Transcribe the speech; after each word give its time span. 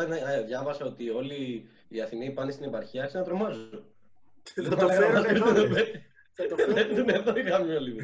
όταν 0.00 0.12
ε, 0.12 0.42
διάβασα 0.46 0.84
ότι 0.84 1.10
όλοι 1.10 1.68
οι 1.88 2.00
Αθηναίοι 2.00 2.30
πάνε 2.30 2.50
στην 2.52 2.64
επαρχία, 2.64 3.00
άρχισα 3.02 3.18
να 3.18 3.24
τρομάζω. 3.24 3.68
Θα 4.68 4.76
το 4.76 4.88
φέρουν 4.88 5.24
εδώ. 5.24 5.54
Θα 6.36 6.46
το 6.48 6.56
Δεν 6.56 6.74
φέρουν. 6.74 6.98
είναι 6.98 7.12
εδώ 7.12 7.36
οι 7.36 7.42
γαμιόλοι. 7.42 7.96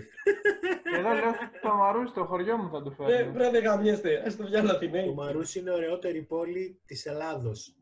Εδώ 0.97 1.09
λέω 1.13 1.33
στο 1.59 1.75
Μαρούσι, 1.75 2.11
στο 2.13 2.25
χωριό 2.25 2.57
μου 2.57 2.69
θα 2.71 2.83
το 2.83 2.95
Ναι, 2.99 3.07
φέρω. 3.17 3.31
πρέπει 3.33 3.53
να 3.53 3.59
γαμιέστε. 3.71 4.23
Ας 4.27 4.37
το 4.37 4.45
βγάλω 4.47 4.69
Το 4.69 4.75
Αθηναίοι. 4.75 5.13
Μαρούσι 5.15 5.59
είναι 5.59 5.71
η 5.71 5.75
ωραιότερη 5.75 6.23
πόλη 6.23 6.81
της 6.87 7.07
Ελλάδος. 7.07 7.75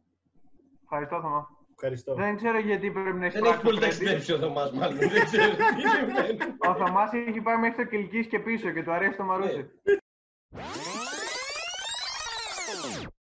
Ευχαριστώ, 0.82 1.20
Θωμά. 1.20 1.48
Ευχαριστώ. 1.74 2.14
Δεν 2.14 2.36
ξέρω 2.36 2.58
γιατί 2.58 2.90
πρέπει 2.90 3.06
να 3.08 3.12
Δεν 3.12 3.22
έχει 3.22 3.36
εισπράξει 3.36 3.62
πολύ 3.62 3.78
το 3.78 3.86
credit. 3.86 3.88
ταξιδέψει 3.88 4.32
ο 4.32 4.38
Θωμάς 4.38 4.72
μάλλον. 4.72 4.96
Δεν 4.98 5.08
ξέρω 5.24 5.50
τι 5.54 5.82
συμβαίνει. 5.96 6.38
Ο 6.68 6.74
Θωμάς 6.74 7.10
έχει 7.12 7.40
πάει 7.40 7.56
μέχρι 7.56 7.76
το 7.84 7.90
Κιλκής 7.90 8.26
και 8.26 8.38
πίσω 8.38 8.70
και 8.70 8.82
του 8.82 8.92
αρέσει 8.92 9.16
το 9.16 9.22
Μαρούσι. 9.24 9.70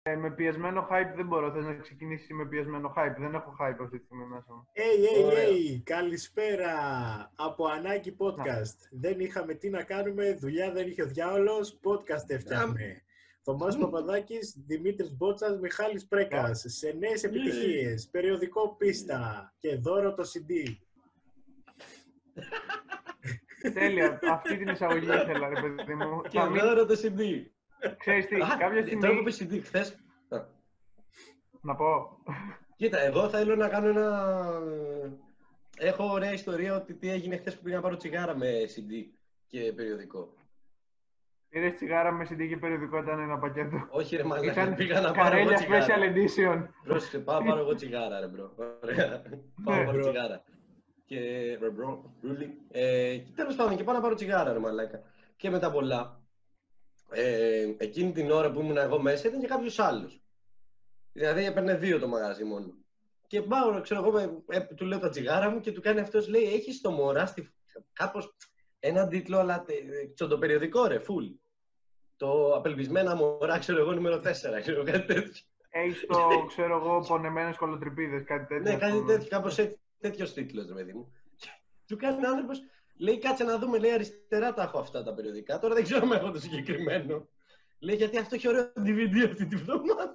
Ναι. 0.10 0.12
Ε, 0.12 0.16
με 0.16 0.32
πιεσμένο 0.32 0.88
hype 0.92 1.14
δεν 1.16 1.28
μπορώ. 1.28 1.52
Θες 1.52 1.66
να 1.66 1.74
ξεκινήσεις 1.74 2.30
με 2.30 2.46
πιεσμένο 2.46 2.94
hype; 2.98 3.16
Δεν 3.18 3.34
έχω 3.34 3.56
hype 3.60 3.78
αυτή 3.84 3.98
τη 3.98 4.06
στιγμή 4.06 4.26
μέσα 4.26 4.46
μου. 4.54 4.68
Hey, 4.74 5.20
hey, 5.20 5.26
Ωραία. 5.26 5.48
hey, 5.48 5.82
καλησπέρα 5.84 6.74
από 7.36 7.66
Ανάγκη 7.66 8.16
Podcast. 8.20 8.78
Δεν 8.92 9.20
είχαμε 9.20 9.54
τι 9.54 9.70
να 9.70 9.84
κάνουμε, 9.84 10.34
δουλειά 10.34 10.72
δεν 10.72 10.88
είχε 10.88 11.02
ο 11.02 11.06
διάολος, 11.08 11.80
podcast 11.84 12.30
έφτιαχνε. 12.30 13.04
Θωμάς 13.42 13.78
Παπαδάκης, 13.78 14.56
Δημήτρης 14.68 15.16
Μπότσας, 15.16 15.60
Μιχάλης 15.60 16.08
Πρέκας. 16.08 16.64
Σε 16.68 16.96
νέες 17.00 17.24
επιτυχίες, 17.24 18.10
περιοδικό 18.12 18.76
πίστα 18.76 19.54
και 19.58 19.76
δώρο 19.76 20.14
το 20.14 20.24
CD. 20.24 20.76
Τέλεια. 23.74 24.20
Αυτή 24.32 24.58
την 24.58 24.68
εισαγωγή 24.68 25.06
ήθελα, 25.06 25.50
ρε 25.50 25.62
παιδί 25.62 25.94
μου. 25.94 26.22
Και 26.22 26.40
Θα 26.40 26.50
μην... 26.50 26.62
δώρο 26.62 26.86
το 26.86 26.96
CD. 27.04 27.46
Ξέρεις 27.98 28.26
τι, 28.28 28.36
Α, 28.36 28.48
κάποια 28.60 29.00
Τώρα 29.00 29.22
που 29.22 29.30
στιγμή... 29.30 29.56
είπες 29.56 29.62
CD 29.62 29.62
χθες. 29.66 29.92
Α, 30.30 30.46
Να 31.62 31.76
πω. 31.76 32.18
Κοίτα, 32.76 33.00
εγώ 33.00 33.30
θέλω 33.30 33.56
να 33.56 33.68
κάνω 33.70 33.88
ένα... 33.88 34.30
Έχω 35.78 36.04
ωραία 36.12 36.34
ιστορία 36.34 36.76
ότι 36.76 36.94
τι 36.94 37.10
έγινε 37.10 37.38
χθες 37.38 37.56
που 37.58 37.64
πήγα 37.64 37.76
να 37.76 37.82
πάρω 37.82 37.96
τσιγάρα 37.96 38.36
με 38.38 38.48
CD 38.76 38.92
και 39.48 39.74
περιοδικό. 39.76 40.34
Πήρες 41.50 41.74
τσιγάρα 41.76 42.12
με 42.12 42.28
CD 42.30 42.48
και 42.48 42.58
περιοδικό 42.58 42.98
ήταν 42.98 43.20
ένα 43.20 43.38
πακέτο. 43.38 43.88
Όχι 43.90 44.16
ρε 44.16 44.24
μαλάκα, 44.24 44.52
Ήταν 44.62 44.76
πήγα 44.76 45.02
να 45.02 45.12
πάρω 45.12 45.38
εγώ 45.38 45.50
Καρέλια 45.50 45.56
τσιγάρα. 45.56 45.86
special 45.86 46.14
edition. 46.16 46.68
Πρόσεχε, 46.84 47.20
πάω 47.20 47.40
να 47.40 47.46
πάρω 47.46 47.60
εγώ 47.60 47.74
τσιγάρα, 47.76 48.20
ρε 48.20 48.28
bro. 48.28 48.54
Ωραία. 48.84 49.22
Πάω 49.64 49.76
να 49.76 49.84
πάρω 49.86 49.92
bro. 49.92 50.02
τσιγάρα. 50.02 50.44
Και 51.06 51.20
ρε 51.62 51.70
bro, 51.70 52.14
ρούλι. 52.22 52.58
Ε, 52.72 53.18
και 53.18 53.32
τέλος 53.36 53.56
πάντων, 53.56 53.76
και 53.78 53.84
πάω 53.84 53.96
να 53.96 54.02
πάρω 54.02 54.16
τσιγάρα, 54.16 54.54
ρε 54.54 54.60
μαλάκα. 54.60 55.02
Και 55.36 55.50
μετά 55.50 55.72
πολλά. 55.72 56.22
Ε, 57.12 57.74
εκείνη 57.78 58.12
την 58.12 58.32
ώρα 58.32 58.52
που 58.52 58.60
ήμουν 58.60 58.78
εγώ 58.78 59.02
μέσα 59.02 59.28
ήταν 59.28 59.40
και 59.40 59.48
κάποιος 59.48 59.80
άλλος. 59.80 60.22
Δηλαδή 61.14 61.46
έπαιρνε 61.46 61.76
δύο 61.78 62.00
το 62.00 62.08
μαγαζί 62.08 62.44
μόνο. 62.44 62.74
Και 63.28 63.42
πάω, 63.42 63.82
ξέρω 63.82 64.00
εγώ, 64.06 64.12
με- 64.12 64.44
ε, 64.58 64.60
του 64.60 64.86
λέω 64.86 65.00
τα 65.00 65.10
τσιγάρα 65.10 65.50
μου 65.50 65.60
και 65.60 65.72
του 65.72 65.82
κάνει 65.82 66.00
αυτός, 66.00 66.28
λέει: 66.28 66.54
Έχεις 66.54 66.82
το 66.82 66.92
μωρά 66.92 67.26
στη. 67.26 67.54
Κάπως 67.94 68.36
έναν 68.80 69.10
τίτλο, 69.10 69.38
αλλά 69.38 69.64
τε- 69.64 70.14
τσοντοπεριοδικό, 70.14 70.86
ρε, 70.88 71.00
φουλ. 71.00 71.26
Το 72.18 72.54
απελπισμένα 72.56 73.16
μωρά, 73.16 73.58
ξέρω 73.60 73.80
εγώ, 73.80 73.94
νούμερο 73.94 74.20
4, 74.20 74.60
ξέρω 74.62 74.84
κάτι 74.84 75.06
τέτοιο. 75.14 75.44
Έχεις 75.70 76.06
το, 76.08 76.46
ξέρω 76.48 76.76
εγώ, 76.78 77.00
πονεμένες 77.08 77.58
κολοτρυπίδες, 77.58 78.24
κάτι 78.24 78.46
τέτοιο. 78.46 78.64
Ναι, 78.64 78.74
ας 78.74 78.80
κάτι 78.80 78.92
πούμε. 78.92 79.06
τέτοιο. 79.06 79.18
τέτοιο, 79.30 79.40
κάπως 79.64 79.78
τέτοιος 80.00 80.34
τίτλος, 80.34 80.68
ρε 80.68 80.74
παιδί 80.74 80.94
μου. 80.94 81.12
Και 81.38 81.48
Του 81.88 81.98
κάνει 81.98 82.26
ο 82.26 82.30
άνθρωπος, 82.30 82.62
λέει 82.98 83.20
κάτσε 83.20 83.44
να 83.44 83.58
δούμε, 83.60 83.78
λέει 83.78 83.92
αριστερά 83.92 84.54
τα 84.54 84.64
έχω 84.64 84.80
αυτά 84.80 85.04
τα 85.04 85.14
περιοδικά. 85.14 85.60
Τώρα 85.60 85.74
δεν 85.74 85.84
ξέρω 85.84 86.02
αν 86.06 86.12
έχω 86.12 86.32
το 86.32 86.40
συγκεκριμένο. 86.40 87.28
Λέει 87.80 87.96
γιατί 87.96 88.18
αυτό 88.18 88.36
έχει 88.36 88.48
ωραίο 88.48 88.72
DVD 88.78 89.26
αυτή 89.26 89.46
τη 89.46 89.56
βδομάδα. 89.56 90.14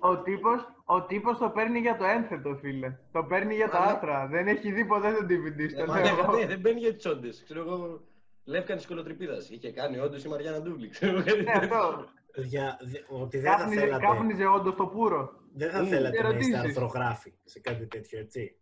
Ο 0.00 0.22
τύπος, 0.22 0.60
ο 0.84 1.02
τύπος 1.02 1.38
το 1.38 1.48
παίρνει 1.50 1.78
για 1.78 1.96
το 1.96 2.04
ένθετο, 2.04 2.54
φίλε. 2.60 2.96
Το 3.12 3.24
παίρνει 3.24 3.54
για 3.54 3.68
τα 3.68 3.78
Αλλά- 3.78 3.92
άθρα. 3.92 4.26
Δεν 4.26 4.46
έχει 4.48 4.72
δει 4.72 4.84
ποτέ 4.84 5.12
το 5.12 5.26
DVD. 5.28 5.58
Ε, 5.60 5.68
Στο 5.68 5.86
μα 5.86 6.00
λέω 6.00 6.14
ναι, 6.14 6.20
εγώ. 6.22 6.36
ναι, 6.36 6.46
δεν 6.46 6.60
μπαίνει 6.60 6.80
για 6.80 6.90
τι 6.90 6.96
τσόντε. 6.96 7.28
Ξέρω 7.44 7.60
εγώ, 7.60 8.00
Λεύκανη 8.44 8.82
κολοτρυπίδας. 8.82 9.50
Είχε 9.50 9.72
κάνει 9.72 9.98
όντως 9.98 10.24
η 10.24 10.28
Μαριάννα 10.28 10.60
Ντούβλη. 10.62 10.88
Ξέρω 10.88 11.12
εγώ, 11.12 11.24
κάτι 11.24 11.42
Ναι, 11.42 11.52
τέτοιο. 11.52 11.76
αυτό. 11.76 12.04
Παιδιά, 12.32 12.78
δε- 12.82 12.98
ότι 13.22 13.38
δεν 13.38 13.52
θα 13.52 13.58
Κάπνιζε, 13.58 13.80
θέλατε, 13.80 14.04
κάπνιζε 14.06 14.46
όντως 14.46 14.74
το 14.76 14.86
πουρο. 14.86 15.32
δεν 15.54 15.70
θα 15.70 15.82
Μμ. 15.82 15.86
θέλατε 15.88 16.08
να 16.08 16.28
είστε 16.28 16.28
Ερωτήσεις. 16.28 16.54
αρθρογράφοι 16.58 17.32
σε 17.44 17.60
κάτι 17.60 17.86
τέτοιο, 17.86 18.18
έτσι; 18.18 18.56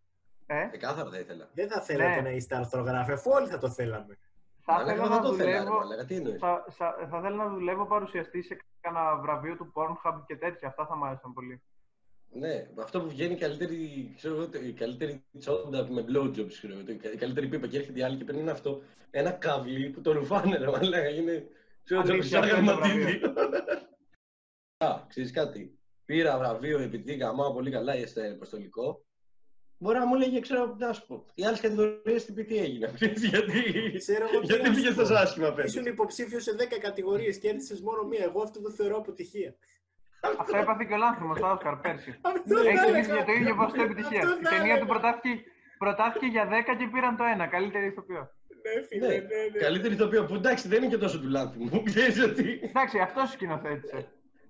Ε, 0.52 0.66
Ξεκάθαρα 0.68 1.10
θα 1.10 1.18
ήθελα. 1.18 1.48
Δεν 1.54 1.68
θα 1.70 1.80
θέλατε 1.82 2.14
Ναι. 2.14 2.20
να 2.20 2.30
είστε 2.30 2.56
αρθρογράφοι, 2.56 3.12
αφού 3.12 3.30
όλοι 3.30 3.46
θα 3.48 3.58
το 3.58 3.70
θέλαμε. 3.70 4.18
θα 4.60 4.72
Μαλάκα, 4.72 4.92
ήθελα 4.92 5.06
εγώ 5.06 5.14
να 5.14 5.20
δεν 5.20 5.30
το 5.30 5.36
θέλω, 5.36 5.50
ρε 5.50 5.58
δουλεύω... 5.58 5.76
μαλάκα, 5.78 6.04
τι 6.04 6.14
εννοείς; 6.14 6.38
Θα, 6.40 6.64
θα, 6.70 6.96
θα 7.10 7.18
ήθελα 7.18 7.36
να 7.44 7.48
δουλεύω 7.48 7.86
παρουσιαστή 7.86 8.42
σε 8.42 8.56
κανένα 8.80 9.16
βραβείο 9.16 9.56
του 9.56 9.72
Pornhub 9.74 10.22
και 10.26 10.36
τέτοια. 10.36 10.68
Αυτά 10.68 10.86
θα 10.86 10.96
μου 10.96 11.04
άρεσαν 11.06 11.32
πολύ. 11.32 11.62
Ναι, 12.32 12.68
με 12.74 12.82
αυτό 12.82 13.00
που 13.00 13.08
βγαίνει 13.08 13.32
η 13.32 13.36
καλύτερη, 13.38 14.12
ξέρω 14.16 14.34
εγώ, 14.34 14.48
η 14.66 14.72
καλύτερη 14.72 15.24
τσόντα 15.38 15.86
με 15.90 16.04
blowjobs, 16.08 16.48
ξέρω 16.48 16.72
εγώ, 16.72 16.82
η 17.12 17.16
καλύτερη 17.16 17.48
πίπα 17.48 17.66
και 17.66 17.76
έρχεται 17.78 17.98
η 17.98 18.02
άλλη 18.02 18.16
και 18.16 18.24
παίρνει 18.24 18.40
ένα 18.40 18.52
αυτό, 18.52 18.82
ένα 19.10 19.30
καβλί 19.30 19.90
που 19.90 20.00
το 20.00 20.12
ρουφάνε, 20.12 20.56
ρε 20.56 20.70
μαλάκα, 20.70 21.08
είναι, 21.08 21.46
ξέρω, 21.84 22.02
το 22.02 22.12
Αλήθεια, 22.12 22.42
σαν 22.42 22.50
αυτό 22.50 22.56
είναι 22.56 22.70
το 22.70 22.72
γραμματίδι. 22.80 23.20
Α, 24.84 25.04
ξέρεις 25.08 25.32
κάτι, 25.32 25.78
πήρα 26.04 26.38
βραβείο 26.38 26.78
επειδή 26.80 27.14
γαμάω 27.14 27.52
πολύ 27.52 27.70
καλά 27.70 28.06
στο 28.06 28.20
αποστολικό, 28.34 29.04
μπορεί 29.82 29.98
να 29.98 30.06
μου 30.06 30.14
λέγε, 30.22 30.40
ξέρω, 30.40 30.76
να 30.78 30.92
σου 30.92 31.06
πω, 31.06 31.24
οι 31.34 31.44
άλλες 31.46 31.60
κατηγορίες 31.60 32.24
τι 32.24 32.44
τι 32.44 32.56
έγιναν, 32.58 32.94
ξέρεις, 32.94 33.24
γιατί, 33.32 33.60
Ξέρω 34.04 34.24
εγώ 34.30 34.40
τι 34.40 34.46
γιατί 34.46 34.62
να 34.62 34.68
σου 34.68 34.74
πήγες 34.74 34.94
πω. 34.94 35.00
τόσο 35.00 35.14
άσχημα 35.14 35.46
Ήσουν 35.46 35.56
πέρσι. 35.56 35.80
υποψήφιος 35.96 36.42
σε 36.42 36.52
10 36.58 36.78
κατηγορίες 36.80 37.38
και 37.38 37.48
έδειξε 37.48 37.74
μόνο 37.82 38.02
μία. 38.10 38.22
Εγώ 38.24 38.42
αυτό 38.42 38.60
το 38.60 38.70
θεωρώ 38.70 38.96
αποτυχία. 38.96 39.54
Αυτό 40.38 40.56
έπαθε 40.56 40.84
και 40.88 40.94
ο 40.94 40.96
Λάνθιμος 40.96 41.36
στο 41.38 41.50
Όσκαρ 41.50 41.76
πέρσι. 41.76 42.10
Αυτό 42.22 42.58
Έχει 42.58 42.76
θα 42.76 42.84
το 42.84 42.88
έλεγα. 42.88 42.98
ίδιο, 42.98 43.24
το 43.28 43.32
ίδιο 43.40 43.54
ποσοστό 43.54 43.82
επιτυχία. 43.82 44.20
Αυτό 44.22 44.36
Η 44.40 44.44
θα 44.44 44.50
ταινία 44.50 44.62
του 44.62 44.68
έλεγα. 44.70 44.86
προτάθηκε, 44.86 45.32
προτάθηκε 45.78 46.26
για 46.26 46.44
10 46.48 46.76
και 46.78 46.86
πήραν 46.92 47.16
το 47.16 47.24
1. 47.44 47.48
Καλύτερη 47.50 47.86
ηθοποιό. 47.86 48.22
Ναι, 48.64 48.82
φίλε, 48.88 49.06
Ναι, 49.06 49.14
ναι, 49.14 49.20
ναι. 49.52 49.58
καλύτερη 49.66 49.94
ηθοποιό 49.94 50.24
που 50.24 50.34
εντάξει 50.34 50.68
δεν 50.68 50.78
είναι 50.82 50.90
και 50.92 50.98
τόσο 51.04 51.20
του 51.20 51.28
λάθη 51.28 51.58
μου, 51.58 51.82
ξέρεις 51.90 52.22
ότι, 52.22 52.60
Εντάξει, 52.62 52.98
αυτός 52.98 53.30
σκηνοθέτησε. 53.30 53.98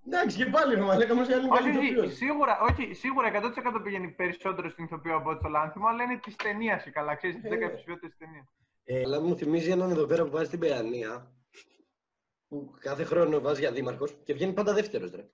Εντάξει 0.06 0.36
και 0.36 0.46
πάλι 0.46 0.74
ρε 0.74 0.80
μαλάκα, 0.80 1.12
όμως 1.12 1.28
η 1.28 1.32
άλλη 1.32 1.44
είναι 1.46 1.54
καλή 1.56 1.68
Όχι, 1.68 1.78
όχι, 1.78 1.86
ηθοποιός. 1.92 2.14
σίγουρα, 2.14 2.58
όχι, 2.60 2.94
σίγουρα 2.94 3.28
100% 3.28 3.80
πηγαίνει 3.84 4.10
περισσότερο 4.10 4.68
στην 4.70 4.84
ηθοποιό 4.84 5.16
από 5.16 5.30
ό,τι 5.30 5.38
στο 5.38 5.48
Λάνθιμο, 5.48 5.86
αλλά 5.88 6.02
είναι 6.02 6.18
της 6.18 6.36
ταινίας 6.36 6.86
η 6.86 6.90
καλά. 6.90 7.14
Ξέρεις, 7.14 7.36
τι 7.40 7.46
Ε, 7.48 7.50
10 7.50 7.58
ναι. 7.58 7.64
επεισόδια 7.64 7.98
της 7.98 8.16
ταινίας. 8.16 8.46
Αλλά 9.04 9.20
μου 9.20 9.36
θυμίζει 9.36 9.70
έναν 9.70 9.90
εδώ 9.90 10.06
πέρα 10.06 10.24
που 10.24 10.30
βάζει 10.30 10.50
την 10.50 10.58
Παιανία. 10.58 11.34
Που 12.48 12.74
κάθε 12.80 13.04
χρόνο 13.04 13.40
βάζει 13.40 13.60
για 13.60 13.72
δήμαρχος 13.72 14.16
και 14.24 14.32
βγαίνει 14.34 14.52
πάντα 14.52 14.72
δεύτερος. 14.74 15.10
Ρε. 15.10 15.22
Που 15.22 15.30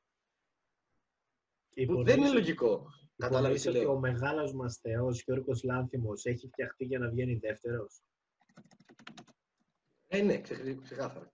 Υπονοείς- 1.82 2.06
δεν 2.06 2.18
είναι 2.18 2.32
λογικό. 2.32 2.66
υπονοείς 2.66 3.04
Κατάλαβε 3.16 3.54
τι 3.54 3.68
ότι 3.68 3.78
λέω. 3.78 3.92
ο 3.92 3.98
μεγάλος 3.98 4.52
μας 4.54 4.78
θεός 4.82 5.22
Γιώργος 5.22 5.62
Λάνθιμος 5.62 6.24
έχει 6.24 6.46
φτιαχτεί 6.48 6.84
για 6.84 6.98
να 6.98 7.08
βγαίνει 7.08 7.34
δεύτερος; 7.34 8.00
Ε, 10.06 10.22
ναι, 10.22 10.40
ξε- 10.40 10.80
ξεκάθαρα. 10.82 11.32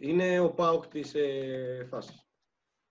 Είναι 0.00 0.40
ο 0.40 0.50
Πάουκ 0.54 0.86
της 0.86 1.14
ε, 1.14 1.86
φάσης. 1.90 2.27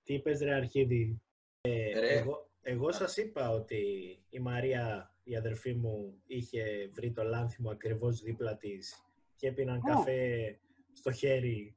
Τι 0.08 0.14
είπες 0.14 0.42
ρε 0.42 0.54
Αρχίδη; 0.54 1.22
Ρε. 1.68 2.18
Εγώ, 2.18 2.50
εγώ 2.62 2.92
σας 2.92 3.18
είπα 3.18 3.50
ότι 3.50 3.84
η 4.30 4.40
Μαρία, 4.40 5.16
η 5.24 5.36
αδερφή 5.36 5.74
μου, 5.74 6.22
είχε 6.28 6.90
βρει 6.94 7.12
το 7.12 7.24
Λάνθιμο 7.24 7.70
ακριβώς 7.70 8.22
δίπλα 8.22 8.58
της 8.58 9.06
και 9.36 9.48
έπιναν 9.48 9.80
Πού; 9.80 9.88
καφέ 9.88 10.60
στο 10.94 11.12
χέρι. 11.12 11.76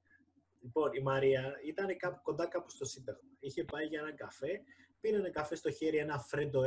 Λοιπόν, 0.60 0.92
η 0.92 1.00
Μαρία 1.00 1.54
ήταν 1.66 1.96
κάπου, 1.96 2.20
κοντά 2.22 2.46
κάπου 2.46 2.70
στο 2.70 2.84
Σύνταγμα. 2.84 3.30
Είχε 3.40 3.64
πάει 3.64 3.86
για 3.86 4.00
έναν 4.00 4.14
καφέ, 4.14 4.60
πήρανε 5.00 5.30
καφέ 5.30 5.54
στο 5.54 5.70
χέρι, 5.70 5.96
ένα 5.96 6.18
φρέντο 6.18 6.60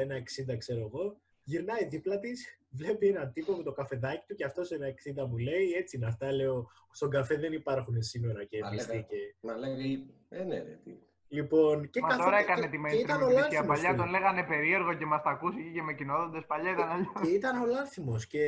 1,60 0.48 0.58
ξέρω 0.58 0.80
εγώ, 0.80 1.22
γυρνάει 1.44 1.86
δίπλα 1.86 2.20
της, 2.20 2.60
βλέπει 2.70 3.08
έναν 3.08 3.32
τύπο 3.34 3.54
με 3.54 3.64
το 3.64 3.72
καφεδάκι 3.72 4.26
του 4.28 4.36
και 4.36 4.46
αυτός 4.46 4.72
ένα 4.72 4.88
60 5.24 5.28
μου 5.28 5.38
λέει: 5.38 5.72
Έτσι 5.72 5.98
είναι 5.98 6.06
αυτά. 6.06 6.32
Λέω: 6.32 6.70
Στον 6.92 7.10
καφέ 7.10 7.36
δεν 7.36 7.54
υπάρχουν 7.54 8.02
σύνορα 8.02 8.44
και 8.44 8.60
Μαλάκα. 8.60 8.94
μισθοί. 8.94 9.06
Και... 9.10 9.36
Μα 9.40 9.58
λέγει. 9.58 10.14
Ε, 10.30 10.44
ναι, 10.44 10.62
ρε. 10.62 10.80
Τι. 10.84 10.98
Λοιπόν, 11.28 11.90
και 11.90 12.00
Μα 12.00 12.08
καθόταν- 12.08 12.30
τώρα 12.30 12.42
έκανε 12.44 12.62
και- 12.62 12.68
τη 12.68 12.78
και 12.90 12.98
ήταν 12.98 13.20
mainstream 13.20 13.24
ο 13.24 13.30
επιτυχία. 13.30 13.40
Λάνθιμος, 13.42 13.68
Παλιά 13.68 13.90
φίλε. 13.90 14.02
τον 14.02 14.10
λέγανε 14.10 14.44
περίεργο 14.44 14.94
και 14.94 15.06
μας 15.06 15.22
τα 15.24 15.30
ακούσει 15.30 15.72
και 15.74 15.82
με 15.82 15.94
κοινόδοντε. 15.94 16.42
Παλιά 16.48 16.72
ήταν 16.72 16.90
αλλιώς. 16.90 17.12
Και 17.22 17.28
ήταν 17.30 17.62
ο 17.62 17.66
Λάνθιμος 17.66 18.28
και 18.28 18.44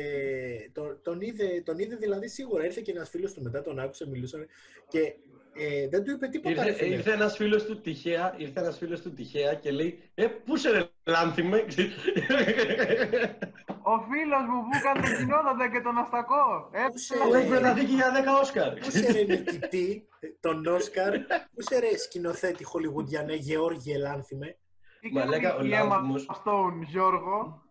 τον, 0.72 0.98
τον, 1.02 1.20
είδε, 1.20 1.62
τον 1.64 1.78
είδε 1.78 1.96
δηλαδή 1.96 2.28
σίγουρα. 2.28 2.64
Ήρθε 2.64 2.80
και 2.80 2.90
ένας 2.92 3.08
φίλος 3.10 3.32
του 3.32 3.42
μετά, 3.42 3.62
τον 3.62 3.78
άκουσε, 3.78 4.08
μιλούσαν 4.08 4.46
και 4.88 5.14
ε, 5.58 5.88
δεν 5.88 6.04
του 6.04 6.10
είπε 6.10 6.26
τίποτα. 6.26 6.62
ρε 6.62 6.68
Ήρθε, 6.70 6.84
φίλε. 6.84 6.94
ήρθε 6.94 7.12
ένας 7.12 7.36
φίλος 7.36 7.64
του 7.64 7.80
τυχαία, 7.80 8.34
ήρθε 8.36 8.60
ένας 8.60 8.78
φίλος 8.78 9.00
του 9.00 9.12
τυχαία 9.14 9.54
και 9.54 9.70
λέει: 9.70 10.02
Ε, 10.14 10.26
πού 10.26 10.56
σε 10.56 10.70
ρε 10.70 10.88
λάνθιμε. 11.04 11.64
Ο 13.82 13.98
φίλος 14.10 14.42
μου 14.48 14.60
που 14.62 14.76
έκανε 14.78 15.00
την 15.00 15.16
κοινόδοντα 15.16 15.68
και 15.72 15.80
τον 15.80 15.98
αστακό. 15.98 16.70
Ε, 16.72 16.78
Πού 16.90 16.98
σε- 16.98 17.16
Μου 17.26 17.32
έχει 17.34 17.48
μεταδίκη 17.48 17.94
για 17.94 18.10
10 18.12 18.40
Όσκαρ. 18.40 18.72
Πού 18.78 18.90
σε 18.90 19.12
ρε 19.12 19.22
νικητή, 19.22 20.08
τον 20.40 20.66
Όσκαρ, 20.66 21.18
πού 21.54 21.62
σε 21.62 21.78
ρε 21.78 21.96
σκηνοθέτη 21.98 22.64
χολιγουντιανέ, 22.64 23.34
Γεώργιε 23.34 23.98
Λάνθιμε. 23.98 24.56
Τι 25.00 25.12
Μαλάκα, 25.12 25.48
κάνει 25.50 25.62
ο 25.62 25.76
η 25.76 25.78
Emma 25.82 25.88
Λάνθιμος. 25.88 26.26
Stone, 26.44 26.86
Γιώργο; 26.86 27.62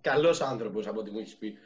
Καλός 0.00 0.40
άνθρωπος 0.40 0.86
από 0.86 1.00
ό,τι 1.00 1.10
μου 1.10 1.18
έχεις 1.18 1.36
πει. 1.36 1.58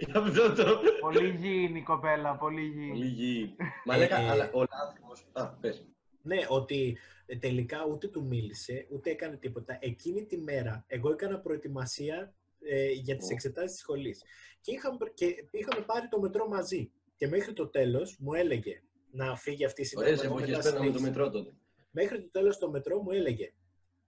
Για 0.00 0.20
αυτό 0.20 0.52
το. 0.54 0.80
Πολύ 1.00 1.26
υγιεινή 1.28 1.78
η 1.78 1.82
κοπέλα, 1.82 2.36
πολύ 2.36 2.70
Πολύ 2.70 2.82
υγιεινή. 2.84 3.06
γη. 3.06 3.56
Μα 3.84 3.96
λέγα, 3.96 4.16
Ε, 4.20 4.28
αλλά 4.28 4.50
ο 4.52 4.58
λάθος... 4.60 5.26
Α, 5.32 5.48
πες. 5.48 5.86
Ναι, 6.22 6.36
ότι 6.48 6.98
ε, 7.26 7.36
τελικά 7.36 7.84
ούτε 7.90 8.08
του 8.08 8.24
μίλησε, 8.26 8.86
ούτε 8.90 9.10
έκανε 9.10 9.36
τίποτα. 9.36 9.78
Εκείνη 9.80 10.24
τη 10.26 10.38
μέρα, 10.38 10.84
εγώ 10.86 11.10
έκανα 11.12 11.38
προετοιμασία 11.40 12.34
ε, 12.60 12.90
για 12.90 13.16
τις 13.16 13.26
Ω. 13.26 13.32
εξετάσεις 13.32 13.70
της 13.70 13.80
σχολής. 13.80 14.22
Και 14.60 14.72
είχαμε, 14.72 14.96
και 15.14 15.26
είχαμε 15.50 15.80
πάρει 15.84 16.08
το 16.08 16.20
μετρό 16.20 16.48
μαζί. 16.48 16.90
Και 17.16 17.28
μέχρι 17.28 17.52
το 17.52 17.68
τέλος 17.68 18.16
μου 18.18 18.34
έλεγε 18.34 18.82
να 19.10 19.36
φύγει 19.36 19.64
αυτή 19.64 19.82
η 19.82 19.88
Ωραίες 19.96 20.20
συνταγή. 20.20 20.42
εποχές 20.42 20.64
παίρναμε 20.64 20.90
το 20.92 21.00
μετρό 21.00 21.30
τότε. 21.30 21.52
Μέχρι 21.90 22.20
το 22.22 22.30
τέλος 22.30 22.58
το 22.58 22.70
μετρό 22.70 23.02
μου 23.02 23.10
έλεγε 23.10 23.52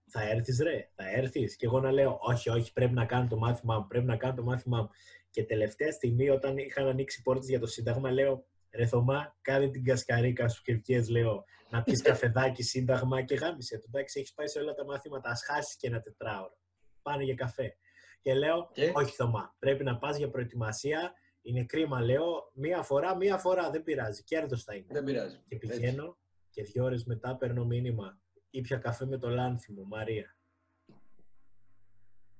θα 0.09 0.29
έρθεις 0.29 0.59
ρε, 0.63 0.89
θα 0.95 1.09
έρθεις. 1.09 1.55
Και 1.55 1.65
εγώ 1.65 1.79
να 1.79 1.91
λέω 1.91 2.17
όχι, 2.21 2.49
όχι, 2.49 2.73
πρέπει 2.73 2.93
να 2.93 3.05
κάνω 3.05 3.27
το 3.27 3.37
μάθημά 3.37 3.77
μου, 3.77 3.87
πρέπει 3.87 4.05
να 4.05 4.17
κάνω 4.17 4.33
το 4.33 4.43
μάθημά 4.43 4.81
μου. 4.81 4.89
Και 5.29 5.43
τελευταία 5.43 5.91
στιγμή 5.91 6.29
όταν 6.29 6.57
είχαν 6.57 6.87
ανοίξει 6.87 7.21
πόρτες 7.21 7.49
για 7.49 7.59
το 7.59 7.65
Σύνταγμα, 7.65 8.11
λέω 8.11 8.45
ρε 8.71 8.85
Θωμά, 8.85 9.35
κάνε 9.41 9.69
την 9.69 9.83
κασκαρίκα 9.83 10.47
σου 10.47 10.61
και 10.61 10.73
βγες, 10.73 11.09
λέω, 11.09 11.43
να 11.69 11.83
πεις 11.83 12.01
καφεδάκι 12.09 12.63
Σύνταγμα 12.63 13.21
και 13.21 13.35
γάμισε. 13.35 13.77
Το 13.77 13.85
εντάξει, 13.87 14.19
έχεις 14.19 14.33
πάει 14.33 14.47
σε 14.47 14.59
όλα 14.59 14.73
τα 14.73 14.85
μαθήματα, 14.85 15.29
ας 15.29 15.43
χάσεις 15.45 15.77
και 15.77 15.87
ένα 15.87 16.01
τετράωρο. 16.01 16.57
Πάνε 17.01 17.23
για 17.23 17.35
καφέ. 17.35 17.77
Και 18.21 18.33
λέω, 18.33 18.69
Και; 18.73 18.91
όχι 18.95 19.15
Θωμά, 19.15 19.55
πρέπει 19.59 19.83
να 19.83 19.97
πας 19.97 20.17
για 20.17 20.29
προετοιμασία. 20.29 21.13
Είναι 21.41 21.63
κρίμα, 21.63 22.01
λέω, 22.01 22.51
μία 22.53 22.81
φορά, 22.81 23.15
μία 23.15 23.37
φορά, 23.37 23.69
δεν 23.69 23.83
πειράζει, 23.83 24.23
κέρδος 24.23 24.63
θα 24.63 24.75
είναι. 24.75 24.87
Δεν 24.89 25.03
πειράζει. 25.03 25.37
Και 25.47 25.55
Έτσι. 25.55 25.67
πηγαίνω 25.67 26.17
και 26.49 26.63
δύο 26.63 26.83
ώρες 26.83 27.03
μετά 27.05 27.37
παίρνω 27.37 27.65
μήνυμα. 27.65 28.19
Ήπια 28.49 28.77
καφέ 28.77 29.05
με 29.05 29.17
το 29.17 29.29
λάνθι 29.29 29.71
μου, 29.73 29.85
Μαρία. 29.87 30.31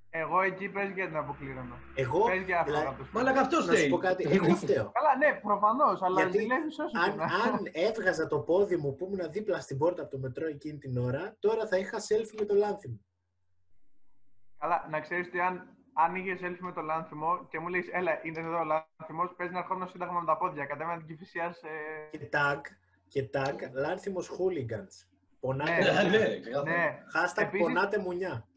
Εγώ 0.10 0.42
εκεί 0.42 0.70
πες 0.70 0.90
για 0.92 1.08
την 1.08 1.16
αποκλήρωνα. 1.16 1.76
Εγώ, 1.96 2.24
Πες 2.26 2.42
για 2.44 2.60
αυτό 2.60 2.72
δηλαδή, 2.72 2.90
να 2.90 2.96
το 2.98 3.04
σου 3.04 3.12
πω. 3.12 3.18
Μαλάκα 3.18 3.42
αυτός 3.42 3.66
να 3.66 3.72
σου 3.74 3.78
θέλει. 3.80 3.90
πω 3.90 3.98
κάτι, 3.98 4.24
εγώ 4.30 4.56
φταίω. 4.56 4.92
Καλά, 4.92 5.16
ναι, 5.18 5.40
προφανώς, 5.42 6.02
αλλά 6.02 6.22
Γιατί 6.22 6.38
ζηλεύεις 6.38 6.80
όσο 6.80 6.92
και 6.92 7.10
αν, 7.10 7.16
να. 7.18 7.24
αν 7.26 7.60
έβγαζα 7.72 8.28
το 8.28 8.40
πόδι 8.40 8.78
μου 8.78 8.96
που 8.96 9.06
ήμουν 9.12 9.32
δίπλα 9.32 9.60
στην 9.60 9.78
πόρτα 9.78 10.02
από 10.02 10.12
το 10.12 10.18
μετρό 10.18 10.48
εκείνη 10.48 10.78
την 10.78 10.98
ώρα, 10.98 11.36
τώρα 11.40 11.68
θα 11.68 11.78
είχα 11.78 11.98
selfie 11.98 12.36
με 12.40 12.46
το 12.46 12.56
λάνθι 12.56 12.88
μου. 12.90 13.06
Καλά, 14.58 14.88
να 14.90 15.00
ξέρεις 15.00 15.28
ότι 15.28 15.40
αν, 15.40 15.78
αν 15.94 16.16
είχες 16.16 16.42
έλθει 16.42 16.64
με 16.64 16.72
το 16.72 16.82
λάνθιμο 16.82 17.48
και 17.50 17.60
μου 17.60 17.68
λες, 17.68 17.88
έλα, 17.92 18.20
είναι 18.24 18.40
εδώ 18.40 18.60
ο 18.60 18.64
λάνθιμος, 18.64 19.34
παίζει 19.38 19.54
να 19.54 19.60
ερχόμουν 19.60 19.88
σύνταγμα 19.88 20.20
με 20.20 20.26
τα 20.26 20.38
πόδια. 20.38 20.66
Κατέβαινα 20.66 20.98
την 20.98 21.08
κυφυσίας, 21.08 21.62
ε... 21.64 22.18
Και 22.18 22.30
tag, 22.34 22.62
και 23.08 23.30
tag, 23.34 23.56
λάνθιμος 23.74 24.30
hooligans. 24.32 25.08
Πονάτε, 25.48 25.72
Ναι, 25.72 25.78
Ναι, 25.92 26.04
μουνιά. 26.04 26.20
ναι, 26.20 26.40
ξεκάθαρα. 26.40 26.64
ναι. 26.72 26.98
Hashtag 27.16 27.42
Επίσης- 27.48 27.62
πονάτε 27.66 27.98
μουνιά. 28.00 28.48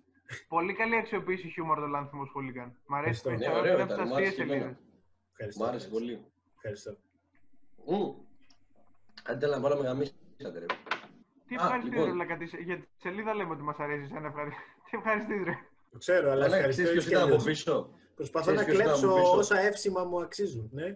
Πολύ 0.49 0.73
καλή 0.75 0.97
αξιοποίηση 0.97 1.49
χιούμορ 1.49 1.79
το 1.81 1.87
λάνθιμος 1.87 2.29
χούλιγκαν. 2.33 2.69
Μ' 2.87 2.95
αρέσει. 2.95 3.21
Ευχαριστώ. 3.25 3.31
Ναι, 3.31 3.39
Θεωρώ 3.45 3.59
ωραίο 3.61 3.75
ότι 3.75 3.83
ήταν, 3.83 3.99
είναι 3.99 4.09
μου 4.09 4.15
από 4.15 4.21
τις 4.21 4.27
άρεσε 4.27 4.43
αστείες 4.43 4.47
και 4.49 4.55
εμένα. 4.55 4.65
σελίδες. 4.65 4.85
Ευχαριστώ. 5.33 5.65
Μ' 5.65 5.69
άρεσε 5.69 5.87
ευχαριστώ. 5.87 5.99
πολύ. 5.99 6.15
Ευχαριστώ. 6.57 6.93
Μμ. 7.91 8.11
Άντε 9.31 9.47
να 9.53 9.61
βάλαμε 9.61 9.83
γαμίσατε 9.89 10.59
ρε. 10.63 10.67
Τι 11.47 11.55
Α, 11.55 11.59
ευχαριστείς 11.63 11.93
λοιπόν. 11.93 12.07
ρε 12.11 12.15
Λακα, 12.21 12.35
τη- 12.37 12.63
για 12.69 12.77
τη 12.81 12.87
σελίδα 13.05 13.33
λέμε 13.35 13.53
ότι 13.57 13.63
μας 13.63 13.79
αρέσει 13.85 14.07
σαν 14.13 14.25
ευχαριστή. 14.25 14.63
Τι 14.87 14.93
ευχαριστείς 14.99 15.41
ρε. 15.49 15.55
Το 15.93 15.99
ξέρω, 15.99 16.27
αλλά 16.33 16.41
Μαλάκα, 16.45 16.57
ευχαριστώ 16.57 16.83
ξέρεις 16.83 16.91
ποιος 16.93 17.05
έτσι 17.05 17.09
κι 17.09 17.15
ήταν 17.15 17.23
από 17.29 17.35
αλλιώς. 17.41 17.45
πίσω. 17.51 17.75
Προσπαθώ 18.19 18.51
να 18.53 18.63
Ξέρεις 18.65 18.81
ποιος 18.81 18.99
ήταν 18.99 19.09
από 19.09 19.15
κλέψω 19.17 19.31
πίσω. 19.31 19.39
όσα 19.43 19.57
εύσημα 19.69 20.03
μου 20.05 20.19
αξίζουν. 20.27 20.69
Ναι. 20.73 20.89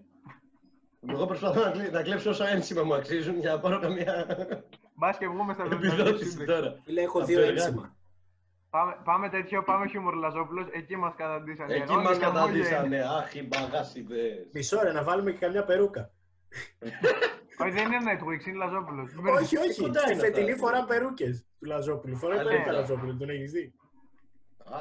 Εγώ 1.13 1.25
προσπαθώ 1.27 1.61
να, 1.65 1.71
κλε- 1.71 1.93
να 1.93 2.03
κλέψω 2.03 2.31
όσα 2.31 2.49
ένσημα 2.49 2.83
μου 2.83 2.95
αξίζουν 2.95 3.39
για 3.39 3.51
να 3.53 3.61
πάρω 3.61 3.79
καμία 3.81 4.13
Μπας 4.95 5.19
και 5.19 5.29
βγούμε 5.29 5.53
στα 5.53 5.63
δεδομένα. 5.63 5.93
επιδότηση 5.95 6.45
τώρα. 6.45 6.81
Φίλε, 6.85 7.01
έχω 7.03 7.19
Από 7.19 7.27
δύο 7.27 7.37
το 7.41 7.45
εργάτη. 7.47 7.61
έμψημα. 7.67 7.97
Πάμε, 8.71 8.97
πάμε 9.05 9.29
τέτοιο, 9.29 9.63
πάμε 9.63 9.89
χιούμορ 9.89 10.15
Λαζόπουλος, 10.15 10.67
εκεί 10.73 10.97
μας 10.97 11.15
καταντήσανε. 11.17 11.75
Εκεί 11.75 11.93
Όλοι 11.93 12.05
μας 12.05 12.19
λαμόγια 12.19 12.41
καταντήσανε. 12.41 12.87
είναι. 12.87 13.05
Αχ, 13.05 13.35
οι 13.35 13.43
μπαγάσιδες. 13.47 14.49
Μισό 14.53 14.81
ρε, 14.83 14.93
να 14.93 15.03
βάλουμε 15.03 15.31
και 15.33 15.39
καμιά 15.39 15.65
περούκα. 15.65 16.11
Όχι, 17.59 17.71
δεν 17.71 17.87
είναι 17.93 17.97
Netflix, 18.13 18.47
είναι 18.47 18.57
Λαζόπουλος. 18.57 19.13
όχι, 19.41 19.57
όχι. 19.57 19.81
κοντά 19.81 20.01
Στη 20.01 20.13
είναι 20.13 20.21
φετινή 20.21 20.53
αυτά. 20.53 20.67
φορά 20.67 20.85
περούκες 20.85 21.45
του 21.59 21.65
Λαζόπουλου. 21.67 22.17
Φοράει 22.17 22.39
Αλήθεια. 22.39 22.57
περούκα 22.63 22.73
Λαζόπουλου, 22.81 23.17
τον 23.17 23.29
έχεις 23.31 23.53
δει; 23.53 23.75
Α, 24.65 24.79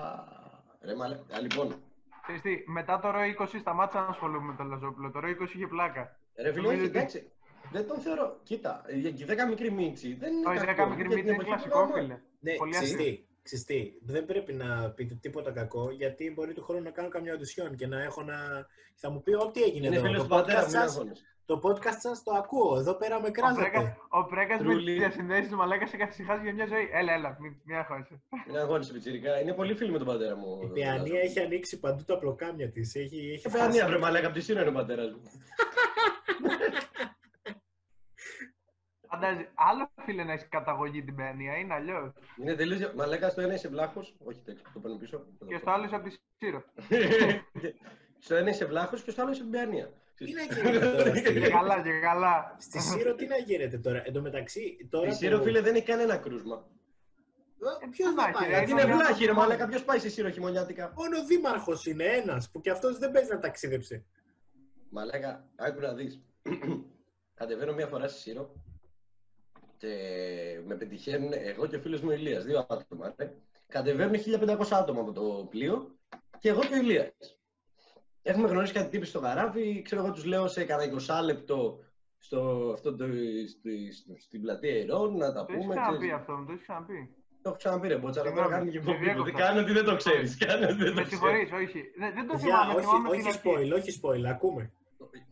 ρε 0.86 0.95
μαλάκα. 0.95 1.36
Α, 1.36 1.39
Λοιπόν, 1.42 1.75
Ξέρεις 2.21 2.42
τι, 2.42 2.63
μετά 2.71 3.00
το 3.00 3.10
ρο 3.12 3.19
20 3.39 3.60
σταμάτησα 3.60 4.01
να 4.01 4.07
ασχολούμαι 4.07 4.45
με 4.51 4.56
τον 4.57 4.68
Λαζόπουλο. 4.69 5.12
Το 5.12 5.19
ρο 5.19 5.27
20 5.27 5.54
είχε 5.56 5.68
πλάκα. 5.68 6.18
ρε 6.42 6.51
φίλε, 6.51 6.62
Νομίζω 6.62 6.81
όχι, 6.81 6.89
ότι- 6.89 6.98
εντάξει. 6.98 7.31
Δεν 7.74 7.88
τον 7.88 7.98
θεωρώ. 8.00 8.40
Κοίτα, 8.44 8.81
η 8.88 9.25
10 9.28 9.50
μικρή 9.50 9.72
μίτσι 9.72 10.16
δεν 10.20 10.34
είναι 10.34 10.50
Όχι, 10.50 10.66
κακό. 10.66 10.84
10 10.84 10.90
μικρή 10.90 11.08
Για 11.08 11.16
την 11.16 11.24
μύτη 11.24 11.28
είναι 11.28 11.31
εποχή 11.31 11.50
κλασικό, 11.50 11.86
που 11.88 11.94
φίλε. 11.94 12.18
Ναι, 12.40 12.54
Πολύ 12.54 12.72
ξυστή. 12.72 13.28
Ξυστή. 13.44 13.94
Δεν 14.06 14.25
πρέπει 14.25 14.54
να 14.54 14.90
πείτε 14.96 15.18
τίποτα 15.22 15.52
κακό, 15.52 15.90
γιατί 15.92 16.31
μπορεί 16.36 16.54
του 16.54 16.64
χρόνου 16.64 16.84
να 16.84 16.90
κάνω 16.90 17.08
καμιά 17.10 17.34
οντισιόν 17.34 17.75
και 17.75 17.88
να 17.88 18.02
έχω 18.04 18.22
να. 18.24 18.36
Θα 18.96 19.10
μου 19.10 19.22
πει 19.24 19.34
ό,τι 19.34 19.62
έγινε 19.64 19.88
Είναι 19.88 19.96
εδώ. 19.96 20.06
φίλος 20.06 20.18
Το 20.18 20.24
του 20.24 20.30
πατέρα 20.30 20.60
podcast, 20.60 20.66
μου, 20.66 20.72
μην 20.72 20.81
σας, 20.81 20.92
αγχώνεσαι. 20.92 21.24
το 21.46 21.60
podcast 21.64 21.98
σας 22.00 22.24
το 22.24 22.31
ακούω. 22.31 22.78
Εδώ 22.80 22.94
πέρα 22.96 23.22
με 23.22 23.28
Ο 23.28 23.31
κράζατε. 23.31 23.60
Πρέκας- 23.62 23.96
Ο 24.10 24.24
Πρέκας 24.25 24.60
με 24.60 24.64
Τρούλη. 24.66 24.86
τις 24.92 24.98
διασυνδέσεις 25.00 25.50
του 25.50 25.56
Μαλάκας 25.58 25.90
σε 25.90 25.98
καθησυχάζει 25.98 26.44
για 26.44 26.54
μια 26.54 26.66
ζωή. 26.66 26.90
Έλα, 26.92 27.14
έλα, 27.14 27.38
μην 27.40 27.52
μην 27.64 27.78
αγχώνεσαι. 27.78 28.22
Μην 28.48 28.58
αγχώνεσαι, 28.58 28.94
πιτσιρικά. 28.94 29.42
Είναι 29.42 29.54
πολύ 29.54 29.74
φίλοι 29.75 29.92
με 29.92 29.98
τον 29.98 30.08
πατέρα 30.08 30.36
μου. 30.36 30.60
Η 30.64 30.68
Παιανία 30.68 31.20
έχει 31.20 31.40
ανοίξει 31.40 31.80
παντού 31.80 32.04
τα 32.04 32.18
πλοκάμια 32.18 32.70
της. 32.72 32.96
Έχει, 32.96 33.18
έχει 33.34 33.42
Και 33.42 33.50
φτάσει. 33.50 33.58
Παιανία, 33.64 33.88
βρε 33.88 33.98
μαλάκα, 33.98 34.25
από 34.28 34.36
τη 34.36 34.42
Σύρο 34.42 34.60
είναι 34.60 34.70
ο 34.70 34.74
πατέρας 34.74 35.12
μου. 35.12 35.22
Φαντάζει, 39.13 39.48
άλλο 39.54 39.89
φίλε 40.06 40.24
να 40.24 40.31
έχει 40.33 40.45
καταγωγή 40.48 41.04
την 41.04 41.15
Παιανία, 41.15 41.56
είναι 41.57 41.74
αλλιώς. 41.74 42.12
Είναι 42.42 42.56
τελείως... 42.56 42.77
δια- 42.80 42.94
Μαλάκα, 42.95 43.30
στο 43.30 43.42
ένα 43.42 43.54
είσαι 43.54 43.68
βλάχος. 43.68 44.15
Όχι, 44.24 44.39
τέτοιο, 44.45 44.63
το 44.74 44.80
παίρνω 44.80 44.98
πίσω. 44.98 45.25
Και 45.48 45.57
στο 45.57 45.71
άλλο 45.71 45.86
είσαι 45.86 45.95
από 45.95 46.10
τη 46.10 46.15
Σύρο. 46.38 46.63
Στο 48.25 48.36
ένα 48.36 48.50
είσαι 48.50 48.65
βλάχος 48.65 49.01
και 49.04 49.12
στο 49.12 49.21
άλλο 49.21 49.31
είσαι 49.31 49.44
Παιανία. 49.44 49.92
Τι 50.15 50.33
να 50.33 50.42
γίνεται 50.42 50.92
τώρα 50.92 51.15
στη 51.15 51.33
Και 51.33 51.50
καλά, 51.50 51.81
και 51.81 52.00
καλά. 52.00 52.56
Στη 52.60 52.80
Σύρο 52.81 53.15
τι 53.15 53.25
να 53.27 53.38
γίνεται 53.38 53.77
τώρα; 53.77 54.01
Εν 54.06 54.13
τω 54.13 54.21
μεταξύ, 54.21 54.88
τώρα. 54.89 55.07
Η 55.07 55.10
το- 55.10 55.15
Σύρο, 55.15 55.42
φίλε, 55.42 55.62
δεν 55.62 55.75
έχει 55.75 55.86
κανένα 55.86 56.18
κρούσμα. 56.18 56.65
Ε, 57.83 57.88
Ποιος 57.89 58.13
να 58.13 58.21
θα 58.24 58.30
έχει, 58.30 58.38
πάει. 58.39 58.50
ρε, 58.50 58.57
αφού 58.57 58.69
Είναι 58.69 58.81
είναι 58.81 58.94
βλάχη, 58.94 59.25
ρε 59.25 59.31
μόνο. 59.33 59.48
μαλάκα. 59.48 59.68
Ποιος 59.68 59.83
πάει 59.83 60.00
στη 60.00 60.10
Σύρο 60.10 60.30
χειμωνιάτικα; 60.30 60.94
Μόνο 60.95 61.18
ο 61.18 61.25
δήμαρχος 61.25 61.86
είναι 61.86 62.04
ένας 62.04 62.50
που 62.51 62.62
κι 62.62 62.69
αυτός 62.69 62.98
δεν 62.98 63.12
παίζει 63.12 63.30
να 63.30 63.39
ταξίδεψε. 63.39 64.06
Μαλάκα, 64.89 65.48
άκου 65.56 65.80
να 65.80 65.94
δεις. 65.94 66.21
Κατεβαίνω 67.39 67.74
μία 67.74 67.88
φορά 67.88 68.07
στη 68.07 68.19
Σύρο 68.19 68.54
και 69.88 70.62
με 70.66 70.76
πετυχαίνουν 70.76 71.32
εγώ 71.34 71.68
και 71.68 71.76
ο 71.76 71.80
φίλος 71.80 72.02
μου 72.02 72.08
ο 72.10 72.14
Ηλίας, 72.14 72.44
δύο 72.44 72.66
άτομα. 72.70 73.14
Ρε. 73.18 73.34
Κατεβαίνουν 73.68 74.14
1500 74.14 74.68
άτομα 74.72 75.02
από 75.02 75.12
το 75.12 75.48
πλοίο 75.50 75.96
και 76.40 76.50
εγώ 76.50 76.60
και 76.62 76.74
ο 76.74 76.78
Ηλίας. 76.78 77.12
Έχουμε 78.22 78.48
γνωρίσει 78.48 78.74
κάτι 78.74 78.90
τύποι 78.90 79.06
στο 79.06 79.20
γαράφι, 79.20 79.82
ξέρω 79.82 80.02
εγώ 80.04 80.12
τους 80.14 80.26
λέω 80.26 80.48
σε 80.48 80.64
κανένα 80.64 80.92
20 80.92 81.24
λεπτό 81.26 81.80
στο, 82.18 82.72
αυτό 82.74 82.96
το, 82.96 83.06
στη, 83.50 83.92
στη- 83.92 84.20
στην 84.20 84.42
πλατεία 84.42 84.78
Ηρών 84.78 85.18
να 85.18 85.34
τα 85.34 85.46
Το 85.46 85.54
έχεις 85.54 85.64
πούμε. 85.64 85.76
ξαναπεί 85.76 85.98
ξέρεις. 85.98 86.16
αυτό, 86.16 86.34
μου 86.34 86.46
το 86.46 86.52
έχεις 86.52 86.64
ξαναπεί. 86.64 87.10
Το 87.42 87.50
έχω 87.50 87.58
ξαναπεί 87.58 87.88
ρε 87.88 87.98
Μπότσα, 87.98 88.22
αλλά 88.22 88.30
τώρα 88.32 88.44
Συγγνώμη, 88.46 88.72
κάνουμε 88.72 88.72
και 88.72 88.82
σε 88.84 88.90
εκπομπή. 88.90 89.06
διέκοψα. 89.06 89.46
Κάνω 89.46 89.60
ότι 89.62 89.72
δεν 89.72 89.86
το 89.86 89.96
ξέρεις. 89.96 90.38
Κάνω 90.46 90.66
ότι 90.72 90.82
δεν 90.84 90.94
το 90.96 91.00
Με 91.00 91.04
ξέρεις. 91.04 91.10
συγχωρείς, 91.10 91.52
όχι. 91.52 91.80
Δεν, 92.00 92.10
δεν 92.18 92.28
το 92.28 92.34
Παιδιά, 92.34 92.58
θυμάμαι, 92.60 92.74
όχι, 92.80 92.86
θυμάμαι 92.86 93.10
την 93.10 93.20
όχι 93.20 93.28
αρχή. 93.28 93.42
spoil, 93.44 93.70
όχι 93.80 93.90
spoil, 94.02 94.24
ακούμε. 94.36 94.63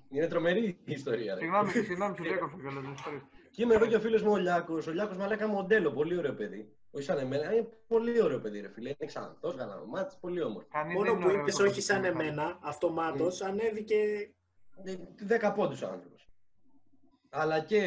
Είναι 0.10 0.28
τρομερή 0.28 0.66
η 0.86 0.92
ιστορία. 1.00 1.34
Ρε. 1.34 1.40
Συγγνώμη, 1.40 1.70
συγγνώμη, 1.72 2.16
σου 2.18 2.24
διέκοψα 2.24 2.58
κιόλας, 2.62 2.84
με 2.88 2.94
συγχωρείς. 2.96 3.24
Και 3.52 3.64
είμαι 3.64 3.74
εγώ 3.76 3.86
και 3.88 3.96
ο 3.96 4.00
φίλος 4.00 4.22
μου 4.22 4.32
ο 4.32 4.38
Λιάκος. 4.38 4.88
Ο 4.88 4.92
Λιάκος 4.92 5.18
μαλάκα 5.18 5.48
μοντέλο, 5.48 5.92
πολύ 5.92 6.18
ωραίο 6.18 6.34
παιδί. 6.34 6.76
Όχι 6.92 7.04
σαν 7.04 7.18
εμένα, 7.18 7.54
είναι 7.54 7.70
πολύ 7.88 8.22
ωραίο 8.22 8.40
παιδί, 8.40 8.60
ρε 8.62 8.70
φίλε. 8.70 8.88
Είναι 8.90 9.06
ξανθός, 9.06 9.56
γαλανομάτι, 9.56 10.16
πολύ 10.20 10.42
όμορφος. 10.42 10.72
Κανείς 10.72 10.94
Μόνο 10.94 11.06
δεν 11.06 11.14
είναι 11.16 11.22
που 11.24 11.28
ωραίος 11.30 11.42
είπες 11.44 11.60
όπως 11.60 11.72
όχι 11.72 11.82
σαν 11.82 11.98
είναι. 11.98 12.08
εμένα, 12.08 12.58
αυτομάτως 12.62 13.42
ανέβηκε. 13.42 13.96
Ε, 14.84 14.96
10 15.28 15.54
πόντους 15.56 15.84
άνθρωπος. 15.84 16.30
Αλλά 17.30 17.60
και 17.60 17.80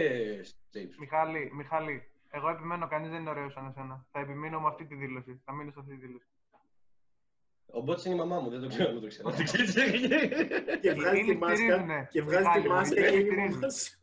σε 0.70 0.80
ύψο. 0.80 0.96
Μιχάλη, 1.00 1.50
Μιχάλη, 1.54 2.02
εγώ 2.30 2.48
επιμένω, 2.48 2.88
κανείς 2.88 3.10
δεν 3.10 3.20
είναι 3.20 3.30
ωραίος 3.30 3.52
σαν 3.52 3.66
εσένα. 3.66 4.06
Θα 4.10 4.20
επιμείνω 4.20 4.60
με 4.60 4.68
αυτή 4.68 4.84
τη 4.84 4.94
δήλωση. 4.94 5.40
Θα 5.44 5.52
μείνω 5.52 5.70
σε 5.70 5.78
αυτή 5.80 5.94
τη 5.94 6.06
δήλωση. 6.06 6.26
Ο 7.66 7.80
Μπότς 7.80 8.04
είναι 8.04 8.14
η 8.14 8.18
μαμά 8.18 8.40
μου, 8.40 8.50
δεν 8.50 8.60
το 8.60 8.68
ξέρω 8.68 8.88
αν 8.90 9.00
το 9.00 9.06
ξέρω. 9.06 9.30
Δεν 9.30 9.44
ξέρεις. 9.44 9.74
Και 10.80 10.92
βγάζει 10.92 11.20
τη 11.20 11.30
Είναι 11.30 11.34
μάσκα. 11.38 11.56
στηρίζουνε. 11.56 12.08
Και 12.10 12.22
βγάζει 12.22 12.44
Μιχάλη 12.44 12.62
τη 12.62 12.68
μου, 12.68 12.74
μάσκα 12.74 13.00
είναι 13.00 13.10
και 13.10 13.16
είναι 13.16 13.26
η 13.26 13.30
στηρίζουνε. 13.30 13.54
μαμά 13.54 13.70
σου. 13.70 13.98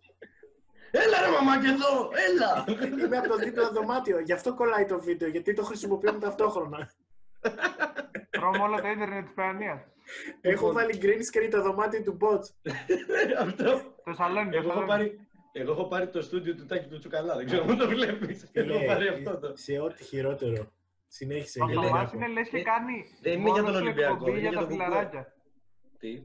Έλα 0.92 1.22
ρε 1.26 1.32
μαμά 1.32 1.62
και 1.62 1.68
εδώ, 1.68 2.10
έλα. 2.28 2.66
Είμαι 3.06 3.18
από 3.18 3.28
το 3.28 3.36
δίπλα 3.36 3.70
δωμάτιο. 3.72 4.20
Γι' 4.20 4.34
αυτό 4.34 4.54
κολλάει 4.54 4.86
το 4.86 5.00
βίντεο, 5.00 5.28
γιατί 5.30 5.54
το 5.54 5.64
χρησιμοποιούμε 5.64 6.20
ταυτόχρονα. 6.20 6.92
Τρώμε 8.30 8.58
όλο 8.58 8.82
το 8.82 8.88
ίντερνετ 8.88 9.24
της 9.24 9.34
Παιανίας. 9.34 9.82
Έχω 10.42 10.72
βάλει 10.72 11.00
green 11.02 11.20
screen 11.38 11.48
το 11.52 11.62
δωμάτιο 11.62 12.02
του 12.02 12.18
bot. 12.22 12.40
Αυτό. 13.40 13.82
Το 14.06 14.14
σαλόνι, 14.14 14.50
το 14.52 14.58
Εγώ 14.58 14.70
έχω 14.70 14.80
σαλόνι. 14.80 14.88
πάρει, 14.88 15.20
εγώ 15.52 15.72
έχω 15.72 15.88
πάρει 15.88 16.08
το 16.08 16.22
στούντιο 16.22 16.56
του 16.56 16.66
Τάκη 16.66 16.88
του 16.90 17.00
Τσουκαλά, 17.00 17.36
δεν 17.36 17.46
ξέρω 17.46 17.66
αν 17.70 17.78
το 17.78 17.88
βλέπεις. 17.88 18.50
Έχω 18.52 18.86
πάρει 18.86 19.08
αυτό 19.08 19.38
το. 19.40 19.54
σε 19.56 19.80
ό,τι 19.80 20.04
χειρότερο. 20.04 20.72
Συνέχισε. 21.08 21.60
Ο 21.64 21.66
Γιώργο. 21.70 21.88
Θωμάς 21.90 22.12
είναι 22.14 22.28
λες 22.28 22.50
και 22.50 22.58
Ε, 22.58 22.62
κάνει 22.62 23.06
δεν 23.22 23.40
είναι 23.40 23.50
για 23.52 23.54
τον 23.54 23.64
μόνος 23.64 23.78
του 23.80 23.84
Ολυμπιακό, 23.86 24.14
εκπομπή 24.14 24.32
είναι 24.32 24.40
για 24.40 24.50
για 24.50 24.60
τα 24.60 24.66
τον 24.68 24.78
φιλαράκια. 24.78 25.34
Τι; 26.00 26.24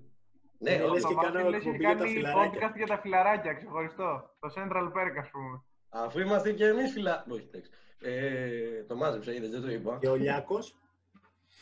Ναι, 0.58 0.72
Είναι 0.72 0.82
ο- 0.84 0.92
λες 0.92 1.04
Ο 1.04 1.08
και 1.08 1.14
Θωμάς 1.14 1.32
κάνω 1.32 1.48
λες 1.48 1.62
και 1.62 1.68
εκπομπή 1.68 1.84
για 1.84 1.88
τα 1.96 1.98
κάνει 1.98 2.10
φιλαράκια. 2.12 2.70
podcast 2.70 2.76
για 2.76 2.86
τα 2.86 2.98
φιλαράκια, 2.98 3.52
ξεχωριστό. 3.52 4.36
Το 4.40 4.52
Central 4.56 4.86
Perk, 4.96 5.14
ας 5.20 5.30
πούμε. 5.30 5.62
Αφού 5.88 6.18
είμαστε 6.20 6.52
και 6.52 6.66
εμείς 6.66 6.92
φυλά. 6.92 7.24
Όχι, 7.30 7.48
εντάξει. 7.52 7.70
Ε, 8.00 8.82
το 8.88 8.96
μάζεψα, 8.96 9.32
είδες, 9.32 9.50
δεν 9.50 9.60
το 9.62 9.70
είπα. 9.70 9.98
Και 10.00 10.08
ο 10.08 10.14
Λιάκος; 10.16 10.74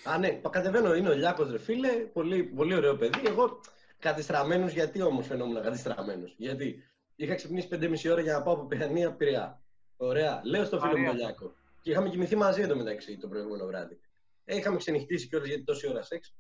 Α, 0.04 0.18
ναι, 0.18 0.28
πα- 0.32 0.50
κατεβαίνω, 0.50 0.94
είναι 0.94 1.08
ο 1.08 1.14
Λιάκος 1.14 1.50
ρε 1.50 1.58
φίλε, 1.58 1.88
πολύ, 1.88 2.42
πολύ 2.42 2.74
ωραίο 2.74 2.96
παιδί. 2.96 3.20
Εγώ 3.26 3.60
κατεστραμμένος, 3.98 4.72
γιατί 4.72 5.02
όμως 5.02 5.26
φαινόμουν 5.26 5.62
κατεστραμμένος; 5.62 6.34
Γιατί 6.38 6.82
είχα 7.16 7.34
ξυπνήσει 7.34 7.68
5,5 7.68 8.10
ώρα 8.10 8.20
για 8.20 8.32
να 8.32 8.42
πάω 8.42 8.54
από 8.54 8.64
Παιανία 8.66 9.12
Πειραιά. 9.12 9.60
Ωραία. 9.96 10.40
Λέω 10.44 10.64
στο 10.64 10.78
φίλο 10.80 10.90
μου 10.90 10.96
Μαρία. 10.96 11.10
τον 11.10 11.18
Λιάκο. 11.18 11.52
Και 11.82 11.90
είχαμε 11.90 12.08
κοιμηθεί 12.08 12.36
μαζί 12.36 12.60
εδώ 12.62 12.76
μεταξύ 12.76 13.18
το 13.18 13.28
προηγούμενο 13.28 13.66
βράδυ. 13.66 14.00
Ε, 14.44 14.56
είχαμε 14.56 14.76
ξενυχτήσει 14.76 15.28
κιόλας 15.28 15.48
γιατί 15.48 15.64
τόση 15.64 15.88
ώρα 15.88 16.02
σεξ. 16.02 16.34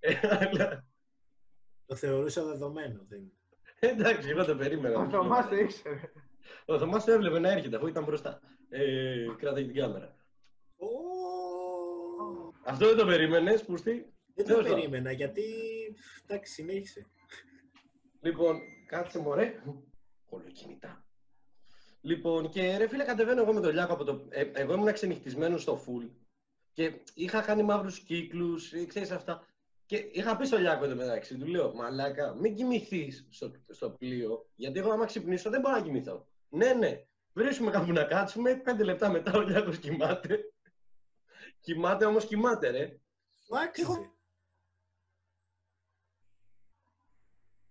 Ε, 0.00 0.14
αλλά, 0.22 0.84
Το 1.90 1.96
θεωρούσα 1.96 2.44
δεδομένο. 2.44 3.06
Δεν... 3.08 3.32
εντάξει, 3.80 4.28
εγώ 4.28 4.44
το 4.44 4.56
περίμενα. 4.56 4.98
Ο 4.98 5.08
Θωμάς 5.08 5.48
το 5.48 5.56
ήξερε. 5.56 6.00
Ο 6.66 6.78
Θωμάς 6.78 7.04
το 7.04 7.12
έβλεπε 7.12 7.38
να 7.38 7.50
έρχεται 7.50 7.76
αφού 7.76 7.86
ήταν 7.86 8.04
μπροστά. 8.04 8.40
Ε, 8.68 9.26
κράταγε 9.38 9.66
την 9.66 9.80
κάμερα. 9.80 10.16
Ω, 10.76 10.86
Αυτό 12.64 12.86
δεν 12.86 12.96
το 12.96 13.06
περίμενες, 13.06 13.64
Πούστη; 13.64 13.92
Δεν 14.34 14.44
το 14.46 14.52
Τέλος 14.52 14.62
πάντων. 14.62 14.76
περίμενα 14.78 15.12
γιατί. 15.12 15.42
Εντάξει, 16.26 16.52
συνέχισε. 16.52 17.06
Λοιπόν, 18.20 18.56
κάτσε 18.86 19.18
μωρέ. 19.18 19.62
Κολοκινητά. 20.30 21.04
Λοιπόν, 22.00 22.48
και 22.50 22.76
ρε 22.76 22.88
φίλε, 22.88 23.04
κατεβαίνω 23.04 23.42
εγώ 23.42 23.52
με 23.52 23.60
τον 23.60 23.72
Λιάκο 23.72 23.92
από 23.92 24.04
το. 24.04 24.26
Ε, 24.28 24.50
εγώ 24.54 24.72
ήμουν 24.72 24.92
ξενυχτισμένος 24.92 25.62
στο 25.62 25.84
full. 25.86 26.08
Και 26.72 26.92
είχα 27.14 27.40
κάνει 27.40 27.62
μαύρους 27.62 28.00
κύκλους, 28.00 28.72
ξέρεις 28.86 29.10
αυτά. 29.10 29.46
Και 29.90 29.96
είχα 29.96 30.36
πει 30.36 30.46
στο 30.46 30.58
Λιάκο 30.58 30.84
εδώ 30.84 30.94
μεταξύ, 30.94 31.38
του 31.38 31.46
λέω: 31.46 31.74
Μαλάκα, 31.74 32.34
μην 32.34 32.54
κοιμηθείς 32.54 33.26
στο, 33.30 33.52
στο 33.68 33.90
πλοίο, 33.90 34.48
γιατί 34.54 34.78
εγώ 34.78 34.90
άμα 34.92 35.04
ξυπνήσω 35.06 35.50
δεν 35.50 35.60
μπορώ 35.60 35.74
να 35.76 35.82
κοιμηθώ. 35.82 36.26
Ναι, 36.48 36.72
ναι, 36.72 37.06
βρίσκουμε 37.32 37.70
κάπου 37.70 37.92
να 37.92 38.04
κάτσουμε. 38.04 38.56
Πέντε 38.56 38.84
λεπτά 38.84 39.10
μετά 39.10 39.32
ο 39.32 39.40
Λιάκος 39.40 39.78
κοιμάται. 39.78 40.52
κοιμάται 41.60 42.04
όμως 42.04 42.26
κοιμάται, 42.26 42.70
ρε. 42.70 43.00
Του 43.46 43.58
άξιζε. 43.58 44.10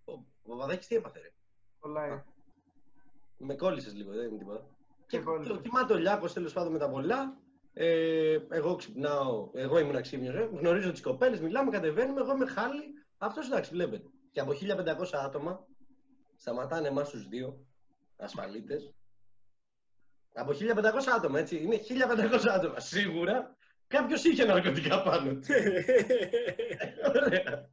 Ο, 0.04 0.12
ο 0.12 0.48
Παπαδάκης 0.48 0.86
τι 0.86 0.94
έπαθε, 0.94 1.20
ρε. 1.20 1.32
Κολλάει. 1.78 2.22
Με 3.36 3.54
κόλλησες 3.54 3.94
λίγο, 3.94 4.12
δεν 4.12 4.26
είναι 4.28 4.38
τίποτα. 4.38 4.66
Και 5.06 5.16
Σε 5.16 5.22
κόλλησε. 5.22 5.52
το 5.52 5.60
κοιμάται 5.60 5.92
ο 5.92 5.96
Λιάκος 5.96 6.32
τέλος 6.32 6.52
πάντων 6.52 6.72
με 6.72 6.78
τα 6.78 6.90
πολλά. 6.90 7.36
Ε, 7.82 8.38
εγώ 8.48 8.74
ξυπνάω, 8.76 9.50
εγώ 9.54 9.78
ήμουν 9.78 10.02
ξύπνιος, 10.02 10.34
ε, 10.34 10.50
γνωρίζω 10.52 10.90
τις 10.90 11.00
κοπέλες, 11.00 11.40
μιλάμε, 11.40 11.70
κατεβαίνουμε. 11.70 12.20
Εγώ 12.20 12.32
είμαι 12.32 12.46
χάλι. 12.46 12.82
Αυτός 13.18 13.46
εντάξει, 13.46 13.70
βλέπετε. 13.70 14.08
Και 14.32 14.40
από 14.40 14.52
1500 14.52 15.18
άτομα 15.24 15.66
σταματάνε 16.36 16.88
εμάς 16.88 17.10
τους 17.10 17.28
δύο 17.28 17.66
ασφαλίτες. 18.16 18.94
Από 20.34 20.52
1500 20.52 21.12
άτομα, 21.16 21.38
έτσι. 21.38 21.56
Είναι 21.62 21.76
1500 21.76 22.48
άτομα. 22.48 22.80
Σίγουρα 22.80 23.56
κάποιος 23.86 24.24
είχε 24.24 24.44
ναρκωτικά 24.44 25.02
πάνω 25.02 25.32
του. 25.32 25.46
Ωραία. 27.14 27.68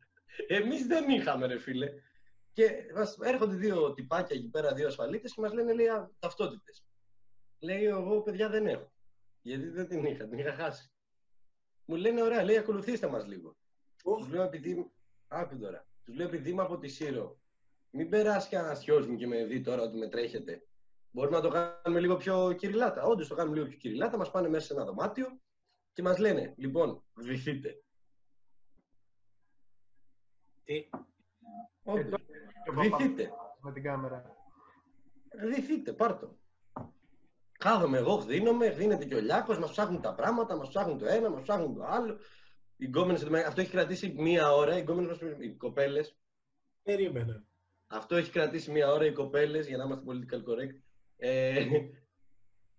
Εμείς 0.48 0.86
δεν 0.86 1.10
είχαμε, 1.10 1.46
ρε 1.46 1.58
φίλε. 1.60 1.90
Και 2.54 2.72
μας 2.96 3.18
έρχονται 3.22 3.56
δύο 3.56 3.94
τυπάκια 3.94 4.36
εκεί 4.36 4.50
πέρα, 4.50 4.74
δύο 4.74 4.88
ασφαλίτες 4.88 5.34
και 5.34 5.42
μας 5.42 5.54
λένε 5.54 5.74
λέει 5.74 5.88
ταυτότητες. 6.20 6.84
Λέει 7.60 7.84
εγώ, 7.86 8.22
παιδιά, 8.22 8.50
δεν 8.50 8.68
έχω. 8.68 8.92
Γιατί 9.48 9.70
δεν 9.70 9.88
την 9.88 10.06
είχα, 10.06 10.28
την 10.28 10.38
είχα 10.38 10.54
χάσει. 10.54 10.92
Μου 11.86 11.96
λένε, 11.96 12.22
ωραία, 12.22 12.44
λέει, 12.44 12.58
ακολουθήστε 12.58 13.08
μας 13.08 13.28
λίγο. 13.28 13.58
Οχ, 14.04 14.18
Τους 14.20 14.30
λέω, 14.30 14.44
επειδή. 14.44 14.92
Άκου 15.28 15.58
τώρα. 15.58 15.88
Τους 16.04 16.16
λέω, 16.16 16.28
επειδή 16.28 16.50
είμαι 16.50 16.62
από 16.62 16.78
τη 16.78 16.88
Σύρο, 16.88 17.40
μην 17.90 18.10
περάσει 18.10 18.50
κανένα 18.50 18.76
θειό 18.76 19.08
μου 19.08 19.16
και 19.16 19.28
με 19.28 19.46
δει 19.46 19.62
τώρα 19.62 19.82
ότι 19.82 19.98
με 19.98 20.08
τρέχετε. 20.10 20.68
Μπορούμε 21.12 21.36
να 21.36 21.42
το 21.42 21.50
κάνουμε 21.50 22.00
λίγο 22.02 22.18
πιο 22.18 22.54
κυριλάτα. 22.54 23.04
Όντως 23.04 23.28
το 23.28 23.36
κάνουμε 23.36 23.56
λίγο 23.56 23.68
πιο 23.68 23.78
κυριλάτα. 23.78 24.18
Μας 24.18 24.32
πάνε 24.32 24.50
μέσα 24.50 24.66
σε 24.66 24.74
ένα 24.74 24.86
δωμάτιο 24.86 25.40
και 25.94 26.02
μας 26.02 26.18
λένε, 26.18 26.54
λοιπόν, 26.58 27.04
βυθείτε. 27.14 27.84
τι; 30.64 30.90
Όντως. 31.84 32.10
τώρα 32.10 32.24
Και 32.64 32.70
ο 32.70 32.74
Παπάς 32.74 33.02
Βυθείτε. 33.02 33.32
με 33.62 33.72
την 33.72 33.84
κάμερα. 33.84 34.36
Δηθείτε, 35.50 35.94
πάρτο. 35.94 36.38
Κάθομαι 37.68 37.98
εγώ, 37.98 38.22
δίνομαι, 38.22 38.70
δίνεται 38.70 39.06
και 39.06 39.16
ο 39.16 39.20
Λιάκος, 39.20 39.60
μας 39.60 39.72
ψάχνουν 39.72 40.02
τα 40.02 40.14
πράγματα, 40.14 40.56
μας 40.56 40.70
ψάχνουν 40.70 40.98
το 40.98 41.06
ένα, 41.06 41.30
μας 41.30 41.42
ψάχνουν 41.42 41.76
το 41.76 41.84
άλλο. 41.84 42.18
Οι 42.78 42.86
γκόμενες, 42.86 43.24
αυτό 43.48 43.62
έχει 43.62 43.70
κρατήσει 43.70 44.14
μία 44.18 44.54
ώρα, 44.54 44.78
οι 44.78 44.82
γκόμενες 44.82 45.10
μας, 45.10 45.32
οι 45.40 45.50
κοπέλες. 45.50 46.18
Περίμενα. 46.84 47.44
Αυτό 47.88 48.16
έχει 48.16 48.32
κρατήσει 48.32 48.72
μία 48.72 48.92
ώρα 48.92 49.06
οι 49.06 49.12
κοπέλες, 49.12 49.68
για 49.68 49.78
να 49.78 49.84
είμαστε 49.84 50.06
political 50.08 50.50
correct. 50.50 50.82
Ε, 51.18 51.66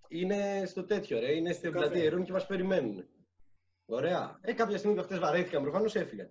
είναι 0.09 0.63
στο 0.67 0.85
τέτοιο, 0.85 1.19
ρε. 1.19 1.35
Είναι 1.35 1.53
στην 1.53 1.73
καφέ. 1.73 1.85
πλατεία 1.85 2.05
Ερούν 2.05 2.25
και 2.25 2.33
μας 2.33 2.47
περιμένουν. 2.47 3.05
Ωραία. 3.87 4.39
Ε, 4.41 4.53
κάποια 4.53 4.79
στιγμή 4.79 4.97
που 4.97 5.03
αυτές 5.03 5.19
βαρέθηκαν 5.19 5.63
προφανώς 5.63 5.95
έφυγαν. 5.95 6.31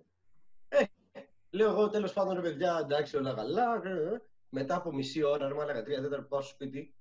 Ε, 0.68 0.84
λέω 1.50 1.70
εγώ 1.70 1.88
τέλος 1.88 2.12
πάντων 2.12 2.34
ρε 2.34 2.40
παιδιά, 2.40 2.78
εντάξει, 2.82 3.16
όλα 3.16 3.34
καλά. 3.34 3.82
ε, 3.84 4.14
ε. 4.14 4.22
Μετά 4.48 4.76
από 4.76 4.94
μισή 4.94 5.22
ώρα, 5.22 5.48
ρε 5.48 5.54
μάλακα, 5.54 5.82
τρία 5.82 5.96
τέταρτα 5.96 6.22
που 6.22 6.28
πάω 6.28 6.40
στο 6.40 6.50
σπίτι 6.54 6.97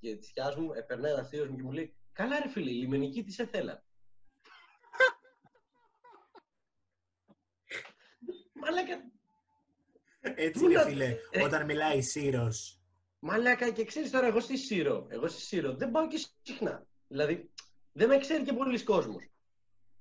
και 0.00 0.16
τη 0.16 0.26
θιά 0.26 0.54
μου, 0.58 0.72
ε, 0.72 0.80
περνάει 0.80 1.12
ένα 1.12 1.24
θείο 1.24 1.46
μου 1.50 1.56
και 1.56 1.62
μου 1.62 1.72
λέει: 1.72 1.96
Καλά, 2.12 2.40
ρε 2.42 2.48
φίλε, 2.48 2.70
η 2.70 2.74
λιμενική 2.74 3.24
τι 3.24 3.32
σε 3.32 3.46
θέλα. 3.46 3.84
Μαλάκα, 8.52 9.02
Έτσι 10.20 10.58
Πού 10.60 10.64
είναι, 10.64 10.74
να- 10.74 10.82
φίλε, 10.84 11.16
ε. 11.30 11.42
όταν 11.42 11.64
μιλάει 11.64 12.02
Σύρος. 12.02 12.80
Μαλάκα 13.18 13.70
και 13.70 13.84
ξέρεις 13.84 14.10
τώρα, 14.10 14.26
εγώ 14.26 14.40
στη 14.40 14.56
Σύρο. 14.56 15.06
Εγώ 15.10 15.28
στη 15.28 15.40
Σύρο 15.40 15.74
δεν 15.76 15.90
πάω 15.90 16.08
και 16.08 16.26
συχνά. 16.42 16.86
Δηλαδή, 17.08 17.50
δεν 17.92 18.08
με 18.08 18.18
ξέρει 18.18 18.42
και 18.42 18.52
πολλοί 18.52 18.82
κόσμος. 18.82 19.24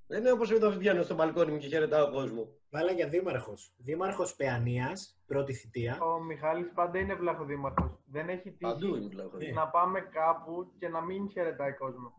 Δεν 0.07 0.19
είναι 0.19 0.31
όπω 0.31 0.43
εδώ 0.53 0.69
βγαίνω 0.69 1.03
στο 1.03 1.15
μπαλκόνι 1.15 1.51
μου 1.51 1.57
και 1.57 1.67
χαιρετάω 1.67 2.11
κόσμο. 2.11 2.47
Βάλα 2.69 2.91
για 2.91 3.07
δήμαρχος. 3.07 3.73
Δήμαρχος 3.77 4.35
Παιανίας, 4.35 5.19
πρώτη 5.25 5.53
θητεία. 5.53 5.97
Ο 6.01 6.23
Μιχάλης 6.23 6.71
πάντα 6.73 6.99
είναι 6.99 7.15
βλαχοδήμαρχος. 7.15 7.91
Δεν 8.05 8.29
έχει 8.29 8.51
Παντού 8.51 8.79
τύχει 8.79 8.97
είναι 8.99 9.09
πλέον. 9.09 9.31
Ναι. 9.37 9.49
να 9.51 9.67
πάμε 9.67 9.99
κάπου 10.01 10.71
και 10.79 10.87
να 10.89 11.01
μην 11.01 11.29
χαιρετάει 11.29 11.73
κόσμο. 11.73 12.13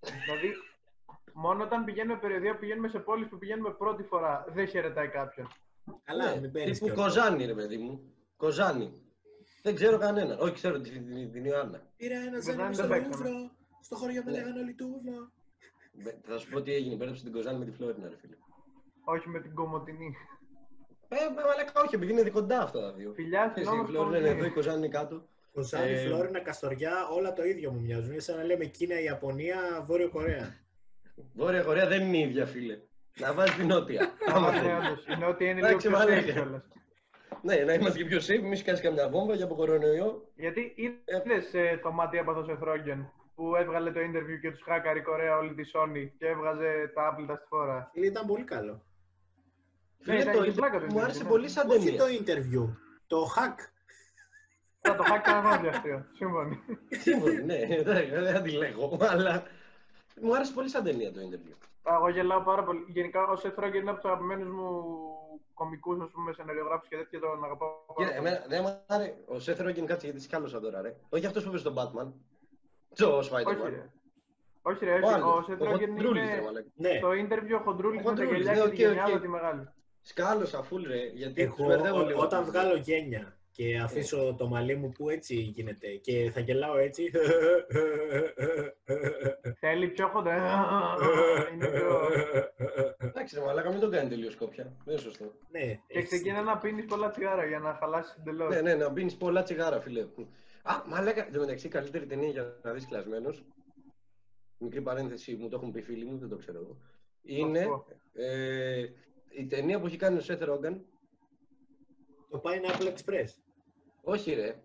δηλαδή, 0.00 0.52
μόνο 1.32 1.64
όταν 1.64 1.84
πηγαίνουμε 1.84 2.18
περιοδία, 2.18 2.58
πηγαίνουμε 2.58 2.88
σε 2.88 2.98
πόλεις 2.98 3.28
που 3.28 3.38
πηγαίνουμε 3.38 3.70
πρώτη 3.70 4.02
φορά, 4.02 4.44
δεν 4.54 4.66
χαιρετάει 4.68 5.08
κάποιον. 5.08 5.48
Καλά, 6.04 6.34
Ναι, 6.34 6.40
μην 6.40 6.52
παίρνεις 6.52 6.78
τύπου 6.78 6.94
κιόλας. 6.94 7.14
Κοζάνη, 7.14 7.44
ρε 7.44 7.54
παιδί 7.54 7.76
μου. 7.76 8.14
Κοζάνη. 8.36 8.92
Δεν 9.62 9.74
ξέρω 9.74 9.98
κανέναν. 9.98 10.38
Όχι, 10.40 10.52
ξέρω 10.52 10.80
την, 10.80 11.06
την, 11.06 11.32
την 11.32 11.44
Ιωάννα. 11.44 11.82
Πήρα 11.96 12.16
ένα 12.18 12.30
δεν 12.30 12.42
ζένιο 12.42 12.72
στο 12.72 12.86
παίξαμε. 12.86 13.16
Λούβρο. 13.16 13.50
Στο 13.80 13.96
χωριό 13.96 14.22
με 14.24 14.30
Ναι. 14.30 14.36
λέγανε 14.36 14.60
όλοι 14.60 14.74
Τούβλο. 14.74 15.12
Με- 15.12 15.39
Θα 16.22 16.38
σου 16.38 16.48
πω 16.50 16.62
τι 16.62 16.74
έγινε. 16.74 16.96
Πέρασε 16.96 17.22
την 17.22 17.32
Κοζάνη 17.32 17.58
με 17.58 17.64
τη 17.64 17.70
Φλόρινα, 17.70 18.08
ρε 18.08 18.16
φίλε. 18.20 18.34
Όχι 19.04 19.28
με 19.28 19.40
την 19.40 19.54
κομμωτινή. 19.54 20.16
Ε, 21.08 21.14
ε, 21.14 21.18
μαλάκα, 21.46 21.80
όχι, 21.84 21.94
επειδή 21.94 22.12
είναι 22.12 22.30
κοντά 22.30 22.62
αυτά 22.62 22.80
τα 22.80 22.92
δύο. 22.92 23.12
Φιλιά 23.12 23.52
Και 23.54 23.60
στην 23.62 23.72
η 23.72 23.76
όμως 23.76 23.88
Φλόρινα 23.90 24.18
είναι 24.18 24.28
εδώ, 24.28 24.44
η 24.44 24.50
Κοζάνη 24.50 24.76
είναι 24.78 24.88
κάτω. 24.88 25.22
Κοζάνη, 25.52 25.90
Ε, 25.92 25.96
Φλόρινα, 26.06 26.40
Καστοριά, 26.40 27.08
όλα 27.16 27.32
το 27.32 27.44
ίδιο 27.44 27.70
μου 27.72 27.80
μοιάζουν. 27.80 28.10
Είναι 28.12 28.20
σαν 28.20 28.36
να 28.36 28.44
λέμε 28.44 28.64
Κίνα, 28.64 29.00
Ιαπωνία, 29.00 29.82
Βόρειο 29.86 30.08
Κορέα. 30.10 30.56
Βόρεια 31.34 31.62
Κορέα 31.62 31.86
δεν 31.86 32.02
είναι 32.06 32.16
η 32.16 32.20
ίδια, 32.20 32.46
φίλε. 32.46 32.78
Να 33.18 33.32
βάζεις 33.32 33.54
την 33.54 33.66
νότια. 33.66 34.10
Άμα 34.34 34.50
Ναι, 34.50 34.58
θέλεις. 34.58 34.74
όντως. 34.88 35.06
Είναι 35.16 35.26
ότι 35.26 35.44
είναι 35.44 35.54
λίγο 35.54 35.66
Εντάξει, 35.66 35.88
πιο 35.88 35.96
μαλάκα. 35.98 36.20
safe 36.20 36.32
κιόλας. 36.32 36.62
Ναι, 37.42 37.54
να 37.56 37.74
είμαστε 37.74 37.98
και 37.98 38.04
πιο 38.04 38.18
safe, 38.18 38.42
μη 38.42 38.56
σκάσεις 38.56 38.84
καμιά 38.84 39.08
βόμβα 39.08 39.34
για 39.34 39.44
από 39.44 39.54
κορονοϊό. 39.54 40.28
Γιατί 40.34 40.74
είδες 40.76 41.54
ε, 41.54 41.80
το 41.82 41.92
μάτι 41.92 42.18
από 42.18 42.32
το 42.32 42.42
Σεφρόγγεν; 42.44 43.12
Που 43.40 43.56
έβγαλε 43.56 43.90
το 43.92 44.00
interview 44.00 44.40
και 44.40 44.50
τους 44.50 44.62
χάκαρε 44.62 44.98
η 44.98 45.02
Κορέα 45.02 45.36
όλη 45.36 45.54
τη 45.54 45.70
Sony 45.74 46.08
και 46.18 46.26
έβγαζε 46.26 46.90
τα 46.94 47.06
άπλυτα 47.06 47.36
στη 47.36 47.46
φόρα. 47.48 47.90
Φίλε, 47.92 48.06
ήταν 48.06 48.26
πολύ 48.26 48.44
καλό. 48.44 48.82
Φίλε, 50.00 50.20
ήταν 50.20 50.34
το 50.34 50.42
και 50.42 50.50
interview 50.50 50.54
πλάκα 50.54 50.78
το 50.78 50.84
μου 50.86 50.92
interview, 50.98 51.02
άρεσε 51.02 51.22
ναι. 51.22 51.28
πολύ 51.28 51.48
σαν 51.48 51.70
Όχι 51.70 51.84
ταινία. 51.84 51.98
το 51.98 52.04
interview. 52.18 52.76
Το 53.06 53.32
hack. 53.36 53.56
Θα 54.80 54.96
το 54.96 55.04
hack 55.06 55.20
κανένα 55.22 55.68
αστείο. 55.68 56.06
Σύμφωνοι. 56.12 56.60
Σύμφωνοι, 56.90 57.42
ναι, 57.42 57.54
εντάξει, 57.54 58.10
δεν 58.10 58.32
θα 58.34 58.42
τη 58.42 58.50
λέγω, 58.50 58.98
αλλά 59.00 59.42
μου 60.20 60.34
άρεσε 60.34 60.52
πολύ 60.52 60.68
σαν 60.68 60.84
ταινία 60.84 61.12
το 61.12 61.20
interview. 61.20 61.54
Εγώ 61.96 62.08
γελάω 62.08 62.40
πάρα 62.42 62.64
πολύ. 62.64 62.84
Γενικά, 62.88 63.28
ο 63.28 63.34
Seth 63.42 63.64
Rogen 63.64 63.74
είναι 63.74 63.90
από 63.90 64.00
τους 64.00 64.10
αγαπημένους 64.10 64.48
μου 64.48 64.68
κομικούς, 65.54 66.00
ας 66.00 66.10
πούμε, 66.10 66.32
σεναριογράφου 66.32 66.88
και 66.88 66.96
τέτοια 66.96 67.20
τον 67.20 67.44
αγαπάω. 67.44 67.68
πάρα 67.86 68.08
Κοίτα, 68.08 68.20
πολύ. 68.20 68.28
εμένα 68.28 68.44
δεν 68.48 68.62
μου 68.64 68.80
άρεσε. 68.86 69.14
Ο 69.26 69.34
Seth 69.34 69.68
Rogen 69.68 69.84
κάτσε 69.86 70.06
γιατί 70.06 70.20
σκάλωσα 70.20 70.60
τώρα, 70.60 70.80
ρε. 70.82 70.96
Όχι 71.08 71.26
αυτός 71.26 71.42
που 71.42 71.48
είπε 71.48 71.58
στον 71.58 71.74
Batman. 71.78 72.12
Το 72.94 73.16
Όχι, 73.16 73.30
Spider-Man. 73.32 73.70
ρε. 73.70 73.90
Όχι, 74.62 74.84
ρε. 74.84 74.92
Ο 74.92 74.96
όχι. 75.06 75.14
άλλος, 75.14 75.48
Ο 75.48 75.52
Seth 75.52 75.58
ο 75.58 75.64
Rogen 75.70 75.86
Χοντρούλης, 75.88 76.28
ρε 76.28 76.32
είναι. 76.34 76.42
μαλάκα. 76.44 76.66
Ναι, 76.74 76.96
Στο 76.96 77.08
interview 77.10 77.58
ο 77.58 77.62
Χοντρούλης 77.62 78.00
Ο 78.04 78.10
με 78.10 78.16
τα 78.16 78.22
Χοντρούλης, 78.24 78.46
γυαλιά 78.46 78.64
ναι, 78.64 78.70
και 78.70 78.76
τη 78.76 78.84
οκ, 78.84 78.88
γενιάδα 78.92 79.14
οκ. 79.14 79.20
τη 79.20 79.28
μεγάλη. 79.28 79.68
Σκάλωσα 80.02 80.64
full, 80.70 80.82
ρε. 80.86 81.06
Γιατί 81.14 81.46
τους 81.46 81.58
εγώ 81.58 81.68
μπερδεύω 81.68 82.02
ό- 82.02 82.06
λίγο. 82.06 82.20
όταν 82.20 82.44
βγάλω 82.44 82.74
γένια 82.76 83.34
και 83.52 83.78
αφήσω 83.84 84.34
το 84.38 84.48
μαλλί 84.48 84.76
μου 84.76 84.92
που 84.92 85.10
έτσι 85.10 85.34
γίνεται 85.34 85.88
και 85.88 86.30
θα 86.34 86.40
γελάω 86.40 86.76
έτσι. 86.76 87.10
Θέλει 89.60 89.88
πιο 89.88 90.08
χοντρό. 90.08 90.32
Είναι 91.54 91.66
πιο... 91.66 92.08
Εντάξει, 92.98 93.34
ρε 93.38 93.44
μαλάκα, 93.44 93.70
μην 93.70 93.80
το 93.80 93.88
κάνει 93.88 94.08
τελείως 94.08 94.36
κόπια. 94.36 94.64
Δεν 94.84 94.94
είναι 94.94 95.02
σωστό. 95.02 95.32
ναι, 95.50 95.60
Και 95.60 95.80
έχεις 95.98 96.08
ξεκινά 96.08 96.42
να 96.42 96.58
πίνεις 96.58 96.84
πολλά 96.84 97.10
τσιγάρα 97.10 97.44
για 97.44 97.58
να 97.58 97.76
χαλάσεις 97.80 98.14
εντελώς. 98.18 98.54
Ναι, 98.54 98.60
ναι, 98.60 98.74
να 98.74 98.92
πίνεις 98.92 99.16
πολλά 99.16 99.42
τσιγάρα, 99.42 99.80
φίλε. 99.80 100.06
Α, 100.62 100.82
μαλάκα, 100.86 101.26
εν 101.26 101.32
τω 101.32 101.40
μεταξύ, 101.40 101.66
η 101.66 101.70
καλύτερη 101.70 102.06
ταινία 102.06 102.28
για 102.28 102.60
να 102.62 102.72
δεις 102.72 102.86
κλασμένος. 102.86 103.44
Μικρή 104.58 104.82
παρένθεση, 104.82 105.34
μου 105.36 105.48
το 105.48 105.56
έχουν 105.56 105.70
πει 105.72 105.82
φίλοι 105.82 106.04
μου, 106.04 106.18
δεν 106.18 106.28
το 106.28 106.36
ξέρω 106.36 106.58
εγώ. 106.58 106.76
Είναι 107.22 107.64
πω. 107.64 107.86
ε, 108.12 108.84
η 109.28 109.46
ταινία 109.46 109.80
που 109.80 109.86
έχει 109.86 109.96
κάνει 109.96 110.18
ο 110.18 110.22
Seth 110.26 110.42
Rogen. 110.48 110.76
Το 112.30 112.42
Pineapple 112.44 112.86
Express. 112.86 113.28
Όχι, 114.02 114.32
ρε. 114.34 114.56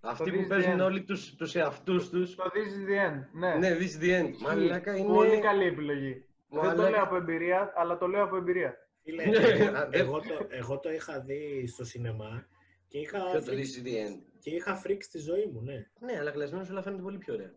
Αυτοί 0.00 0.30
This 0.30 0.34
που 0.34 0.40
is 0.44 0.48
παίζουν 0.48 0.76
the 0.78 0.80
end. 0.82 0.84
όλοι 0.84 1.04
τους, 1.04 1.34
τους 1.34 1.54
εαυτούς 1.54 2.10
τους. 2.10 2.34
Το 2.34 2.44
This 2.44 2.56
is 2.56 2.88
the 2.90 3.10
end. 3.10 3.26
Ναι. 3.32 3.54
Ναι, 3.54 3.76
this 3.78 3.82
is 4.00 4.02
the 4.04 4.22
end. 4.22 4.36
Μαλάκα 4.40 4.96
είναι... 4.96 5.06
Πολύ 5.12 5.38
καλή 5.40 5.64
επιλογή. 5.64 6.12
Δεν 6.48 6.60
το 6.62 6.66
Μαλάκα- 6.66 6.90
λέω 6.90 7.02
από 7.02 7.16
εμπειρία, 7.16 7.72
αλλά 7.76 7.98
το 7.98 8.06
λέω 8.06 8.22
από 8.24 8.36
εμπειρία. 8.36 8.76
Φίλε, 9.02 9.24
Ναι, 9.24 9.36
εγώ, 9.36 9.76
α, 9.76 9.88
δεν- 9.88 10.00
εγώ 10.00 10.20
το, 10.20 10.46
εγώ 10.48 10.78
το 10.78 10.92
είχα 10.92 11.20
δει 11.20 11.66
στο 11.66 11.84
σινεμά 11.84 12.46
και 12.94 13.00
είχα, 13.00 13.18
Ποιο 13.18 13.38
το 13.38 13.42
φρίξει, 13.44 13.82
this 13.84 13.86
is 13.86 13.88
the 13.88 14.08
end. 14.08 14.18
και 14.38 14.50
είχα 14.50 14.74
φρίξει 14.76 15.10
τη 15.10 15.18
ζωή 15.18 15.50
μου, 15.52 15.60
ναι. 15.60 15.86
Ναι, 16.00 16.18
αλλά 16.18 16.30
κλασμένος 16.30 16.70
όλα 16.70 16.82
φαίνεται 16.82 17.02
πολύ 17.02 17.18
πιο 17.18 17.34
ωραία. 17.34 17.52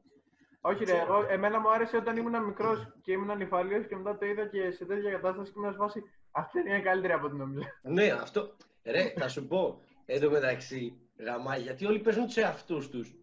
Όχι, 0.62 0.84
ρε, 0.84 0.92
Ξέρω. 0.92 1.02
εγώ, 1.02 1.26
εμένα 1.30 1.60
μου 1.60 1.72
άρεσε 1.72 1.98
όταν 1.98 2.18
ήμουν 2.18 2.44
μικρός 2.44 2.88
και 3.02 3.12
ήμουν 3.12 3.30
ανυφάλιο 3.32 3.84
και 3.84 3.96
μετά 3.96 4.18
το 4.18 4.26
είδα 4.26 4.48
και 4.48 4.72
σε 4.72 4.86
τέτοια 4.86 5.12
κατάσταση 5.12 5.52
και 5.52 5.60
ήμουν 5.60 5.72
σε 5.72 5.78
φάση. 5.78 6.04
Αυτή 6.32 6.60
είναι 6.60 6.82
καλύτερη 6.82 7.14
από 7.14 7.28
την 7.28 7.38
νόμιζα. 7.38 7.80
Ναι, 7.82 8.12
αυτό. 8.12 8.56
Ρε, 8.84 9.14
θα 9.18 9.28
σου 9.28 9.48
πω. 9.48 9.82
Εν 10.06 10.22
τω 10.22 10.30
μεταξύ, 10.30 11.00
γαμά, 11.18 11.58
γιατί 11.58 11.86
όλοι 11.86 12.00
παίζουν 12.00 12.28
του 12.28 12.40
εαυτού 12.40 12.90
τους. 12.90 13.16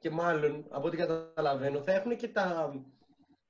Και 0.00 0.10
μάλλον, 0.10 0.66
από 0.70 0.86
ό,τι 0.86 0.96
καταλαβαίνω, 0.96 1.80
θα 1.82 1.92
έχουν 1.92 2.16
και 2.16 2.28
τα, 2.28 2.74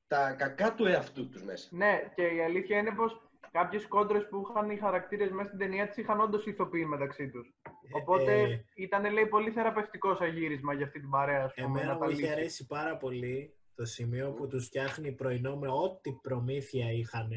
τα 0.06 0.32
κακά 0.32 0.74
του 0.74 0.86
εαυτού 0.86 1.28
τους 1.28 1.42
μέσα. 1.44 1.68
Ναι, 1.72 2.12
και 2.14 2.22
η 2.22 2.42
αλήθεια 2.42 2.78
είναι 2.78 2.90
πως 2.94 3.25
κάποιες 3.58 3.86
κόντρες 3.86 4.28
που 4.28 4.46
είχαν 4.50 4.70
οι 4.70 4.76
χαρακτήρες 4.76 5.30
μέσα 5.30 5.46
στην 5.46 5.58
ταινία 5.58 5.88
τη 5.88 6.00
είχαν 6.00 6.20
όντως 6.20 6.46
ηθοποιοί 6.46 6.84
μεταξύ 6.88 7.30
τους. 7.30 7.54
Οπότε 7.92 8.32
Ε, 8.42 8.64
ήταν, 8.74 9.12
λέει, 9.12 9.26
πολύ 9.26 9.50
θεραπευτικό 9.50 10.14
σαν 10.14 10.28
γύρισμα 10.36 10.72
για 10.74 10.86
αυτή 10.86 11.00
την 11.00 11.10
παρέα, 11.10 11.44
ας 11.44 11.54
πούμε. 11.54 11.66
Εμένα 11.66 11.92
να 11.92 11.98
τα 11.98 12.04
μου 12.04 12.10
είχε 12.10 12.20
λύσει. 12.20 12.32
αρέσει 12.32 12.66
πάρα 12.66 12.96
πολύ 12.96 13.54
το 13.74 13.84
σημείο 13.84 14.30
που 14.30 14.46
τους 14.46 14.66
φτιάχνει 14.66 15.12
πρωινό 15.12 15.56
με 15.56 15.68
ό,τι 15.68 16.12
προμήθεια 16.12 16.92
είχαν. 16.92 17.28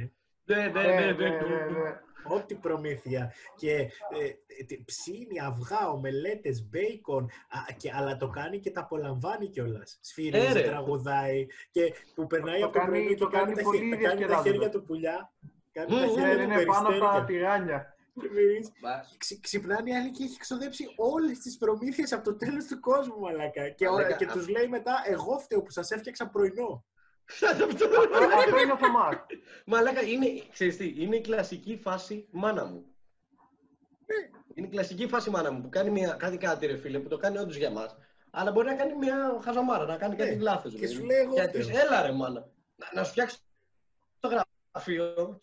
Ναι, 0.43 0.55
ναι, 0.55 0.67
Ναι, 0.67 0.81
ναι, 0.81 0.99
ναι, 0.99 1.11
ναι. 1.11 1.29
ναι, 1.29 1.79
ναι. 1.79 1.99
Ό,τι 2.35 2.55
προμήθεια. 2.55 3.33
Και 3.55 3.71
ε, 3.73 4.25
ε, 4.59 4.63
τι- 4.67 4.83
ψήνει 4.83 5.39
αυγά, 5.39 5.89
ομελέτες, 5.89 6.67
μπέικον, 6.69 7.23
α, 7.23 7.73
και, 7.77 7.91
αλλά 7.93 8.17
το 8.17 8.27
κάνει 8.29 8.59
και 8.59 8.71
τα 8.71 8.81
απολαμβάνει 8.81 9.47
κιόλας. 9.49 9.99
Σφυρίζει, 10.01 10.45
Ε, 10.45 10.53
ρε. 10.53 10.61
τραγουδάει 10.61 11.45
και 11.71 11.93
που 12.15 12.27
περνάει 12.27 12.59
Το 12.59 12.65
από 12.65 12.73
το 12.73 12.79
κάνει- 12.79 12.91
πρωινό 12.91 13.09
και 13.09 13.15
το 13.15 13.27
κάνει, 13.27 13.43
κάνει 13.45 13.55
τα, 13.57 13.63
πολύ 13.63 13.77
χέρια, 13.77 13.95
κάνει 13.95 14.03
τα 14.09 14.15
διασκεδάζοντα. 14.27 14.51
χέρια 14.51 14.69
του 14.69 14.83
πουλιά. 14.83 15.33
Κάνει 15.87 15.93
Μμμ, 15.93 15.99
τα 15.99 16.05
ναι, 16.05 16.11
χέρια 16.27 16.35
Ναι, 16.35 16.43
του 16.43 16.49
ναι, 16.49 16.55
ναι, 16.55 16.65
πάνω 16.65 16.87
από 16.87 16.99
τα 16.99 17.09
περιστέρια. 17.11 17.25
τηγάνια. 17.25 17.93
Και 18.21 18.29
μυρίζει. 18.33 18.71
Μα- 18.81 19.05
Ξυ- 19.17 19.41
ξυπνάνε 19.41 19.89
οι 19.89 19.95
άλλοι 19.95 20.11
και 20.11 20.23
έχει 20.23 20.37
ξοδέψει 20.39 20.93
όλες 20.95 21.39
τις 21.39 21.57
προμήθειες 21.57 22.11
από 22.13 22.23
το 22.23 22.35
τέλος 22.35 22.65
του 22.65 22.79
κόσμου, 22.79 23.19
μαλακά. 23.19 23.69
Και, 23.69 23.89
Μαλάκα, 23.89 24.15
και 24.15 24.25
α- 24.25 24.31
τους 24.31 24.47
λέει 24.47 24.67
μετά, 24.67 25.01
Εγώ 25.05 25.39
φταίω 25.39 25.61
που 25.61 25.71
σας 25.71 25.91
έφτιαξα 25.91 26.27
πρωινό. 26.29 26.85
Αυτό. 27.43 27.85
Αυτό 28.37 28.59
είναι 28.63 28.71
ο 28.71 28.77
Θωμά. 28.77 29.25
Μαλάκα, 29.65 30.01
είναι, 30.01 30.27
ξέρεις 30.51 30.77
τι, 30.77 30.93
είναι 30.97 31.15
η 31.15 31.21
κλασική 31.21 31.77
φάση 31.77 32.27
μάνα 32.31 32.65
μου. 32.65 32.85
Είναι 34.55 34.67
η 34.67 34.69
κλασική 34.69 35.07
φάση 35.07 35.29
μάνα 35.29 35.51
μου 35.51 35.61
που 35.61 35.69
κάνει, 35.69 35.89
μια, 35.89 36.13
κάνει 36.13 36.37
κάτι 36.37 36.65
ρε 36.65 36.77
φίλε 36.77 36.99
που 36.99 37.07
το 37.09 37.17
κάνει 37.17 37.37
όντως 37.37 37.55
για 37.55 37.69
μας. 37.71 37.97
Αλλά 38.31 38.51
μπορεί 38.51 38.67
να 38.67 38.75
κάνει 38.75 38.93
μια 38.95 39.39
χαζομάρα, 39.43 39.85
να 39.85 39.97
κάνει 39.97 40.15
κάτι 40.15 40.35
Ναι, 40.35 40.41
λάθος. 40.41 40.73
και 40.73 40.79
ρε. 40.79 40.87
σου 40.87 41.03
λέει, 41.05 41.17
εγώ 41.19 41.33
Και 41.33 41.41
φταίω. 41.41 41.61
της, 41.65 41.69
έλα 41.81 42.01
ρε 42.01 42.11
μάνα, 42.11 42.47
να, 42.75 42.87
να 42.93 43.03
σου 43.03 43.11
φτιάξει 43.11 43.37
το 44.19 44.43
γραφείο 44.73 45.39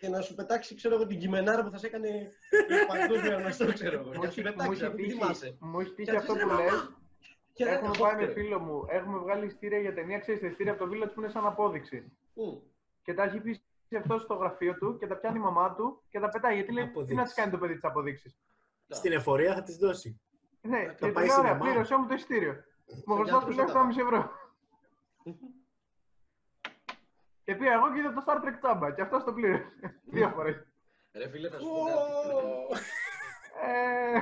και 0.00 0.08
να 0.08 0.20
σου 0.20 0.34
πετάξει, 0.34 0.74
ξέρω 0.74 0.94
εγώ, 0.94 1.06
την 1.06 1.18
κειμενάρα 1.18 1.64
που 1.64 1.70
θα 1.70 1.78
σε 1.78 1.86
έκανε 1.86 2.08
παγκόσμιο 2.92 3.38
γνωστό, 3.38 3.72
ξέρω 3.72 3.98
εγώ. 3.98 4.08
Μου 4.08 4.12
Και 4.12 4.18
να 4.26 4.30
σου 4.30 4.40
έχει- 4.40 4.48
μου 4.48 4.54
πετάξει, 4.56 4.72
έχει 4.72 4.84
από 4.84 4.96
τι 4.96 5.02
τύχει- 5.02 5.20
θυμάσαι. 5.20 5.56
Μου 5.60 5.80
έχει 5.80 5.90
τύχει 5.94 6.10
Και 6.10 6.16
αυτό 6.16 6.32
αυτός, 6.32 6.48
που 6.50 6.56
ρε, 6.56 6.62
λες. 6.62 6.72
μαμά. 6.72 6.96
Και 7.52 7.64
να 7.64 7.70
Έχουμε 7.70 7.92
το 7.96 8.02
πάει 8.02 8.14
με 8.14 8.20
φέρε. 8.20 8.32
φίλο 8.32 8.58
μου, 8.58 8.84
έχουμε 8.88 9.18
βγάλει 9.18 9.46
ειστήρια 9.46 9.78
για 9.78 9.94
ταινία, 9.94 10.18
ξέρεις, 10.18 10.40
τα 10.40 10.46
ειστήρια 10.46 10.72
από 10.72 10.84
το 10.84 10.90
Village 10.92 11.10
που 11.14 11.20
είναι 11.20 11.28
σαν 11.30 11.46
απόδειξη. 11.46 12.12
Μμ. 12.34 12.42
Και 13.02 13.14
τα 13.14 13.22
έχει 13.22 13.40
πει 13.40 13.60
αυτός 13.96 14.22
στο 14.22 14.34
γραφείο 14.34 14.74
του 14.74 14.98
και 14.98 15.06
τα 15.06 15.16
πιάνει 15.16 15.38
η 15.38 15.40
μαμά 15.40 15.74
του 15.74 16.02
και 16.10 16.20
τα 16.20 16.28
πετάει. 16.28 16.54
Γιατί 16.54 16.72
λέει, 16.72 16.84
τι 16.84 16.88
να 16.90 17.00
Αποδείξεις. 17.00 17.28
τι 17.34 17.40
κάνει 17.40 17.50
το 17.52 17.58
παιδί 17.58 17.74
της 17.74 17.84
αποδείξεις. 17.84 18.36
Στην 18.88 19.12
εφορία 19.12 19.54
θα 19.54 19.62
τι 19.62 19.76
δώσει. 19.78 20.20
Ναι, 20.60 20.84
Θα 20.86 20.92
και 20.92 21.06
του 21.06 21.12
πάει 21.12 21.26
λέω, 21.26 21.38
ωραία, 21.38 21.50
σινεμά. 21.52 21.64
πλήρωσέ 21.70 21.96
μου 21.96 22.06
το 22.06 22.14
ειστήριο. 22.14 22.54
Μου 23.06 23.14
χρωστάς 23.14 23.42
γιατρούς 23.44 23.56
του 23.56 23.60
θα 23.66 23.72
τα 23.72 23.88
7,5 23.88 24.00
ευρώ. 24.00 24.30
Και 27.48 27.54
πήγα 27.54 27.72
εγώ 27.72 27.92
και 27.92 27.98
είδα 27.98 28.12
το 28.12 28.24
Star 28.26 28.36
Trek 28.44 28.56
τσάμπα 28.60 28.92
και 28.92 29.02
αυτό 29.02 29.22
το 29.24 29.32
πλήρωσε. 29.32 29.72
Δύο 30.14 30.28
φορές. 30.28 30.66
Ρε 31.12 31.28
φίλε, 31.28 31.48
θα 31.48 31.58
σου 31.58 31.66
πω 31.66 31.84
κάτι. 31.84 32.80
Ε, 33.64 34.20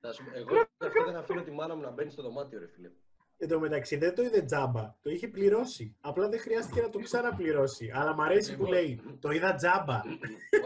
Θα 0.00 0.12
σου 0.12 0.24
πω, 0.24 0.30
Εγώ 0.34 0.60
αυτό 0.78 1.04
δεν 1.04 1.16
αφήνω 1.16 1.42
τη 1.42 1.50
μάνα 1.50 1.74
μου 1.74 1.82
να 1.82 1.90
μπαίνει 1.90 2.10
στο 2.10 2.22
δωμάτιο, 2.22 2.58
ρε 2.58 2.66
φίλε. 2.66 2.90
Εν 3.38 3.48
τω 3.48 3.60
μεταξύ 3.60 3.96
δεν 3.96 4.14
το 4.14 4.22
είδε 4.22 4.42
τζάμπα. 4.42 4.94
Το 5.02 5.10
είχε 5.10 5.28
πληρώσει. 5.28 5.96
Απλά 6.00 6.28
δεν 6.28 6.40
χρειάστηκε 6.40 6.80
να 6.80 6.88
το 6.88 6.98
ξαναπληρώσει. 6.98 7.90
Αλλά 7.94 8.14
μ' 8.14 8.20
αρέσει 8.20 8.56
που 8.56 8.64
λέει. 8.64 9.18
Το 9.20 9.30
είδα 9.30 9.54
τζάμπα. 9.54 10.02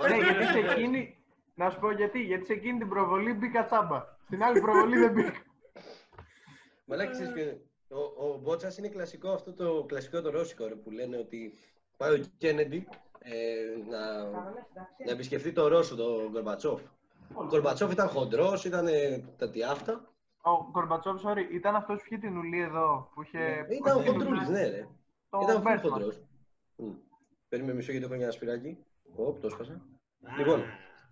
ναι, 0.09 0.17
γιατί 0.17 0.45
σε 0.45 0.59
εκείνη. 0.59 1.25
Να 1.55 1.71
σου 1.71 1.79
πω 1.81 1.91
γιατί. 1.91 2.21
Γιατί 2.21 2.45
σε 2.45 2.53
εκείνη 2.53 2.79
την 2.79 2.89
προβολή 2.89 3.33
μπήκα 3.33 3.65
τσάμπα. 3.65 4.05
Στην 4.25 4.43
άλλη 4.43 4.61
προβολή 4.61 4.99
δεν 4.99 5.13
μπήκα. 5.13 5.43
Μαλάκι, 6.85 7.11
ξέρεις 7.11 7.33
ποιο 7.33 7.43
είναι. 7.43 7.61
Ο, 7.89 8.27
ο 8.27 8.39
Μπότσας 8.39 8.79
είναι 8.79 8.89
κλασικό 8.89 9.31
αυτό 9.31 9.53
το 9.53 9.85
κλασικό 9.89 10.21
το 10.23 10.31
ρώσικο 10.31 10.67
ρε, 10.67 10.75
που 10.75 10.91
λένε 10.91 11.17
ότι 11.17 11.53
πάει 12.03 12.21
ο 12.21 12.25
Κέννεντι 12.39 12.89
ε, 13.19 13.33
να, 13.91 14.31
να 15.07 15.13
επισκεφτεί 15.13 15.53
το 15.53 15.69
Ρώσο, 15.69 15.97
τον 15.97 16.29
Γκορμπατσόφ. 16.31 16.81
Ο 17.35 17.45
Γκορμπατσόφ 17.45 17.93
ήταν 17.93 18.09
χοντρός, 18.09 18.65
ήταν 18.65 18.87
ε, 18.87 19.25
τα 19.39 19.51
τι 19.51 19.63
αυτά. 19.63 20.13
Ο 20.43 20.71
Κορμπατσόφ, 20.71 21.23
sorry, 21.25 21.53
ήταν 21.53 21.75
αυτός 21.75 21.99
που 21.99 22.05
είχε 22.07 22.19
την 22.19 22.37
ουλή 22.37 22.61
εδώ. 22.61 23.11
Που 23.15 23.23
είχε... 23.23 23.39
Ε, 23.39 23.75
ήταν 23.75 23.97
όχι 23.97 24.05
την 24.05 24.13
χοντρούλης, 24.13 24.49
ουλή, 24.49 24.53
ναι, 24.53 24.69
ρε. 24.69 24.89
Το 25.31 25.39
Ήταν 25.43 25.63
πολύ 25.63 25.75
Μπέρσμαν. 25.75 25.93
χοντρός. 25.93 26.23
Περίμενε 27.49 27.75
μισό 27.77 27.91
γιατί 27.91 28.07
έχω 28.07 28.15
μια 28.15 28.31
σπυράκι. 28.31 28.79
Ωπ, 29.17 29.41
το 29.41 29.47
έσπασα. 29.47 29.73
Α, 29.73 30.37
Λοιπόν. 30.39 30.63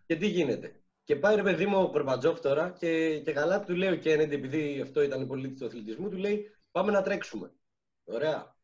Και 0.07 0.17
τι 0.17 0.27
γίνεται. 0.27 0.81
Και 1.05 1.17
πάει 1.17 1.37
ρε 1.37 1.43
παιδί 1.43 1.67
μου 1.67 1.83
ο 1.83 1.91
Κορμπατζόφ 1.91 2.41
τώρα 2.41 2.71
και, 2.79 3.21
και 3.21 3.33
καλά 3.33 3.65
του 3.65 3.75
λέει 3.75 3.93
ο 3.93 3.97
Κέννεντι, 3.97 4.35
επειδή 4.35 4.81
αυτό 4.81 5.03
ήταν 5.03 5.27
πολύ 5.27 5.51
του 5.51 5.67
αθλητισμού, 5.67 6.09
του 6.09 6.17
λέει 6.17 6.51
πάμε 6.71 6.93
να 6.93 7.03
τρέξουμε. 7.03 7.53
Ωραία. 8.05 8.55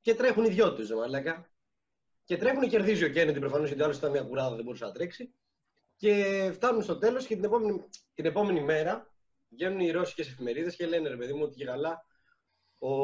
Και 0.00 0.14
τρέχουν 0.14 0.44
οι 0.44 0.48
δυο 0.48 0.74
τους, 0.74 0.90
μαλάκα. 0.90 1.50
Και 2.26 2.36
τρέχουν 2.36 2.62
και 2.62 2.68
κερδίζει 2.68 3.04
ο 3.04 3.08
Κέννεντι 3.08 3.38
προφανώς 3.40 3.66
γιατί 3.66 3.82
ο 3.82 3.84
άλλος 3.84 3.96
ήταν 3.96 4.10
μια 4.10 4.22
κουράδα, 4.22 4.54
δεν 4.54 4.64
μπορούσε 4.64 4.84
να 4.84 4.92
τρέξει. 4.92 5.34
Και 5.96 6.50
φτάνουν 6.54 6.82
στο 6.82 6.98
τέλος 6.98 7.26
και 7.26 7.34
την 7.34 7.44
επόμενη, 7.44 7.84
την 8.14 8.24
επόμενη 8.24 8.60
μέρα 8.60 9.14
βγαίνουν 9.48 9.80
οι 9.80 9.90
ρώσικες 9.90 10.28
εφημερίδες 10.28 10.76
και 10.76 10.86
λένε 10.86 11.08
ρε 11.08 11.16
παιδί 11.16 11.32
μου 11.32 11.42
ότι 11.42 11.56
και 11.56 11.64
καλά 11.64 12.06
ο, 12.78 12.94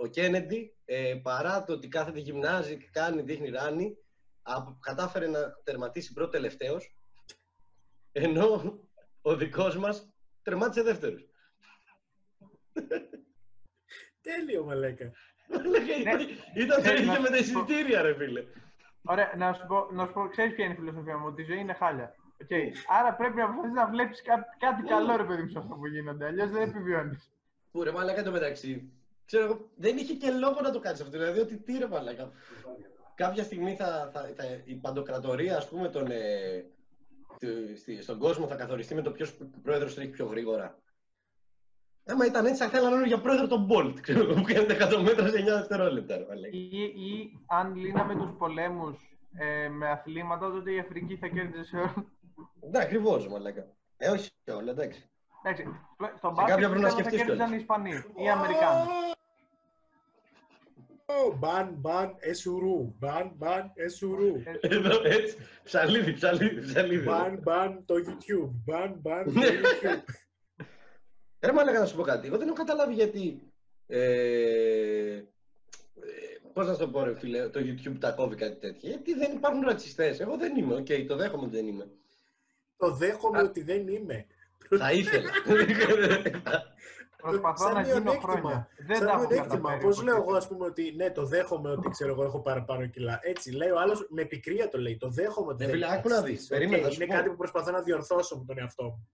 ο 0.00 0.06
Κέννεντι 0.10 0.76
ε, 0.84 1.14
παρά 1.22 1.64
το 1.64 1.72
ότι 1.72 1.88
κάθεται 1.88 2.18
γυμνάζει 2.18 2.76
και 2.76 2.88
κάνει, 2.92 3.22
δείχνει 3.22 3.48
ράνι, 3.48 3.96
α, 4.42 4.54
κατάφερε 4.80 5.26
να 5.26 5.52
τερματίσει 5.64 6.12
πρώτο 6.12 6.30
τελευταίος, 6.30 6.96
ενώ 8.12 8.78
ο 9.20 9.36
δικός 9.36 9.76
μας 9.76 10.12
τερμάτισε 10.42 10.82
δεύτερος. 10.82 11.28
Τέλειο, 14.20 14.64
μαλάκα. 14.64 15.12
Ήταν- 16.00 16.28
Ήταν 16.54 16.82
το 16.82 16.90
Ε, 16.90 16.94
ίδιο 17.00 17.12
να- 17.12 17.20
με 17.20 17.28
τα 17.28 17.36
εισιτήρια, 17.36 18.02
ρε 18.02 18.14
φίλε. 18.14 18.44
Ωραία, 19.02 19.32
να 19.36 19.52
σου 19.52 19.66
πω, 19.66 19.88
να 19.92 20.06
σου 20.06 20.12
πω 20.12 20.28
ξέρεις 20.28 20.54
ποια 20.54 20.64
είναι 20.64 20.74
η 20.74 20.76
φιλοσοφία 20.76 21.16
μου, 21.18 21.26
ότι 21.26 21.42
η 21.42 21.44
ζωή 21.44 21.58
είναι 21.58 21.72
χάλια. 21.72 22.14
Okay. 22.48 22.64
Άρα 23.00 23.14
πρέπει 23.14 23.36
να 23.36 23.44
προσπαθείς 23.46 23.72
να 23.72 23.86
βλέπεις 23.86 24.22
κά, 24.22 24.46
κάτι 24.58 24.82
καλό, 24.82 25.16
ρε 25.16 25.24
παιδί 25.24 25.42
μου, 25.42 25.48
σε 25.48 25.58
αυτό 25.58 25.74
που 25.74 25.86
γίνονται. 25.86 26.26
Αλλιώς 26.26 26.50
δεν 26.50 26.62
επιβιώνεις. 26.62 27.30
Που 27.72 27.82
ρε 27.82 27.92
μαλάκα 27.92 28.22
το 28.22 28.30
μεταξύ. 28.30 28.92
Ξέρω 29.26 29.44
εγώ, 29.44 29.70
δεν 29.76 29.96
είχε 29.96 30.14
και 30.14 30.30
λόγο 30.30 30.60
να 30.60 30.70
το 30.70 30.80
κάνεις 30.80 31.00
αυτό. 31.00 31.18
Δηλαδή 31.18 31.40
ότι 31.40 31.56
τι 31.56 31.78
ρε 31.78 31.86
μαλάκα. 31.88 32.30
Κάποια 33.14 33.42
στιγμή 33.42 33.74
θα, 33.74 34.10
θα, 34.12 34.20
θα, 34.36 34.44
η 34.64 34.74
παντοκρατορία, 34.74 35.56
ας 35.56 35.68
πούμε, 35.68 35.88
τον, 35.88 36.10
ε, 36.10 36.64
του- 37.40 37.76
στη- 37.76 38.02
στον 38.02 38.18
κόσμο 38.18 38.46
θα 38.46 38.54
καθοριστεί 38.54 38.94
με 38.94 39.02
το 39.02 39.10
ποιος 39.10 39.36
πρόεδρος 39.62 39.94
τρέχει 39.94 40.10
πιο 40.10 40.26
γρήγορα. 40.26 40.78
Άμα 42.06 42.26
ήταν 42.26 42.46
έτσι, 42.46 42.62
θα 42.62 42.68
θέλανε 42.68 42.94
όλοι 42.96 43.06
για 43.06 43.20
πρόεδρο 43.20 43.46
τον 43.46 43.68
Bolt, 43.70 43.94
ξέρω 44.00 44.20
εγώ, 44.20 44.34
που 44.34 44.42
κάνει 44.42 44.66
100 44.98 45.02
μέτρα 45.02 45.28
σε 45.28 45.38
9 45.40 45.44
δευτερόλεπτα. 45.44 46.16
ρε 46.16 46.24
μαλάκα. 46.28 46.56
Ή, 46.56 46.82
ή 46.84 47.38
αν 47.46 47.74
λύναμε 47.74 48.14
τους 48.14 48.30
πολέμους 48.38 48.96
ε, 49.38 49.68
με 49.68 49.88
αθλήματα, 49.90 50.50
τότε 50.50 50.72
η 50.72 50.78
Αφρική 50.78 51.16
θα 51.16 51.26
κέρδιζε 51.28 51.64
σε 51.64 51.76
όλα. 51.76 51.94
Ναι, 52.70 52.78
ακριβώς, 52.78 53.28
μαλάκα. 53.28 53.66
Ε, 53.96 54.08
όχι 54.10 54.30
σε 54.44 54.52
όλα, 54.52 54.70
εντάξει. 54.70 55.04
Εντάξει, 55.42 55.62
στον 56.16 56.34
κάποια 56.34 56.56
μπάσκετ 56.56 56.68
πρέπει 56.68 56.80
να 56.80 56.86
πιστεύω 56.86 56.88
θα 56.88 57.08
σκεφτείς 57.08 57.18
κέρδιζαν 57.18 57.36
κιόλας. 57.36 57.52
οι 57.52 57.56
Ισπανοί 57.56 57.90
ή 58.20 58.24
οι 58.24 58.28
Αμερικάνοι. 58.28 58.88
Ω, 61.06 61.36
Μπαν, 61.38 61.74
μπαν, 61.78 62.14
εσουρού. 62.18 62.94
Μπαν, 62.98 63.32
μπαν, 63.36 63.72
εσουρού. 63.74 64.42
Εδώ 64.60 65.00
έτσι. 65.04 65.36
Ψαλίδι, 65.64 66.12
ψαλίδι, 66.12 66.60
ψαλίδι. 66.60 67.04
Ban, 67.04 67.38
ban, 67.42 67.82
το 67.86 67.94
YouTube. 67.94 68.50
Ban, 68.64 68.94
ban, 69.00 69.24
το 69.24 69.30
Ναι. 69.30 69.46
YouTube. 69.46 70.02
Ρε 71.40 71.52
μαλάκα 71.52 71.78
να 71.78 71.86
σου 71.86 71.96
πω 71.96 72.02
κάτι. 72.02 72.26
Εγώ 72.26 72.36
δεν 72.38 72.46
έχω 72.46 72.56
καταλάβει 72.56 72.94
γιατί. 72.94 73.42
Ε, 73.86 74.02
ε, 75.14 75.24
Πώς 76.52 76.66
να 76.66 76.72
σου 76.72 76.78
το 76.78 76.88
πω, 76.88 77.04
ρε 77.04 77.14
φίλε, 77.14 77.48
το 77.48 77.60
YouTube 77.60 77.96
τα 78.00 78.10
κόβει 78.10 78.34
κάτι 78.36 78.56
τέτοιο. 78.58 78.88
Γιατί 78.88 79.14
δεν 79.14 79.32
υπάρχουν 79.32 79.60
ρατσιστές. 79.62 80.20
Εγώ 80.20 80.36
δεν 80.36 80.56
είμαι, 80.56 80.74
οκ, 80.74 80.86
το 81.08 81.16
δέχομαι 81.16 81.44
ότι 81.46 81.56
δεν 81.56 81.66
είμαι. 81.66 81.90
Το 82.76 82.90
δέχομαι 82.94 83.38
Α. 83.38 83.42
ότι 83.42 83.62
δεν 83.62 83.88
είμαι. 83.88 84.26
Θα 84.78 84.92
ήθελα. 84.92 85.30
Προσπαθώ 87.22 87.64
Σαν 87.64 87.74
να 87.74 87.82
γίνω 87.82 87.94
μειονέκτημα. 88.00 88.32
χρόνια. 88.32 88.68
Δεν 88.86 88.96
Σαν 88.96 89.06
τα 89.06 89.12
έχω 89.12 89.20
μειονέκτημα. 89.20 89.56
καταφέρει. 89.56 89.80
Πώς 89.84 90.02
λέω 90.02 90.16
εγώ, 90.16 90.34
ας 90.34 90.48
πούμε, 90.48 90.64
ότι 90.64 90.92
ναι, 90.96 91.10
το 91.10 91.24
δέχομαι 91.24 91.70
ότι 91.70 91.88
ξέρω 91.88 92.12
εγώ 92.12 92.22
έχω 92.24 92.40
παραπάνω 92.40 92.86
κιλά. 92.86 93.18
Έτσι, 93.22 93.50
λέει 93.50 93.68
ο 93.70 93.78
άλλος 93.80 94.06
με 94.10 94.24
πικρία 94.24 94.68
το 94.68 94.78
λέει. 94.78 94.96
Το 94.96 95.08
δέχομαι 95.08 95.52
ότι 95.52 95.62
Ε, 95.64 95.66
δεν 95.66 95.74
φίλε, 95.74 95.86
είμαι 95.86 95.94
άκου 95.94 96.08
να 96.08 96.14
ρατσιστής. 96.14 96.40
δεις. 96.40 96.48
Περίμενε, 96.48 96.76
Οκ, 96.76 96.82
θα 96.84 96.90
σου 96.90 97.02
Είναι 97.02 97.10
πω. 97.10 97.16
κάτι 97.16 97.28
που 97.30 97.36
προσπαθώ 97.36 97.70
να 97.70 97.80
διορθώσω 97.82 98.38
με 98.38 98.44
τον 98.44 98.58
εαυτό 98.58 98.84
μου. 98.84 99.08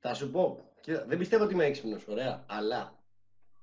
Θα 0.00 0.14
σου 0.14 0.30
πω. 0.30 0.70
Κοίτα, 0.80 1.04
δεν 1.08 1.18
πιστεύω 1.18 1.44
ότι 1.44 1.54
είμαι 1.54 1.64
έξυπνος, 1.64 2.06
ωραία. 2.08 2.44
Αλλά 2.48 2.98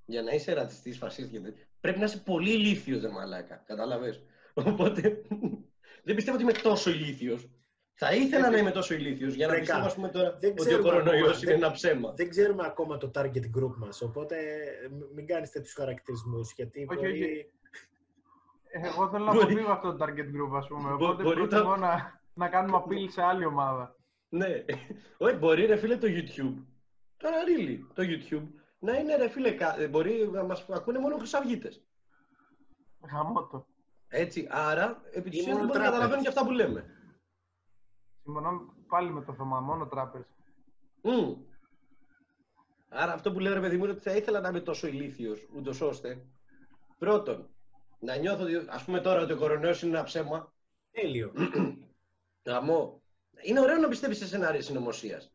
για 0.05 0.21
να 0.21 0.31
είσαι 0.31 0.53
ρατσιστής, 0.53 0.97
φασίστης, 0.97 1.41
πρέπει 1.79 1.99
να 1.99 2.05
είσαι 2.05 2.17
πολύ 2.17 2.51
ηλίθιος, 2.51 3.01
ρε 3.01 3.09
μαλάκα. 3.09 3.55
Κατάλαβες. 3.65 4.23
Οπότε 4.53 5.21
δεν 6.03 6.15
πιστεύω 6.15 6.35
ότι 6.37 6.43
είμαι 6.45 6.53
τόσο 6.61 6.89
ηλίθιος. 6.89 7.49
Θα 7.95 8.13
ήθελα 8.13 8.49
να 8.49 8.57
είμαι 8.57 8.71
τόσο 8.71 8.93
ηλίθιος 8.93 9.33
για 9.33 9.45
να 9.45 9.51
Βρε, 9.51 9.59
πιστεύω, 9.61 9.81
κα. 9.81 9.87
ας 9.87 9.95
πούμε, 9.95 10.07
τώρα 10.09 10.31
Δεν 10.39 10.51
ότι 10.51 10.61
ο 10.61 10.63
ξέρουμε 10.65 10.89
κορονοϊός 10.89 11.21
ακόμα. 11.21 11.37
είναι 11.41 11.51
Δεν- 11.51 11.63
ένα 11.63 11.71
ψέμα. 11.71 12.11
Δεν 12.13 12.29
ξέρουμε 12.29 12.65
ακόμα 12.65 12.97
το 12.97 13.11
target 13.15 13.45
group 13.57 13.75
μας, 13.77 14.01
οπότε 14.01 14.35
μ- 14.91 15.13
μην 15.15 15.27
κάνεις 15.27 15.49
τέτοιους 15.49 15.73
χαρακτηρισμούς, 15.73 16.53
γιατί 16.53 16.79
Όχι, 16.89 16.99
μπορεί... 16.99 17.11
όχι. 17.23 17.51
Εγώ 18.69 19.09
θέλω 19.09 19.23
να 19.25 19.31
Μπορεί- 19.33 19.45
αποφύγω 19.45 19.71
αυτό 19.71 19.95
το 19.95 20.05
target 20.05 20.27
group, 20.35 20.57
ας 20.57 20.67
πούμε. 20.67 20.89
Μπο- 20.89 21.05
Οπότε 21.05 21.23
μπορεί 21.23 21.47
προτιμώ 21.47 21.73
το- 21.73 21.79
να, 21.79 22.21
να 22.33 22.47
κάνουμε 22.49 22.83
appeal 22.85 23.09
σε 23.09 23.21
άλλη 23.21 23.45
ομάδα. 23.45 23.95
Ναι. 24.33 24.65
Όχι, 25.17 25.35
μπορεί 25.35 25.65
ρε 25.65 25.75
φίλε 25.75 25.97
το 25.97 26.07
YouTube. 26.09 26.63
Τώρα 27.17 27.35
really, 27.47 27.79
το 27.93 28.03
YouTube 28.05 28.47
να 28.79 28.97
είναι 28.97 29.15
ρε 29.15 29.29
φίλε, 29.29 29.51
κα- 29.51 29.79
ε, 29.79 29.87
μπορεί 29.87 30.29
να 30.31 30.43
μας 30.43 30.65
ακούνε 30.69 30.99
μόνο 30.99 31.17
χρυσαυγίτες. 31.17 31.85
Γαμώ 33.11 33.47
το. 33.47 33.67
Έτσι, 34.07 34.47
άρα, 34.51 35.01
επί 35.11 35.29
της 35.29 35.39
Ή 35.39 35.41
ουσίας 35.41 35.55
μόνο 35.57 35.67
μπορεί 35.67 35.79
να 35.79 35.85
trappers. 35.85 35.91
καταλαβαίνουν 35.91 36.23
και 36.23 36.27
αυτά 36.29 36.45
που 36.45 36.51
λέμε. 36.51 36.85
Συμφωνώ 38.23 38.73
πάλι 38.87 39.09
με 39.11 39.23
το 39.23 39.33
Θωμά, 39.33 39.59
μόνο 39.59 39.87
τράπερ. 39.87 40.21
Μμμ. 41.01 41.33
Άρα 42.89 43.13
αυτό 43.13 43.31
που 43.31 43.39
λέω 43.39 43.53
ρε 43.53 43.59
παιδί 43.59 43.77
μου 43.77 43.83
είναι 43.83 43.93
ότι 43.93 44.01
θα 44.01 44.15
ήθελα 44.15 44.39
να 44.39 44.49
είμαι 44.49 44.59
τόσο 44.61 44.87
ηλίθιος, 44.87 45.47
ούτως 45.55 45.81
ώστε, 45.81 46.25
πρώτον, 46.97 47.49
να 47.99 48.15
νιώθω, 48.15 48.43
ότι, 48.43 48.65
ας 48.69 48.83
πούμε 48.83 48.99
τώρα 49.01 49.21
ότι 49.21 49.33
ο 49.33 49.37
κορονοϊός 49.37 49.81
είναι 49.81 49.95
ένα 49.97 50.03
ψέμα, 50.05 50.53
Τέλειο. 50.91 51.33
γαμό. 52.45 53.02
Είναι 53.43 53.59
ωραίο 53.59 53.77
να 53.77 53.87
πιστεύεις 53.87 54.17
σε 54.17 54.27
σενάρια 54.27 54.61
συνωμοσίας. 54.61 55.31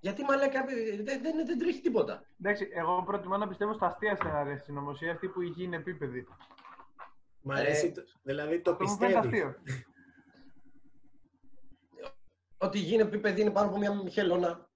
Γιατί 0.00 0.22
μαλάκα 0.24 0.58
ε, 0.58 1.02
δεν, 1.02 1.22
δεν, 1.22 1.46
δεν 1.46 1.58
τρέχει 1.58 1.80
τίποτα. 1.80 2.22
Εντάξει, 2.40 2.68
εγώ 2.74 3.02
προτιμώ 3.06 3.36
να 3.36 3.48
πιστεύω 3.48 3.72
στα 3.72 3.86
αστεία 3.86 4.16
σενάρια 4.16 4.52
στην 4.54 4.64
συνωμοσίας, 4.64 5.14
αυτή 5.14 5.28
που 5.28 5.40
η 5.42 5.46
γη 5.46 5.64
είναι 5.64 5.76
επίπεδη. 5.76 6.26
Μ' 7.42 7.50
αρέσει, 7.50 7.86
Ε, 7.86 7.90
το- 7.90 8.02
δηλαδή 8.22 8.60
το 8.60 8.70
Αυτό 8.70 8.84
μου 8.84 8.96
φαίνεται 8.96 9.20
πιστεύεις. 9.20 9.42
αστείο. 9.44 9.54
Ότι 12.58 12.78
γίνει 12.78 13.02
επίπεδη 13.02 13.40
είναι 13.40 13.50
πάνω 13.50 13.68
από 13.68 13.78
μια 13.78 14.08
χελώνα. 14.10 14.68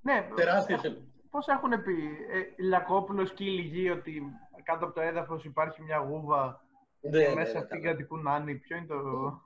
Ναι, 0.00 0.28
Τεράστια 0.34 0.74
ε, 0.74 0.78
χελώνα. 0.78 1.04
πώς 1.30 1.46
έχουν 1.46 1.82
πει, 1.82 1.92
ε, 2.30 2.62
Λιακόπουλος 2.62 3.32
και 3.32 3.44
η 3.44 3.48
Λυγή 3.48 3.90
ότι 3.90 4.22
κάτω 4.62 4.84
από 4.84 4.94
το 4.94 5.00
έδαφος 5.00 5.44
υπάρχει 5.44 5.82
μια 5.82 5.96
γούβα 5.98 6.64
Ναι, 7.00 7.10
και 7.22 7.28
ναι, 7.28 7.34
μέσα 7.34 7.52
ναι, 7.52 7.58
αυτήν 7.58 7.80
καλά. 7.82 7.90
κατοικούν 7.92 8.28
άνοι. 8.28 8.54
Ποιο 8.54 8.76
είναι 8.76 8.86
το... 8.86 9.40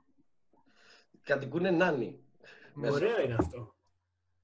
Κατοικούνε 1.23 1.71
νάνοι. 1.71 2.23
Μέσα. 2.79 2.93
Ωραίο 2.93 3.21
είναι 3.21 3.35
αυτό. 3.39 3.73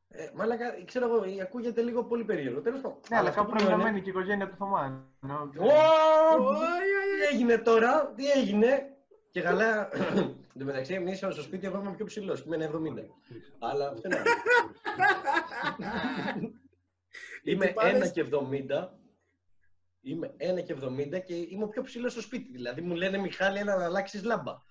Ε, 0.08 0.30
μάλακα, 0.36 0.84
ξέρω 0.86 1.06
εγώ, 1.06 1.42
ακούγεται 1.42 1.82
λίγο 1.82 2.04
πολύ 2.04 2.24
περίεργο. 2.24 2.62
Τέλος 2.62 2.82
πάντων. 2.82 2.98
Ναι, 3.10 3.18
αλλά 3.18 3.30
αυτό 3.30 3.40
κάπου 3.42 3.52
που 3.52 3.58
πρέπει 3.58 3.70
λέω 3.70 3.78
να 3.78 3.84
είναι- 3.84 3.92
μένει 3.92 4.04
και 4.04 4.10
η 4.10 4.12
οικογένεια 4.12 4.50
του 4.50 4.56
Θωμά. 4.56 5.08
ενώ- 5.24 5.52
Ω, 5.60 6.44
Ω, 6.44 6.54
Τι 6.54 7.36
έγινε 7.36 7.58
τώρα, 7.58 8.14
τι 8.16 8.32
έγινε. 8.32 8.90
Και 9.32 9.42
καλά, 9.42 9.90
εν 10.18 10.36
τω 10.60 10.66
μεταξύ, 10.66 10.94
εμείς 10.94 11.18
στο 11.18 11.42
σπίτι 11.42 11.66
εγώ 11.66 11.80
είμαι 11.80 11.94
πιο 11.94 12.06
ψηλός. 12.06 12.42
Είμαι 12.46 12.56
ένα 12.56 12.66
70. 12.66 13.10
Αλλά 13.60 13.90
αυτό 13.90 14.08
είναι. 14.08 14.18
άλλο. 14.18 14.26
Είμαι 17.44 17.66
τυπάδες- 17.68 18.10
1 18.10 18.12
και 18.12 18.22
70. 18.22 19.00
Είμαι 20.02 20.34
1 20.38 20.62
και 20.64 20.74
70 20.74 21.20
και 21.20 21.34
είμαι 21.36 21.64
ο 21.64 21.68
πιο 21.68 21.82
ψηλός 21.82 22.12
στο 22.12 22.22
σπίτι. 22.22 22.52
Δηλαδή 22.52 22.82
μου 22.82 22.96
λένε 22.96 23.18
Μιχάλη 23.18 23.60
ένα 23.60 23.76
να 23.78 23.86
αλλάξεις 23.86 24.24
λάμπα. 24.24 24.62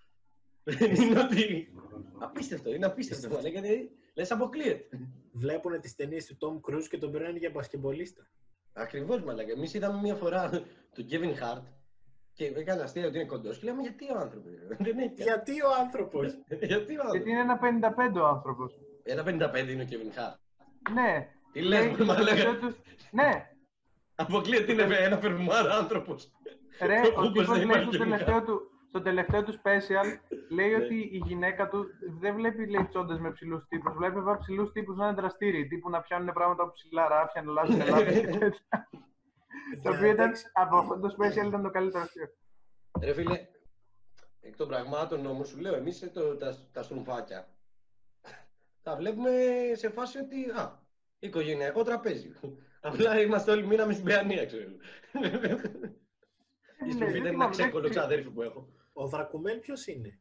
Δεν 0.64 0.94
είναι 1.00 1.20
ότι. 1.20 1.72
Απίστευτο, 2.18 2.74
είναι 2.74 2.86
απίστευτο. 2.86 3.28
Μα 3.34 3.40
λέγεται, 3.40 3.88
λες 4.14 4.30
αποκλείεται. 4.30 4.88
Βλέπουν 5.32 5.80
τις 5.80 5.94
ταινίες 5.94 6.26
του 6.26 6.36
Tom 6.40 6.70
Cruise 6.70 6.86
και 6.90 6.98
τον 6.98 7.12
περνάνε 7.12 7.38
για 7.38 7.50
μπασκεμπολίστα. 7.50 8.26
Ακριβώς, 8.72 9.22
μαλάκα. 9.22 9.52
Εμείς 9.52 9.74
είδαμε 9.74 10.00
μία 10.00 10.14
φορά 10.14 10.50
τον 10.94 11.06
Kevin 11.10 11.32
Hart 11.42 11.62
και 12.32 12.44
έκανε 12.44 12.82
αστεία 12.82 13.06
ότι 13.06 13.16
είναι 13.18 13.26
κοντός. 13.26 13.58
Και 13.58 13.64
λέμε 13.66 13.82
γιατί 13.82 14.04
ο 14.12 14.18
άνθρωπος. 14.18 14.52
Δεν 14.78 14.98
έχει. 14.98 15.22
Γιατί 15.22 15.52
ο 15.62 15.68
άνθρωπος; 15.80 16.26
γιατί 16.72 16.96
ο 16.96 17.00
άνθρωπος; 17.02 17.10
Γιατί 17.14 17.30
είναι 17.30 17.40
ένα 17.40 17.58
55 18.16 18.20
ο 18.20 18.26
άνθρωπος. 18.26 18.74
Ένα 19.02 19.22
55 19.22 19.68
είναι 19.68 19.82
ο 19.82 19.86
Kevin 19.90 20.18
Hart. 20.18 20.34
Ναι. 20.94 21.28
Τι 21.52 21.60
λες, 21.60 21.78
Λέει 21.78 21.88
μωρέ, 21.88 21.94
στο 21.94 22.04
μαλάκα. 22.04 22.24
τελευταίο 22.34 22.58
του- 22.58 22.76
Ναι, 23.10 23.48
Αποκλείεται 24.14 24.72
είναι 24.72 24.82
ένα 24.96 25.16
φερμάρα 25.18 25.74
άνθρωπος. 25.76 26.32
ρε, 26.82 27.00
Το 27.00 27.08
ο 27.08 27.10
Κούκος 27.12 27.32
τύπος 27.32 27.46
δεν 27.46 27.56
λέει 27.56 27.64
υπάρχει 27.64 27.94
στο 27.94 28.04
γενικά. 28.04 28.16
τελευταίο 28.24 28.42
του, 28.44 28.70
στο 28.94 29.02
τελευταίο 29.02 29.42
του 29.42 29.52
special, 29.52 30.06
λέει 30.50 30.68
Ναι. 30.70 30.84
ότι 30.84 30.94
η 30.94 31.22
γυναίκα 31.26 31.68
του 31.68 31.86
δεν 32.20 32.34
βλέπει 32.34 32.66
λέει, 32.66 32.86
τσόντες 32.88 33.18
με 33.18 33.30
ψηλούς 33.32 33.66
τύπους. 33.68 33.94
Βλέπει 33.94 34.14
βέβαια 34.14 34.38
ψηλούς 34.38 34.72
τύπους 34.72 34.96
να 34.96 35.06
είναι 35.06 35.14
δραστήριοι. 35.14 35.66
Τύπου 35.66 35.90
να 35.90 36.00
πιάνουν 36.00 36.32
πράγματα 36.32 36.62
από 36.62 36.72
ψηλά 36.72 37.08
ράφια, 37.08 37.42
να 37.42 37.50
αλλάζουν 37.50 37.78
λάθη 37.88 38.20
και 38.20 38.38
τέτοια. 38.38 38.88
Το 39.82 39.90
οποίο 39.90 40.06
ήταν, 40.06 40.32
από 40.52 40.76
αυτό 40.76 40.98
το 41.00 41.16
special 41.18 41.46
ήταν 41.46 41.62
το 41.62 41.70
καλύτερο 41.70 42.02
αστείο. 42.02 42.26
Ρε 43.02 43.12
φίλε, 43.12 43.46
εκ 44.40 44.56
των 44.56 44.68
πραγμάτων 44.68 45.26
όμως 45.26 45.48
σου 45.48 45.58
λέω, 45.58 45.74
εμείς 45.74 46.12
τα, 46.38 46.56
τα 46.72 46.82
στρουμφάκια 46.82 47.48
τα 48.82 48.96
βλέπουμε 48.96 49.30
σε 49.72 49.88
φάση 49.88 50.18
ότι. 50.18 50.50
Α, 50.50 50.78
οικογενειακό 51.18 51.82
τραπέζι. 51.82 52.32
Απλά 52.88 53.20
είμαστε 53.20 53.50
όλοι 53.50 53.66
μείναμε 53.66 53.92
στην 53.92 54.04
Παιανία, 54.04 54.46
ξέρω. 54.46 54.70
Η 56.88 56.90
στροφή 56.92 57.12
δεν 57.12 57.20
είναι 57.20 57.28
ένα 57.28 57.48
ξέκολο 57.48 57.88
ξαδέρφι 57.88 58.30
που 58.30 58.42
έχω. 58.42 58.68
Ο 58.96 59.06
Δρακουμέλ 59.06 59.58
ποιος 59.58 59.86
είναι; 59.86 60.18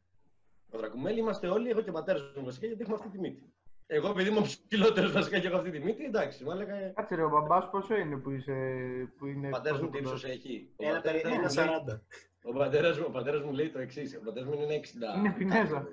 Ο 0.72 0.78
Δρακουμέλη 0.78 1.20
είμαστε 1.20 1.48
όλοι, 1.48 1.70
εγώ 1.70 1.82
και 1.82 1.90
ο 1.90 1.94
πατέρας 1.94 2.22
μου 2.36 2.44
βασικά, 2.46 2.66
γιατί 2.68 2.82
έχουμε 2.82 2.98
αυτή 2.98 3.10
τη 3.10 3.20
μύτη. 3.20 3.54
Εγώ 3.88 4.10
επειδή 4.10 4.30
είμαι 4.30 4.40
ο 4.40 4.42
ψηλότερος 4.42 5.12
βασικά 5.12 5.40
και 5.40 5.48
έχω 5.48 5.56
αυτή 5.56 5.72
τη 5.72 5.80
μύτη, 5.80 6.04
εντάξει, 6.04 6.44
μάλλον 6.44 6.66
Κάτσε 6.94 7.16
ρε, 7.16 7.24
ο 7.24 7.30
μπαμπάς 7.30 7.70
πόσο 7.70 7.96
είναι 7.96 8.18
που, 8.18 8.30
είσαι, 8.32 8.54
που 9.18 9.26
είναι... 9.26 9.48
ο 9.48 9.52
πατέρας 9.52 9.82
μου 9.82 9.90
τι 9.90 10.02
τόσο 10.02 10.14
ύψο 10.16 10.28
έχει. 10.28 10.74
Ο 10.76 10.86
Ένα 10.86 10.94
πατέρας 10.96 11.22
περί- 11.22 11.36
μου 11.38 11.44
ένα 11.44 11.54
λέει- 11.66 11.84
40. 11.88 12.02
Ο 12.44 12.54
πατέρας 12.54 12.98
μου, 13.00 13.06
ο 13.08 13.12
πατέρας 13.12 13.42
μου 13.44 13.52
λέει 13.52 13.70
το 13.70 13.80
εξής. 13.80 14.16
Ο 14.16 14.22
πατέρας 14.26 14.48
μου 14.50 14.54
είναι 14.62 14.74
60. 14.76 15.18
Είναι 15.18 15.34
Πινέζα. 15.38 15.88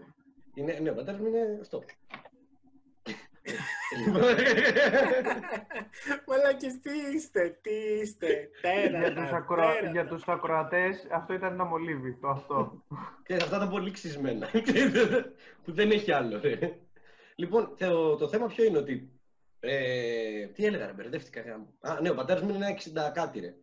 Είναι, 0.54 0.78
ναι, 0.78 0.90
ο 0.90 0.94
πατέρας 0.94 1.20
μου 1.20 1.26
είναι 1.26 1.58
αυτό. 1.60 1.82
Μαλάκες, 6.26 6.78
τι 6.80 6.90
είστε, 7.14 7.58
τι 7.60 7.70
είστε. 7.70 8.50
για, 8.60 8.90
Τέρατα, 8.90 9.22
τους 9.22 9.32
ακρο... 9.32 9.56
τέρατα. 9.56 9.90
για 9.90 10.06
τους 10.06 10.22
ακροατές 10.28 11.06
αυτό 11.10 11.32
ήταν 11.32 11.52
ένα 11.52 11.64
μολύβι, 11.64 12.14
το 12.20 12.28
αυτό. 12.28 12.84
Και 13.24 13.34
αυτά 13.34 13.58
τα 13.58 13.68
πολύ 13.68 13.90
ξυσμένα. 13.90 14.48
που 15.64 15.72
δεν 15.72 15.90
έχει 15.90 16.12
άλλο. 16.12 16.40
Ρε. 16.40 16.78
Λοιπόν, 17.34 17.76
το, 17.78 18.16
το 18.16 18.28
θέμα 18.28 18.46
ποιο 18.46 18.64
είναι 18.64 18.78
ότι. 18.78 19.12
Ε, 19.60 20.46
τι 20.46 20.64
έλεγα, 20.64 20.86
ρε, 20.86 20.92
μπερδεύτηκα. 20.92 21.40
γάμο. 21.40 21.74
Α, 21.80 22.00
ναι, 22.00 22.10
ο 22.10 22.14
πατέρας 22.14 22.42
μου 22.42 22.54
είναι 22.54 22.66
ένα 22.66 23.08
60 23.10 23.12
κάτι, 23.14 23.40
ρε. 23.40 23.54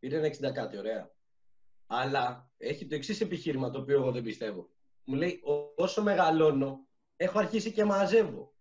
Είναι 0.00 0.16
ένα 0.16 0.26
60 0.50 0.52
κάτι, 0.54 0.78
ωραία. 0.78 1.10
Αλλά 1.86 2.50
έχει 2.58 2.86
το 2.86 2.94
εξής 2.94 3.20
επιχείρημα 3.20 3.70
το 3.70 3.78
οποίο 3.80 3.96
εγώ 4.00 4.12
δεν 4.12 4.22
πιστεύω. 4.22 4.68
Μου 5.04 5.14
λέει, 5.14 5.40
«Ό- 5.44 5.72
όσο 5.82 6.02
μεγαλώνω, 6.02 6.86
έχω 7.16 7.38
αρχίσει 7.38 7.72
και 7.72 7.84
μαζεύω. 7.84 8.53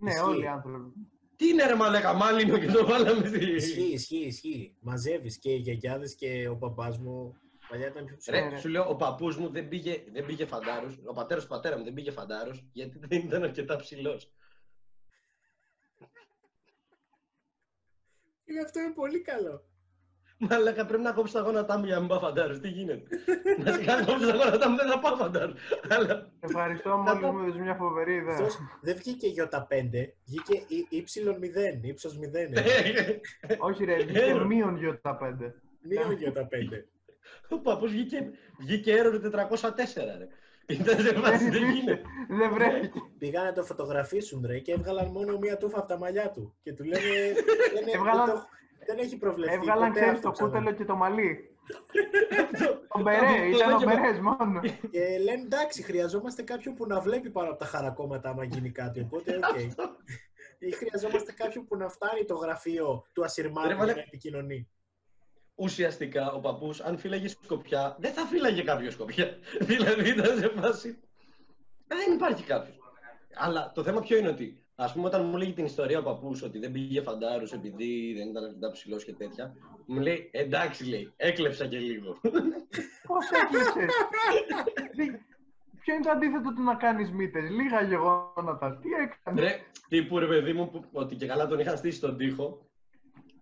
Ναι, 0.00 0.10
Ισχύει. 0.10 0.24
όλοι 0.24 0.44
οι 0.44 0.46
άνθρωποι. 0.46 0.92
Τι 1.36 1.48
είναι 1.48 1.66
ρε 1.66 1.74
μαλάκα, 1.74 2.12
μάλινο 2.12 2.58
και 2.58 2.66
το 2.66 2.86
βάλαμε 2.86 3.26
στη... 3.26 3.52
Ισχύει, 3.52 3.92
ισχύει, 3.92 4.26
ισχύει. 4.26 4.76
Μαζεύεις 4.80 5.38
και 5.38 5.50
οι 5.50 5.56
γιαγιάδες 5.56 6.14
και 6.14 6.48
ο 6.48 6.56
παπάς 6.56 6.98
μου. 6.98 7.36
Παλιά 7.68 7.86
ήταν 7.86 8.04
πιο 8.04 8.16
ψηλό. 8.16 8.38
Ρε, 8.38 8.48
ρε. 8.48 8.58
σου 8.58 8.68
λέω, 8.68 8.88
ο 8.88 8.96
παππούς 8.96 9.36
μου 9.36 9.50
δεν 9.50 9.68
πήγε, 9.68 10.04
δεν 10.12 10.26
πήγε 10.26 10.46
φαντάρος, 10.46 11.00
ο 11.04 11.12
πατέρας 11.12 11.42
του 11.42 11.48
πατέρα 11.48 11.78
μου 11.78 11.84
δεν 11.84 11.92
πήγε 11.92 12.10
φαντάρος, 12.10 12.64
γιατί 12.72 12.98
δεν 12.98 13.18
ήταν 13.18 13.42
αρκετά 13.42 13.76
ψηλός. 13.76 14.32
Και 18.44 18.58
αυτό 18.64 18.80
είναι 18.80 18.92
πολύ 18.94 19.20
καλό. 19.20 19.69
Μαλάκα, 20.42 20.86
πρέπει 20.86 21.02
να 21.02 21.12
κόψω 21.12 21.32
τα 21.32 21.40
γόνατά 21.40 21.78
μου 21.78 21.84
για 21.84 21.94
να 21.94 22.00
μην 22.00 22.08
πάω 22.08 22.18
φαντάρος. 22.18 22.58
Τι 22.60 22.68
γίνεται; 22.68 23.02
να 23.64 23.72
σιγά 23.72 24.04
κόψω 24.04 24.26
τα 24.26 24.36
γόνατά 24.36 24.68
μου, 24.70 24.76
δεν 24.76 24.88
θα 24.88 24.98
πάω 24.98 25.16
φαντάρος. 25.16 25.54
Αλλά... 25.88 26.30
Ευχαριστώ, 26.40 26.96
μόλις 26.96 27.20
μου 27.22 27.38
έδωσε 27.42 27.58
μια 27.58 27.74
φοβερή 27.74 28.14
ιδέα. 28.14 28.34
Αυτός 28.34 28.58
δεν 28.80 28.96
βγήκε 28.96 29.26
Ι5, 29.36 29.90
βγήκε 30.24 30.62
Y0, 30.90 31.78
ύψος 31.82 32.18
0. 32.18 33.58
Όχι 33.58 33.84
ρε, 33.84 33.94
Ε, 33.94 33.96
βγήκε 34.04 34.32
ρε. 34.32 34.44
μείον 34.44 34.76
γιώτα 34.76 35.16
πέντε. 35.16 35.54
Μείον 35.80 36.18
Ι5. 36.34 36.84
ο 37.48 37.58
παππούς 37.58 37.90
βγήκε, 37.90 38.30
βγήκε 38.58 38.94
error 39.02 39.30
404, 39.30 39.68
ρε. 40.18 40.28
Ήταν 40.80 40.98
σε 41.00 41.14
φάση, 41.14 41.50
δεν 41.50 41.70
γίνεται. 41.70 42.02
Δεν 42.28 42.52
βρέθηκε. 42.52 42.98
Πήγαν 43.18 43.44
να 43.44 43.52
το 43.52 43.64
φωτογραφίσουν 43.64 44.44
ρε 44.46 44.58
και 44.58 44.72
έβγαλαν 44.72 45.06
μόνο 45.10 45.38
μία 45.38 45.56
τούφα 45.56 45.78
από 45.78 45.88
τα 45.88 45.98
μαλλιά 45.98 46.30
του. 46.30 46.56
Και 46.62 46.72
του 46.72 46.84
λένε 46.84 47.04
δεν, 48.86 48.98
είναι- 48.98 49.06
Έβγαλαν- 49.06 49.14
δεν, 49.14 49.14
το- 49.14 49.14
δεν 49.14 49.14
έχει 49.14 49.16
προβλεφθεί. 49.16 49.54
Έβγαλαν, 49.56 49.88
ποτέ 49.88 50.00
ξέρεις, 50.00 50.16
αυτό 50.18 50.28
το 50.28 50.32
ξανά. 50.34 50.48
κούτελο 50.50 50.72
και 50.76 50.84
το 50.84 50.94
μαλλί. 50.96 51.44
Ο 52.92 52.98
Αυτό 52.98 53.02
Μπερέ, 53.02 53.46
ήταν 53.48 53.72
ο 53.74 53.78
και- 53.78 53.84
Μπερές 53.84 54.18
μόνο. 54.20 54.60
Και 54.90 55.18
λένε 55.22 55.42
εντάξει, 55.42 55.82
χρειαζόμαστε 55.82 56.42
κάποιον 56.42 56.74
που 56.74 56.86
να 56.86 57.00
βλέπει 57.00 57.30
πάνω 57.30 57.48
από 57.50 57.58
τα 57.58 57.64
χαρακώματα 57.64 58.28
άμα 58.30 58.44
γίνει 58.44 58.70
κάτι. 58.70 59.00
Οπότε, 59.00 59.36
οκ. 59.36 59.58
Ή 60.58 60.70
χρειαζόμαστε 60.70 61.32
κάποιον 61.32 61.64
που 61.66 61.76
να 61.76 61.88
φτάνει 61.88 62.24
το 62.24 62.34
γραφείο 62.34 63.04
του 63.12 63.20
Ρε, 63.20 63.26
ασυρμάτου 63.26 63.66
για 63.66 63.76
μαλα- 63.76 63.94
να 63.94 64.00
επικοινωνεί. 64.00 64.68
Ουσιαστικά 65.54 66.32
ο 66.32 66.40
παππούς, 66.40 66.80
αν 66.80 66.98
φύλαγε 66.98 67.28
σκοπιά, 67.28 67.96
δεν 68.00 68.12
θα 68.12 68.26
φύλαγε 68.26 68.62
κάποιος 68.62 68.92
σκοπιά. 68.92 69.38
δηλαδή 69.60 70.08
ήταν 70.08 70.38
σε 70.38 70.48
φάση. 70.48 70.98
Δεν 71.86 72.12
υπάρχει 72.12 72.44
κάποιος. 72.44 72.76
Αλλά 73.34 73.72
το 73.74 73.82
θέμα 73.82 74.00
ποιο 74.00 74.16
είναι 74.18 74.28
ότι 74.28 74.64
Ας 74.82 74.92
πούμε, 74.92 75.06
όταν 75.06 75.24
μου 75.24 75.36
λέγει 75.36 75.52
την 75.52 75.64
ιστορία 75.64 75.98
ο 75.98 76.02
παππούς 76.02 76.42
ότι 76.42 76.58
δεν 76.58 76.72
πήγε 76.72 77.00
φαντάρους 77.02 77.52
επειδή 77.52 78.14
δεν 78.16 78.28
ήταν 78.28 78.44
αρκετά 78.44 78.70
ψηλός 78.70 79.04
και 79.04 79.12
τέτοια, 79.12 79.54
μου 79.86 80.00
λέει 80.00 80.30
εντάξει, 80.32 80.84
λέει, 80.88 81.12
έκλεψα 81.16 81.66
και 81.66 81.78
λίγο. 81.78 82.20
Πώς 83.06 83.24
έκλεψες; 83.42 83.90
Ποιο 85.80 85.94
είναι 85.94 86.04
το 86.04 86.10
αντίθετο 86.10 86.52
του 86.54 86.62
να 86.62 86.74
κάνεις 86.74 87.10
μύτες, 87.10 87.50
λύγισε 87.50 87.82
γόνατα. 87.82 88.78
Τι 88.82 88.88
έκανες; 89.02 89.44
Ρε, 89.44 89.60
τύπου 89.88 90.18
ρε 90.18 90.26
παιδί 90.26 90.52
μου, 90.52 90.70
που- 90.70 90.84
ότι 90.92 91.14
και 91.16 91.26
καλά 91.26 91.46
τον 91.46 91.58
είχα 91.58 91.76
στήσει 91.76 91.96
στον 91.96 92.16
τοίχο 92.16 92.66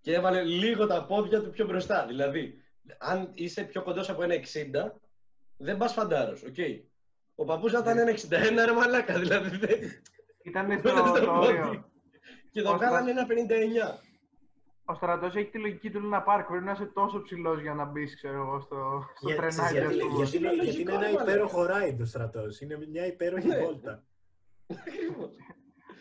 και 0.00 0.14
έβαλε 0.14 0.42
λίγο 0.42 0.86
τα 0.86 1.04
πόδια 1.04 1.42
του 1.42 1.50
πιο 1.50 1.66
μπροστά. 1.66 2.06
Δηλαδή, 2.06 2.62
αν 2.98 3.30
είσαι 3.34 3.62
πιο 3.62 3.82
κοντός 3.82 4.08
από 4.10 4.22
ένα 4.22 4.34
60, 4.34 5.00
δεν 5.56 5.76
πας 5.76 5.92
φαντάρος. 5.92 6.42
οκ. 6.42 6.56
Ο 7.34 7.44
παππούς 7.44 7.72
θα 7.72 7.78
ήταν 7.78 7.98
ένα 7.98 8.10
61, 8.10 8.64
ρε 8.64 8.72
μαλάκα. 8.72 9.18
Δηλαδή, 9.18 9.56
δεν... 9.56 9.78
Ήταν 10.48 10.72
στο, 10.78 10.82
Πέρα 10.82 11.06
στο 11.06 11.16
στο 11.16 11.26
πόδι. 11.26 11.46
όριο. 11.46 11.84
Και 12.50 12.62
το 12.62 12.68
Ώσπου- 12.68 12.82
κάνανε 12.82 13.10
ένα 13.10 13.26
59. 13.26 13.98
Ο 14.84 14.94
στρατός 14.94 15.34
έχει 15.36 15.50
τη 15.50 15.58
λογική 15.58 15.90
του 15.90 16.00
Λούνα 16.00 16.22
Πάρκ. 16.22 16.46
Πρέπει 16.46 16.64
να 16.64 16.72
είσαι 16.72 16.84
τόσο 16.86 17.22
ψηλός 17.22 17.60
για 17.60 17.74
να 17.74 17.84
μπεις, 17.84 18.14
ξέρω 18.16 18.34
εγώ, 18.42 18.60
στο, 18.60 19.04
στο 19.16 19.28
Για- 19.28 19.36
τρενάκι. 19.36 19.72
γιατί, 19.72 19.86
ας 20.00 20.06
πούμε. 20.06 20.14
γιατί, 20.24 20.36
είναι, 20.36 20.48
Είναι 20.52 20.62
γιατί 20.62 20.80
είναι 20.80 20.90
λογικό, 20.90 20.92
ένα 20.92 21.00
ρε 21.06 21.12
μαλάκα. 21.12 21.30
υπέροχο 21.32 21.66
ride 21.70 22.00
ο 22.00 22.04
στρατός. 22.04 22.60
Είναι 22.60 22.78
μια 22.90 23.06
υπέροχη 23.06 23.46
Ναι. 23.46 23.58
βόλτα. 23.58 24.02
Ακριβώς. 24.66 25.30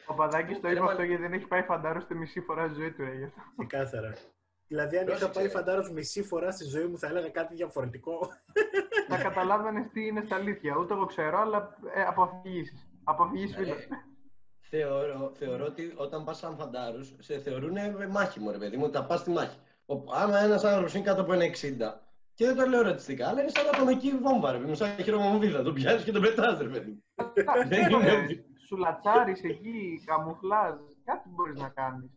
Ο 0.07 0.13
Παδάκης 0.13 0.59
το 0.59 0.67
Ρε, 0.67 0.73
είπε 0.73 0.81
μα- 0.83 0.91
αυτό 0.91 1.03
γιατί 1.03 1.21
δεν 1.21 1.33
έχει 1.33 1.47
πάει 1.47 1.61
φαντάρος 1.61 2.03
στη 2.03 2.15
μισή 2.15 2.41
φορά 2.41 2.67
στη 2.67 2.75
ζωή 2.79 2.91
του. 2.91 3.03
Ρε, 3.03 3.13
γι' 3.17 3.23
αυτό. 3.23 3.41
Ξεκάθαρα. 3.57 4.13
Δηλαδή, 4.67 4.97
αν 4.97 5.03
είχα 5.03 5.11
Πρόσεξε, 5.11 5.39
πάει 5.39 5.43
ρε. 5.47 5.49
φαντάρος 5.57 5.91
μισή 5.91 6.23
φορά 6.23 6.51
στη 6.51 6.63
ζωή 6.65 6.85
μου, 6.85 6.97
θα 6.97 7.07
έλεγα 7.07 7.29
κάτι 7.29 7.55
διαφορετικό. 7.55 8.19
Θα 9.07 9.17
καταλάβαινες 9.17 9.87
τι 9.93 10.05
είναι 10.05 10.21
στα 10.25 10.35
αλήθεια. 10.35 10.75
Ούτε 10.77 10.93
εγώ 10.93 11.05
ξέρω, 11.05 11.37
αλλά 11.39 11.77
ε, 11.93 12.01
αποφυγήσεις. 12.03 12.87
Αποφυγήσει 13.03 13.53
φίλο. 13.55 13.75
Ε, 14.69 14.77
θεωρώ, 14.77 15.31
θεωρώ 15.39 15.65
ότι 15.65 15.93
όταν 15.95 16.23
πας 16.23 16.37
σαν 16.37 16.55
φαντάρου, 16.55 17.03
σε 17.19 17.37
θεωρούν 17.39 17.77
μάχημο, 18.09 18.51
ρε 18.51 18.57
παιδί 18.57 18.77
μου, 18.77 18.83
ότι 18.85 18.97
θα 18.97 19.05
πας 19.05 19.19
στη 19.19 19.29
μάχη. 19.29 19.57
Ο, 19.85 19.95
άμα 20.13 20.39
ένας 20.39 20.63
άνθρωπος 20.63 20.93
είναι 20.93 21.03
κάτω 21.03 21.21
από 21.21 21.33
ένα 21.33 21.43
60, 21.45 21.99
και 22.33 22.45
δεν 22.45 22.55
το 22.55 22.65
λέω 22.65 22.81
ρατσιστικά, 22.81 23.27
αλλά 23.27 23.41
είναι 23.41 23.49
σαν 23.49 23.67
ατομική 23.73 24.11
βόμβα, 24.21 24.51
ρε 24.51 24.57
παιδί 24.57 24.69
μου, 24.69 24.75
σαν 24.75 24.89
χειρομοβίδα. 25.03 25.63
Τον 25.63 25.73
πιάνεις 25.73 26.03
και 26.03 26.11
τον 26.11 26.21
πετάς, 26.21 26.59
ρε 26.59 26.67
παιδί 26.67 26.89
μου. 26.91 27.03
Δεν 27.69 27.89
είναι 27.89 28.11
ότι- 28.11 28.45
Σου 28.67 28.77
λατσάρεις 28.77 29.43
εκεί, 29.43 30.01
καμουφλάζ. 30.05 30.75
Κάτι 31.03 31.29
μπορείς 31.29 31.59
να 31.61 31.69
κάνεις. 31.69 32.09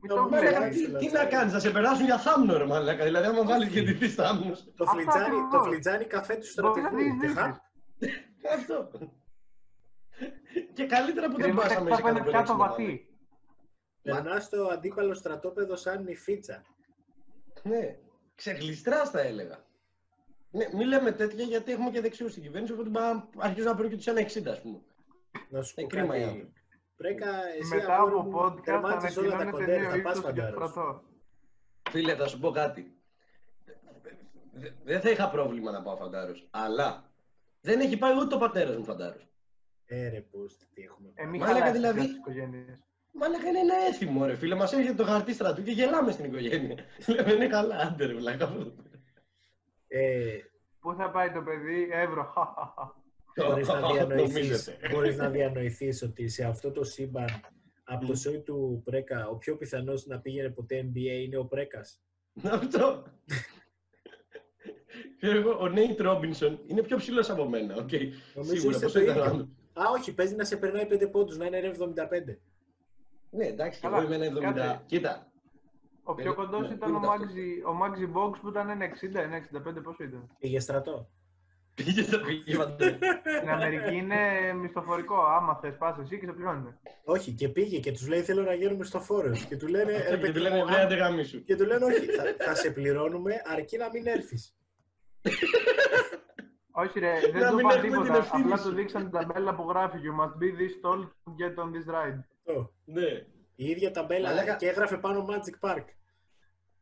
Μην 0.00 0.08
Το 0.10 0.14
το 0.14 0.22
μαλάκα, 0.22 0.42
Μαλάκα, 0.44 0.58
βλέπεις. 0.60 0.98
τι, 0.98 1.06
τι 1.06 1.12
να 1.12 1.24
κάνεις, 1.24 1.52
να 1.52 1.58
σε 1.58 1.70
περάσουν 1.70 2.04
για 2.04 2.18
θάμνο, 2.18 2.56
ρε 2.56 2.66
μαλάκα. 2.66 3.04
Δηλαδή, 3.04 3.26
άμα 3.26 3.44
βάλεις 3.44 3.68
και 3.68 3.82
τη 3.82 4.08
θάμνο. 4.08 4.50
το, 4.50 4.50
Αυτό 4.52 4.84
φλιτζάνι, 4.86 5.24
ακριβώς. 5.24 5.50
το 5.52 5.62
φλιτζάνι 5.62 6.04
καφέ 6.04 6.34
του 6.34 6.46
Μπορεί 6.62 6.80
να 6.80 6.88
στρατηγού. 6.88 7.18
δεις 7.20 7.32
Και 7.32 7.38
χα- 7.40 7.60
δείξεις. 7.98 8.20
Αυτό. 8.54 8.88
Και 10.74 10.86
καλύτερα 10.86 11.26
που 11.28 11.36
δεν 11.36 11.40
Γρήγορα 11.46 11.66
πάσαμε 11.68 11.90
θα 11.90 11.96
σε 11.96 12.02
πάνε 12.02 12.18
κάτω 12.18 12.30
πια 12.30 12.38
από 12.40 12.48
το 12.48 12.54
ένα 12.54 12.68
βαθύ. 12.68 13.06
Περνάς 14.02 14.44
στο 14.44 14.64
αντίπαλο 14.66 15.14
στρατόπεδο 15.14 15.76
σαν 15.76 16.02
νυφίτσα. 16.04 16.62
Ναι, 17.62 17.96
ξεγλιστρά 18.34 19.04
θα 19.06 19.20
έλεγα. 19.20 19.64
Ναι, 20.50 20.64
μην 20.72 20.88
λέμε 20.88 21.12
τέτοια 21.12 21.44
γιατί 21.44 21.72
έχουμε 21.72 21.90
και 21.90 22.00
δεξιούς 22.00 22.30
στην 22.30 22.42
κυβέρνηση, 22.42 22.72
οπότε 22.72 22.88
μπα- 22.88 23.28
αρχίζουν 23.36 23.68
να 23.70 23.74
παίρνουν 23.76 23.98
και 23.98 24.04
του 24.04 24.10
ένα 24.10 24.20
60, 24.20 24.50
ας 24.50 24.60
πούμε. 24.62 24.80
Να 25.48 25.62
σου 25.62 25.74
Ε, 25.76 25.82
πω 25.82 25.88
κρίμα 25.88 26.16
οι 26.16 26.20
κάτι. 26.20 26.30
άνθρωποι. 26.30 26.52
Πρέκα, 26.96 27.28
εσύ 27.60 27.74
Μετά 27.74 27.94
αγόρι 27.96 28.12
από 28.14 28.22
μου, 28.22 28.38
podcast 28.38 28.54
θα 28.56 28.62
τερμάτισες 28.62 29.16
όλα 29.16 29.28
τα 29.30 29.34
ανακοινώνεται 29.36 29.72
κοντέρ, 29.72 29.80
νέο 29.80 29.90
θα 29.90 30.02
πας 30.02 30.16
ύψος 30.18 30.32
για 30.32 30.44
φαντάρος. 30.44 30.70
στρατό. 30.70 31.02
Φίλε, 31.90 32.14
θα 32.16 32.26
σου 32.26 32.38
πω 32.38 32.50
κάτι. 32.50 32.96
Δε- 34.52 34.70
Δεν 34.84 35.00
θα 35.00 35.10
είχα 35.10 35.30
πρόβλημα 35.30 35.70
να 35.70 35.82
πάω 35.82 35.96
φαντάρος. 35.96 36.48
Αλλά 36.50 37.12
δεν 37.60 37.80
έχει 37.80 37.96
πάει 37.96 38.18
ούτε 38.20 38.34
ο 38.34 38.38
πατέρας 38.38 38.76
μου 38.76 38.84
φαντάρος. 38.84 39.31
Ε, 39.94 40.08
ρε, 40.08 40.20
πώς, 40.20 40.56
τι 40.74 40.82
έχουμε. 40.82 41.10
Ε, 41.14 41.24
μην 41.24 41.40
Μαλάκα, 41.40 41.58
χαλάσεις 41.58 41.80
δηλαδή. 41.80 42.00
τις 42.00 42.16
οικογένειες. 42.16 42.78
Μαλάκα 43.12 43.48
είναι 43.48 43.58
ένα 43.58 43.74
έθιμο, 43.88 44.24
ρε 44.26 44.34
φίλε. 44.36 44.54
Μας 44.54 44.72
έρχεται 44.72 44.94
το 44.94 45.04
χαρτί 45.04 45.32
στρατού 45.34 45.62
και 45.62 45.70
γελάμε 45.70 46.12
στην 46.12 46.24
οικογένεια. 46.24 46.76
Λέμε 47.14 47.32
είναι 47.32 47.46
καλά, 47.46 47.76
άντε 47.76 48.04
ρε 48.06 48.14
βλάκα. 48.14 48.56
Ε, 49.88 50.38
Πού 50.80 50.94
θα 50.94 51.10
πάει 51.10 51.30
το 51.30 51.42
παιδί, 51.42 51.88
Εύρο. 51.92 52.32
μπορείς 53.36 53.68
να 53.68 53.80
διανοηθείς, 53.92 54.32
Νομίζετε. 54.34 54.88
μπορείς 54.92 55.16
να 55.16 55.28
διανοηθείς 55.30 56.02
ότι 56.02 56.28
σε 56.28 56.44
αυτό 56.44 56.70
το 56.70 56.84
σύμπαν 56.84 57.28
από 57.84 58.06
το 58.06 58.14
σόι 58.14 58.38
του 58.40 58.80
Πρέκα 58.84 59.28
ο 59.28 59.36
πιο 59.36 59.56
πιθανός 59.56 60.06
να 60.06 60.20
πήγαινε 60.20 60.48
ποτέ 60.50 60.90
NBA 60.94 61.22
είναι 61.24 61.36
ο 61.36 61.44
Πρέκας; 61.44 62.00
Αυτό. 62.42 63.02
Ξέρω 65.16 65.38
εγώ, 65.38 65.58
ο 65.60 65.68
Νέιτ 65.68 66.00
Ρόμπινσον 66.00 66.60
είναι 66.66 66.82
πιο 66.82 66.96
ψηλός 66.96 67.30
από 67.30 67.48
μένα. 67.48 67.74
οκ. 67.74 67.90
Νομίζω 68.34 68.54
Σίγουρα, 68.54 68.70
είστε 68.76 68.86
πόσο 68.86 68.98
το 68.98 69.04
ήταν 69.04 69.16
ο 69.16 69.20
ίδιο. 69.20 69.32
άλλος. 69.32 69.48
Α, 69.72 69.82
όχι, 69.92 70.14
παίζει 70.14 70.34
να 70.34 70.44
σε 70.44 70.56
περνάει 70.56 70.86
πέντε 70.86 71.06
πόντους, 71.06 71.36
να 71.36 71.46
είναι 71.46 71.60
ρε 71.60 71.68
75. 71.68 72.38
Ναι, 73.30 73.46
εντάξει, 73.46 73.80
και 73.80 73.86
Καλά, 73.86 74.02
εγώ 74.02 74.12
είμαι 74.14 74.26
ένα 74.26 74.38
70. 74.38 74.54
κάτσε. 74.54 74.82
Κοίτα, 74.86 75.26
Ο 76.02 76.14
πιο 76.14 76.30
Ε, 76.30 76.34
κοντός 76.34 76.68
ναι, 76.68 76.74
ήταν 76.74 76.94
ο 76.94 76.96
είναι 76.96 77.06
αυτό. 77.06 77.18
Μάξι, 77.24 77.62
ο 77.66 77.72
Μάξι 77.72 78.12
Box 78.14 78.32
που 78.40 78.48
ήταν 78.48 78.68
ένα 78.70 78.84
60, 78.86 79.14
ένα 79.20 79.36
65, 79.36 79.82
πόσο 79.82 80.04
ήταν; 80.04 80.30
Πήγε 80.38 80.60
στρατό. 80.60 81.08
πήγε 81.74 82.02
στο 82.02 82.18
πήγε 82.18 82.54
φαντάζομαι. 82.54 82.98
Στην 83.36 83.48
Αμερική 83.50 83.94
είναι 83.96 84.16
μισθοφορικό. 84.60 85.16
Άμα 85.24 85.54
θες, 85.62 85.76
πας 85.78 85.98
εσύ 85.98 86.18
και 86.18 86.26
σε 86.26 86.32
πληρώνουν. 86.32 86.78
Όχι, 87.04 87.32
και 87.32 87.48
πήγε 87.48 87.78
και 87.78 87.92
τους 87.92 88.08
λέει 88.08 88.20
θέλω 88.22 88.42
να 88.42 88.54
γίνουμε 88.54 88.84
στο 88.84 89.00
φόρο. 89.00 89.30
Και 89.48 89.56
του 89.56 89.66
λένε, 89.68 89.92
ρε 89.92 90.10
Και 90.10 90.16
παιδί 90.16 90.32
του 90.32 90.40
λένε 90.40 90.56
μου, 90.56 90.64
βρε 90.64 90.74
αν- 90.74 90.80
άντε 90.84 90.94
γαμίσου. 90.94 91.44
και 91.44 91.56
του 91.56 91.64
λένε 91.64 91.84
όχι, 91.84 92.06
θα, 92.06 92.22
θα 92.38 92.54
σε 92.54 92.70
πληρώνουμε 92.70 93.34
αρκεί 93.44 93.76
να 93.76 93.88
μην 93.92 94.06
έρθεις. 94.06 94.56
Όχι, 96.72 96.98
ρε, 96.98 97.12
δεν 97.32 97.40
Να 97.42 97.48
του 97.48 97.54
μην 97.54 97.64
είπαν 97.66 97.76
έχουμε 97.76 97.82
την 97.82 98.02
τίποτα. 98.02 98.16
ευθύνη 98.18 98.42
Απλά 98.42 98.56
σου. 98.56 98.68
του 98.68 98.74
δείξαν 98.74 99.02
την 99.02 99.10
ταμπέλα 99.10 99.54
που 99.54 99.68
γράφει 99.68 99.98
You 100.02 100.20
must 100.24 100.34
be 100.42 100.48
this 100.60 100.74
tall 100.84 101.00
to 101.00 101.30
get 101.40 101.62
on 101.64 101.68
this 101.68 101.94
ride. 101.94 102.18
Αυτό. 102.46 102.72
Ναι. 102.84 103.08
Η 103.54 103.64
ίδια 103.66 103.90
ταμπέλα 103.90 104.28
Μαλάκα. 104.28 104.54
και 104.56 104.68
έγραφε 104.68 104.96
πάνω 104.96 105.26
Magic 105.28 105.68
Park. 105.70 105.84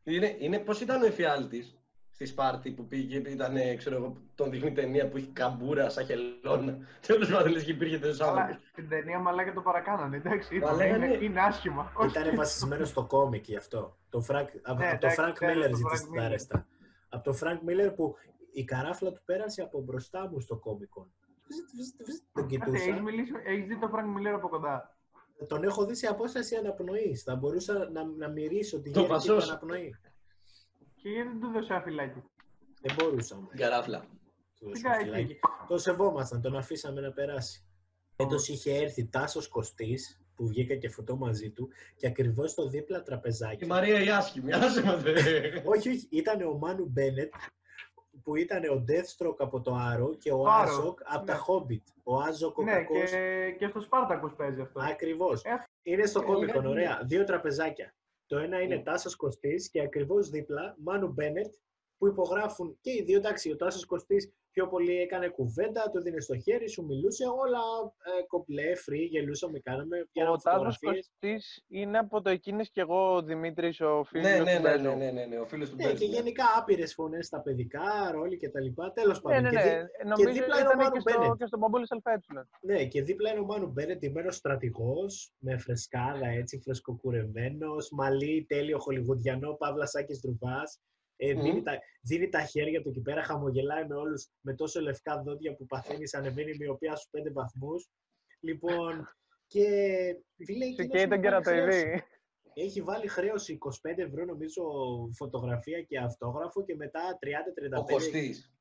Είναι, 0.03 0.35
είναι, 0.39 0.59
πώς 0.59 0.81
ήταν 0.81 1.01
ο 1.01 1.05
εφιάλτης 1.05 1.75
στη 2.09 2.25
Σπάρτη 2.25 2.71
που 2.71 2.87
πήγε, 2.87 3.17
ήταν, 3.17 3.55
ε, 3.57 3.75
ξέρω 3.75 3.95
εγώ, 3.95 4.17
τον 4.35 4.49
δείχνει 4.51 4.71
ταινία 4.71 5.09
που 5.09 5.17
έχει 5.17 5.27
καμπούρα 5.27 5.89
σαν 5.89 6.05
χελώνα. 6.05 6.77
Τέλος 7.07 7.29
πάντων, 7.31 7.51
λες 7.51 7.63
και 7.63 7.71
υπήρχε 7.71 7.97
τέτοιος 7.99 8.21
Αλλά 8.21 8.41
άνθρωπος. 8.41 8.67
στην 8.71 8.89
ταινία 8.89 9.19
μαλάκα 9.19 9.53
το 9.53 9.61
παρακάνανε. 9.61 10.15
Εντάξει, 10.17 10.55
είπαμε, 10.55 10.71
Μαλάκα, 10.77 10.95
είναι, 10.95 11.07
ναι. 11.17 11.23
είναι 11.25 11.41
άσχημα. 11.41 11.91
Όχι. 11.95 12.19
Ήταν 12.19 12.35
βασισμένο 12.35 12.85
στο 12.85 13.03
κόμικ 13.05 13.45
γι' 13.47 13.55
αυτό. 13.57 13.97
Το 14.09 14.25
Frank, 14.29 14.45
από, 14.61 14.79
Ναι, 14.79 14.89
από 14.89 14.99
το 14.99 15.07
εντάξει, 15.07 15.21
Frank 15.21 15.31
ξέρω, 15.33 15.51
Miller 15.53 15.69
το 15.69 15.75
ζήτησε 15.75 16.03
Frank 16.03 16.11
την 16.11 16.21
Miller. 16.21 16.25
άρεστα. 16.25 16.67
Από 17.09 17.23
το 17.23 17.37
Frank 17.41 17.69
Miller 17.69 17.93
που 17.95 18.15
η 18.53 18.63
καράφλα 18.63 19.11
του 19.11 19.21
πέρασε 19.25 19.61
από 19.61 19.81
μπροστά 19.81 20.29
μου 20.29 20.39
στο 20.39 20.57
κόμικον. 20.57 21.11
Βζζ, 21.47 21.57
βζζ, 21.59 22.09
βζζ, 22.09 22.17
Τον 22.33 22.43
Κάτσε, 22.47 22.57
κοιτούσα. 22.57 22.83
έχεις, 22.89 23.01
μιλήσει, 23.01 23.31
έχεις 23.45 23.65
δει 23.65 23.79
το 23.79 23.89
Frank 23.93 24.17
Miller 24.17 24.33
από 24.35 24.47
κοντά. 24.49 24.95
Τον 25.47 25.63
έχω 25.63 25.85
δει 25.85 25.95
σε 25.95 26.07
απόσταση 26.07 26.55
αναπνοής. 26.55 27.23
Θα 27.23 27.35
μπορούσα 27.35 27.89
να, 27.89 28.03
να 28.05 28.27
μυρίσω 28.29 28.81
τη 28.81 28.91
Το 28.91 28.99
γεύση 28.99 29.27
του 29.27 29.33
πασός. 29.33 29.49
αναπνοή. 29.49 29.95
Και 30.95 31.09
γιατί 31.09 31.29
δεν 31.29 31.39
του 31.39 31.47
δώσε 31.51 31.73
ένα 31.73 31.81
φυλάκι; 31.81 32.23
Δεν 32.81 32.95
μπορούσαμε. 32.99 33.47
Την 33.49 33.59
καράφλα. 33.59 33.99
Του 33.99 34.07
δώσουμε 34.65 34.71
Φυσικά, 34.73 34.93
φυλάκι. 34.93 35.21
εκεί. 35.31 35.39
Τον 35.67 35.79
σεβόμασταν, 35.79 36.41
τον 36.41 36.55
αφήσαμε 36.57 37.01
να 37.01 37.11
περάσει. 37.11 37.65
Έτος 38.15 38.47
είχε 38.49 38.75
έρθει 38.75 39.05
Τάσος 39.05 39.47
Κωστής, 39.47 40.21
που 40.35 40.47
βγήκα 40.47 40.75
και 40.75 40.89
φωτό 40.89 41.15
μαζί 41.15 41.51
του, 41.51 41.69
και 41.95 42.07
ακριβώς 42.07 42.51
στο 42.51 42.67
δίπλα 42.67 43.01
τραπεζάκι. 43.03 43.63
Η 43.63 43.67
Μαρία 43.67 44.03
η 44.03 44.09
άσχημη, 44.09 44.53
άσε 44.53 44.83
με 44.83 44.95
δε. 44.95 45.13
όχι, 45.65 45.89
όχι, 45.89 46.07
ήταν 46.09 46.41
ο 46.41 46.53
Μάνου 46.57 46.85
Μπένετ, 46.89 47.33
που 48.23 48.35
ήταν 48.35 48.63
ο 48.63 48.85
Deathstroke 48.87 49.35
από 49.37 49.61
το 49.61 49.73
Arrow 49.75 50.15
και 50.15 50.31
ο 50.31 50.37
Το 50.37 50.45
Arrow, 50.49 50.61
Άζοκ 50.67 50.99
από 51.03 51.25
ναι. 51.25 51.31
τα 51.31 51.45
Hobbit. 51.47 51.93
Ο 52.03 52.19
Άζοκ 52.19 52.57
ο 52.57 52.63
Ναι, 52.63 52.71
κακός. 52.71 53.09
και, 53.09 53.55
και 53.57 53.67
στο 53.67 53.81
Σπάρτακος 53.81 54.33
παίζει 54.33 54.61
αυτό. 54.61 54.79
Ακριβώς. 54.81 55.43
Ε, 55.43 55.67
Είναι 55.83 56.05
στο 56.05 56.19
ε, 56.21 56.23
Comicon, 56.23 56.59
είναι- 56.61 56.69
ωραία. 56.71 57.01
Δύο 57.05 57.23
τραπεζάκια. 57.23 57.93
Το 58.25 58.37
ένα 58.37 58.61
είναι 58.61 58.75
Ναι. 58.75 58.81
Τάσος 58.81 59.15
Κωστής 59.15 59.69
και 59.69 59.81
ακριβώς 59.81 60.29
δίπλα 60.29 60.75
Μάνου 60.79 61.07
Μπένετ 61.07 61.53
που 62.01 62.07
υπογράφουν 62.07 62.77
και 62.81 62.91
οι 62.91 63.03
δύο. 63.03 63.17
Εντάξει, 63.17 63.51
ο 63.51 63.55
Τάσος 63.55 63.85
Κωστής 63.85 64.31
πιο 64.51 64.67
πολύ 64.67 64.97
έκανε 65.01 65.27
κουβέντα, 65.27 65.89
του 65.93 66.01
δίνεις 66.01 66.21
το 66.21 66.37
χέρι 66.37 66.69
σου, 66.69 66.85
μιλούσε. 66.85 67.25
Όλα 67.25 67.59
ε, 68.19 68.23
κομπλέ, 68.27 68.71
free, 68.85 69.07
γελούσαμε, 69.09 69.59
κάναμε. 69.59 69.97
Ο 69.99 70.07
Πιάναμε 70.11 70.37
Τάσος 70.43 70.53
φωτογραφίες. 70.77 71.11
Κωστής 71.19 71.63
είναι 71.67 71.97
από 71.97 72.21
το 72.21 72.29
εκείνης 72.29 72.71
και 72.71 72.81
εγώ 72.81 73.15
ο 73.15 73.21
Δημήτρης 73.21 73.79
ο 73.81 74.03
φίλος 74.03 74.25
Ναι, 74.25 74.31
ναι, 74.31 74.37
του 74.37 74.43
ναι, 74.45 74.59
Μπέζου. 74.59 74.83
ναι, 74.83 74.95
ναι, 74.95 75.11
ναι, 75.11 75.25
ναι, 75.25 75.39
ο 75.39 75.45
φίλος 75.45 75.69
του 75.69 75.75
Ναι, 75.75 75.83
Μπέζου, 75.83 75.97
και 75.97 76.07
ναι. 76.07 76.13
γενικά 76.13 76.43
άπειρες 76.57 76.93
φωνές 76.93 77.25
στα 77.25 77.41
παιδικά, 77.41 78.11
ρόλοι 78.11 78.37
κτλ. 78.37 78.67
Τέλος 78.93 79.21
Ναι, 79.23 79.31
πάντων. 79.33 79.41
ναι, 79.43 79.49
και 79.49 79.55
ναι. 79.55 79.79
δι- 79.81 80.05
Νομίζω 80.07 80.31
δίπλα 80.31 80.59
είναι 80.59 80.67
ο 80.67 80.71
ήταν 80.71 80.77
Μάνου 80.77 80.91
και 80.93 80.99
στο, 81.09 81.19
Μπένετ. 81.19 81.37
και 81.37 81.45
στο 81.45 81.57
Μπαμπούλη 81.57 81.87
Σαλφέτσουλα. 81.87 82.47
Ναι, 82.61 82.85
και 82.85 83.01
δίπλα 83.01 83.31
είναι 83.31 83.39
ο 83.39 83.45
Μάνου 83.45 83.67
Μπένετ, 83.67 83.97
ντυμένος 83.99 84.35
στρατηγός, 84.35 85.33
με 85.37 85.57
φρεσκάδα 85.57 86.27
έτσι, 86.27 86.59
φρεσκοκουρεμένος, 86.63 87.89
μαλλί 87.91 88.45
τέλειο 88.49 88.79
χολιγουδιανό, 88.79 89.53
παύλα 89.53 89.85
σάκης 89.85 90.19
ντρουβάς. 90.21 90.79
Ε, 91.23 91.33
Μμμ. 91.33 91.41
δίνει, 91.41 91.61
τα, 91.63 91.79
δίνει 92.01 92.29
τα 92.29 92.41
χέρια 92.43 92.81
του 92.81 92.89
εκεί 92.89 93.01
πέρα, 93.01 93.23
χαμογελάει 93.23 93.85
με 93.87 93.95
όλους 93.95 94.27
με 94.41 94.53
τόσο 94.53 94.81
λευκά 94.81 95.21
δόντια 95.21 95.55
που 95.55 95.65
παθαίνεις, 95.65 96.13
ανεβαίνει 96.13 96.51
η 96.51 96.57
μοιοπία 96.59 96.95
στους 96.95 97.09
πέντε 97.11 97.31
βαθμούς. 97.31 97.89
Λοιπόν, 98.39 99.09
και 99.47 99.63
φίλε, 100.45 100.65
Σου 100.65 100.71
εκείνος 100.81 100.89
καίει 100.91 101.05
μου 101.05 101.09
τον 101.09 101.21
βάλει 101.21 101.43
χρέωση. 101.43 101.81
κερατοειδή. 101.81 102.03
Έχει 102.53 102.81
βάλει 102.81 103.07
χρέωση 103.07 103.57
25 103.87 103.97
ευρώ 103.97 104.25
νομίζω 104.25 104.63
φωτογραφία 105.17 105.81
και 105.81 105.97
αυτόγραφο 105.99 106.63
και 106.63 106.75
μετά 106.75 107.17
30-35. 107.19 107.79
Ο 107.79 107.83
Κωστής. 107.83 108.51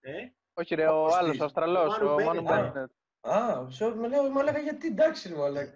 Ε; 0.00 0.12
Όχι 0.54 0.74
ρε, 0.74 0.86
Ο 0.86 0.98
ο 0.98 1.02
Κωστής. 1.02 1.18
άλλος, 1.18 1.40
ο 1.40 1.44
Αυστραλός, 1.44 1.98
Ο 1.98 2.04
Μάνου 2.04 2.12
ο 2.12 2.24
Μάνου 2.24 2.42
Μπένετ, 2.42 2.72
Μπένετ. 2.72 2.90
Α, 3.20 3.70
σε, 3.70 3.94
με 3.94 4.08
λέω, 4.08 4.22
μου 4.22 4.38
έλεγα 4.38 4.58
γιατί 4.58 4.86
εντάξει, 4.86 5.28
ρε 5.28 5.34
μαλάκα. 5.34 5.72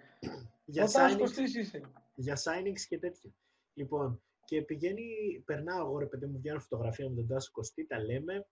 για, 0.65 0.83
Ο 0.83 0.85
Τάσος 0.91 1.13
signings, 1.15 1.19
Κωστής 1.19 1.55
είσαι. 1.55 1.81
για 2.15 2.35
signings 2.35 2.81
και 2.87 2.99
τέτοια. 2.99 3.31
Λοιπόν, 3.73 4.21
και 4.45 4.61
πηγαίνει, 4.61 5.03
περνάω 5.45 5.85
εγώ 5.87 5.97
ρε 5.99 6.05
παιδί 6.05 6.25
μου, 6.25 6.37
βγαίνω 6.37 6.59
φωτογραφία 6.59 7.09
με 7.09 7.15
τον 7.15 7.27
Τάσο 7.27 7.51
Κωστή, 7.51 7.85
τα 7.85 8.03
λέμε. 8.03 8.47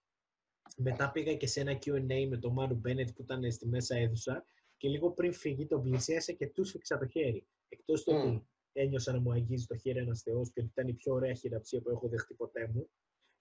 Μετά 0.78 1.12
πήγα 1.12 1.36
και 1.36 1.48
σε 1.48 1.60
ένα 1.60 1.72
Q&A 1.86 2.28
με 2.30 2.38
τον 2.38 2.54
Μάνου 2.54 2.76
Μπένετ 2.76 3.10
που 3.16 3.22
ήταν 3.22 3.52
στη 3.52 3.68
μέσα 3.68 3.96
αίθουσα 3.98 4.46
και 4.78 4.90
λίγο 4.90 5.12
πριν 5.12 5.34
φύγει 5.34 5.68
τον 5.68 5.82
πλησίασα 5.82 6.32
και 6.34 6.48
του 6.48 6.64
σφίξα 6.64 6.98
το 6.98 7.06
χέρι. 7.08 7.48
Εκτός 7.70 8.04
του 8.04 8.14
Μμ. 8.14 8.18
ότι 8.18 8.48
ένιωσα 8.74 9.12
να 9.12 9.20
μου 9.20 9.32
αγγίζει 9.32 9.66
το 9.66 9.76
χέρι 9.78 10.00
ένας 10.00 10.22
θεός 10.22 10.52
και 10.52 10.60
ότι 10.60 10.70
ήταν 10.70 10.88
η 10.88 10.94
πιο 10.94 11.14
ωραία 11.14 11.34
χειραψία 11.34 11.82
που 11.82 11.90
έχω 11.90 12.08
δεχτεί 12.08 12.34
ποτέ 12.34 12.72
μου. 12.74 12.90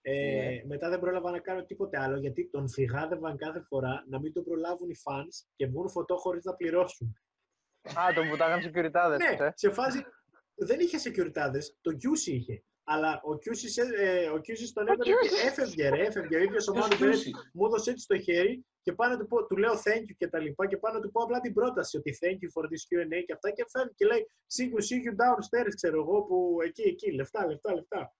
Ε, 0.01 0.13
Ναι. 0.13 0.65
Μετά 0.65 0.89
δεν 0.89 1.01
πρόλαβα 1.01 1.31
να 1.31 1.39
κάνω 1.39 1.65
τίποτε 1.65 1.99
άλλο 2.01 2.19
γιατί 2.19 2.49
τον 2.51 2.69
φυγάδευαν 2.69 3.37
κάθε 3.37 3.61
φορά 3.61 4.05
να 4.09 4.21
μην 4.21 4.33
τον 4.33 4.45
προλάβουν 4.45 4.91
οι 4.91 4.97
fans 5.05 5.47
και 5.57 5.67
βγουν 5.67 5.89
φωτό 5.91 6.17
χωρίς 6.17 6.45
να 6.45 6.55
πληρώσουν. 6.55 7.17
Α, 7.99 8.13
τον 8.15 8.29
βουτάγαν 8.29 8.61
securityάδες, 8.61 9.17
Ναι, 9.19 9.47
ε. 9.47 9.53
σε 9.55 9.71
φάση 9.71 10.05
δεν 10.55 10.81
είχε 10.81 10.99
securityάδες, 11.05 11.65
το 11.81 11.91
QC 12.03 12.27
είχε. 12.27 12.63
Αλλά 12.85 13.21
ο 13.25 13.33
QC, 13.33 13.57
σε- 13.57 13.95
ε, 13.97 14.29
ο 14.29 14.35
QC 14.37 14.59
τον 14.73 14.87
έβαλε 14.89 15.03
και 15.03 15.13
QC. 15.23 15.47
έφευγε 15.47 15.89
ρε, 15.89 16.03
έφευγε. 16.07 16.37
Ο 16.37 16.43
ίδιος 16.43 16.69
ο 16.69 16.73
Ποιος 16.73 16.85
Μάνου 16.89 16.99
Μπέρετ 17.01 17.15
Κιούσης; 17.15 17.51
μου 17.55 17.67
έδωσε 17.67 17.91
έτσι 17.91 18.07
το 18.07 18.19
χέρι 18.19 18.65
και 18.83 18.93
πάνω 18.93 19.13
να 19.15 19.19
του, 19.21 19.27
πω, 19.27 19.47
του 19.47 19.57
λέω 19.57 19.73
thank 19.73 20.01
you 20.11 20.15
και 20.17 20.29
τα 20.29 20.39
λοιπά 20.39 20.67
και 20.67 20.77
πάνω 20.77 20.95
να 20.99 21.03
του 21.05 21.11
πω 21.11 21.23
απλά 21.23 21.41
την 21.41 21.53
πρόταση 21.53 21.97
ότι 21.97 22.19
thank 22.21 22.39
you 22.45 22.51
for 22.55 22.65
this 22.67 22.83
Q&A 22.89 23.23
και 23.27 23.33
αυτά 23.33 23.51
και 23.51 23.65
φεύγει 23.69 23.95
και 23.95 24.07
λέει 24.07 24.27
see 24.57 24.65
you, 24.65 24.81
see 24.89 24.99
you 25.07 25.13
downstairs 25.23 25.73
ξέρω 25.75 26.01
εγώ 26.01 26.23
που 26.23 26.59
εκεί, 26.65 26.83
εκεί, 26.83 27.11
λεφτά, 27.13 27.47
λεφτά, 27.47 27.75
λεφτά. 27.75 28.15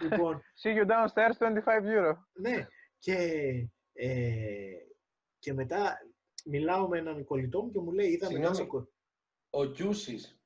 λοιπόν, 0.00 0.42
See 0.62 0.74
you 0.78 0.86
downstairs, 0.86 1.36
25 1.38 1.50
euro. 1.96 2.14
ναι, 2.32 2.66
και, 2.98 3.14
ε, 3.92 4.70
και 5.38 5.52
μετά 5.52 5.98
μιλάω 6.44 6.88
με 6.88 6.98
έναν 6.98 7.24
κολλητό 7.24 7.62
μου 7.62 7.70
και 7.70 7.78
μου 7.78 7.92
λέει 7.92 8.08
είδαμε 8.08 8.32
Συγγνώμη. 8.32 8.56
Τάσο 8.56 8.66
Κω- 8.66 8.92
Ο 9.50 9.64
Κιούσης. 9.64 10.36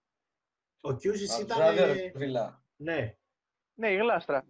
Ο 0.86 0.94
Κιούσης 0.96 1.32
Από 1.34 1.42
ήταν, 1.42 1.56
τους 1.56 1.66
Ράδιο, 1.66 1.84
ε, 1.84 1.92
ρε 1.92 2.10
φίλα. 2.16 2.64
ναι, 2.76 3.16
Ναι, 3.74 3.90
η 3.92 3.96
γλάστρα. 3.96 4.46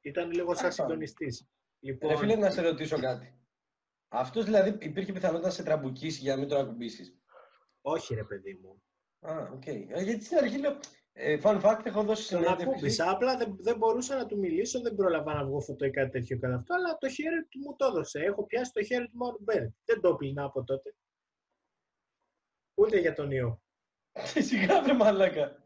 ήταν 0.00 0.30
λίγο 0.30 0.54
σαν 0.54 0.64
Άχα. 0.64 0.70
συντονιστής. 0.74 1.48
Λοιπόν, 1.80 2.10
Ρε 2.10 2.16
φίλε, 2.16 2.36
να 2.36 2.50
σε 2.50 2.60
ρωτήσω 2.62 2.98
κάτι. 2.98 3.34
Αυτός 4.08 4.44
δηλαδή 4.44 4.86
υπήρχε 4.86 5.12
πιθανότητα 5.12 5.48
να 5.48 5.54
σε 5.54 5.62
τραμπουκίσεις 5.62 6.20
για 6.20 6.34
να 6.34 6.40
μην 6.40 6.48
τον 6.48 6.58
ακουμπήσεις; 6.60 7.18
όχι 7.80 8.14
ρε 8.14 8.24
παιδί 8.24 8.54
μου. 8.62 8.82
Α, 9.20 9.48
οκ. 9.52 9.66
Ε, 9.66 9.72
γιατί 10.02 10.24
στην 10.24 10.36
αρχή 10.38 10.58
λέω. 10.58 10.78
Ε, 11.12 11.38
fun 11.42 11.60
fact, 11.62 11.80
έχω 11.86 12.02
δώσει 12.02 12.28
Τον 12.30 12.38
συνέντευξη. 12.38 12.68
ακούμπησα. 12.68 13.10
Απλά 13.10 13.36
δεν, 13.36 13.56
δεν 13.60 13.76
μπορούσα 13.76 14.16
να 14.16 14.26
του 14.26 14.38
μιλήσω, 14.38 14.80
δεν 14.80 14.94
πρόλαβα 14.94 15.34
να 15.34 15.44
βγω 15.44 15.60
φωτό 15.60 15.84
ή 15.84 15.90
κάτι 15.90 16.10
τέτοιο 16.10 16.38
κατά 16.38 16.54
αυτό, 16.54 16.74
αλλά 16.74 16.96
το 16.98 17.08
χέρι 17.08 17.44
του 17.48 17.58
μου 17.58 17.76
το 17.76 17.84
έδωσε. 17.86 18.20
Έχω 18.20 18.46
πιάσει 18.46 18.72
το 18.72 18.82
χέρι 18.84 19.08
του 19.08 19.16
Μάνου 19.16 19.38
Μπένετ. 19.40 19.70
Δεν 19.84 20.00
το 20.00 20.14
'πλυνα 20.16 20.44
από 20.44 20.64
τότε. 20.64 20.94
Ούτε 22.74 22.98
για 22.98 23.12
τον 23.14 23.30
ιό. 23.30 23.62
Σιγά 24.48 24.82
βρε 24.82 24.92
μαλάκα. 24.92 25.59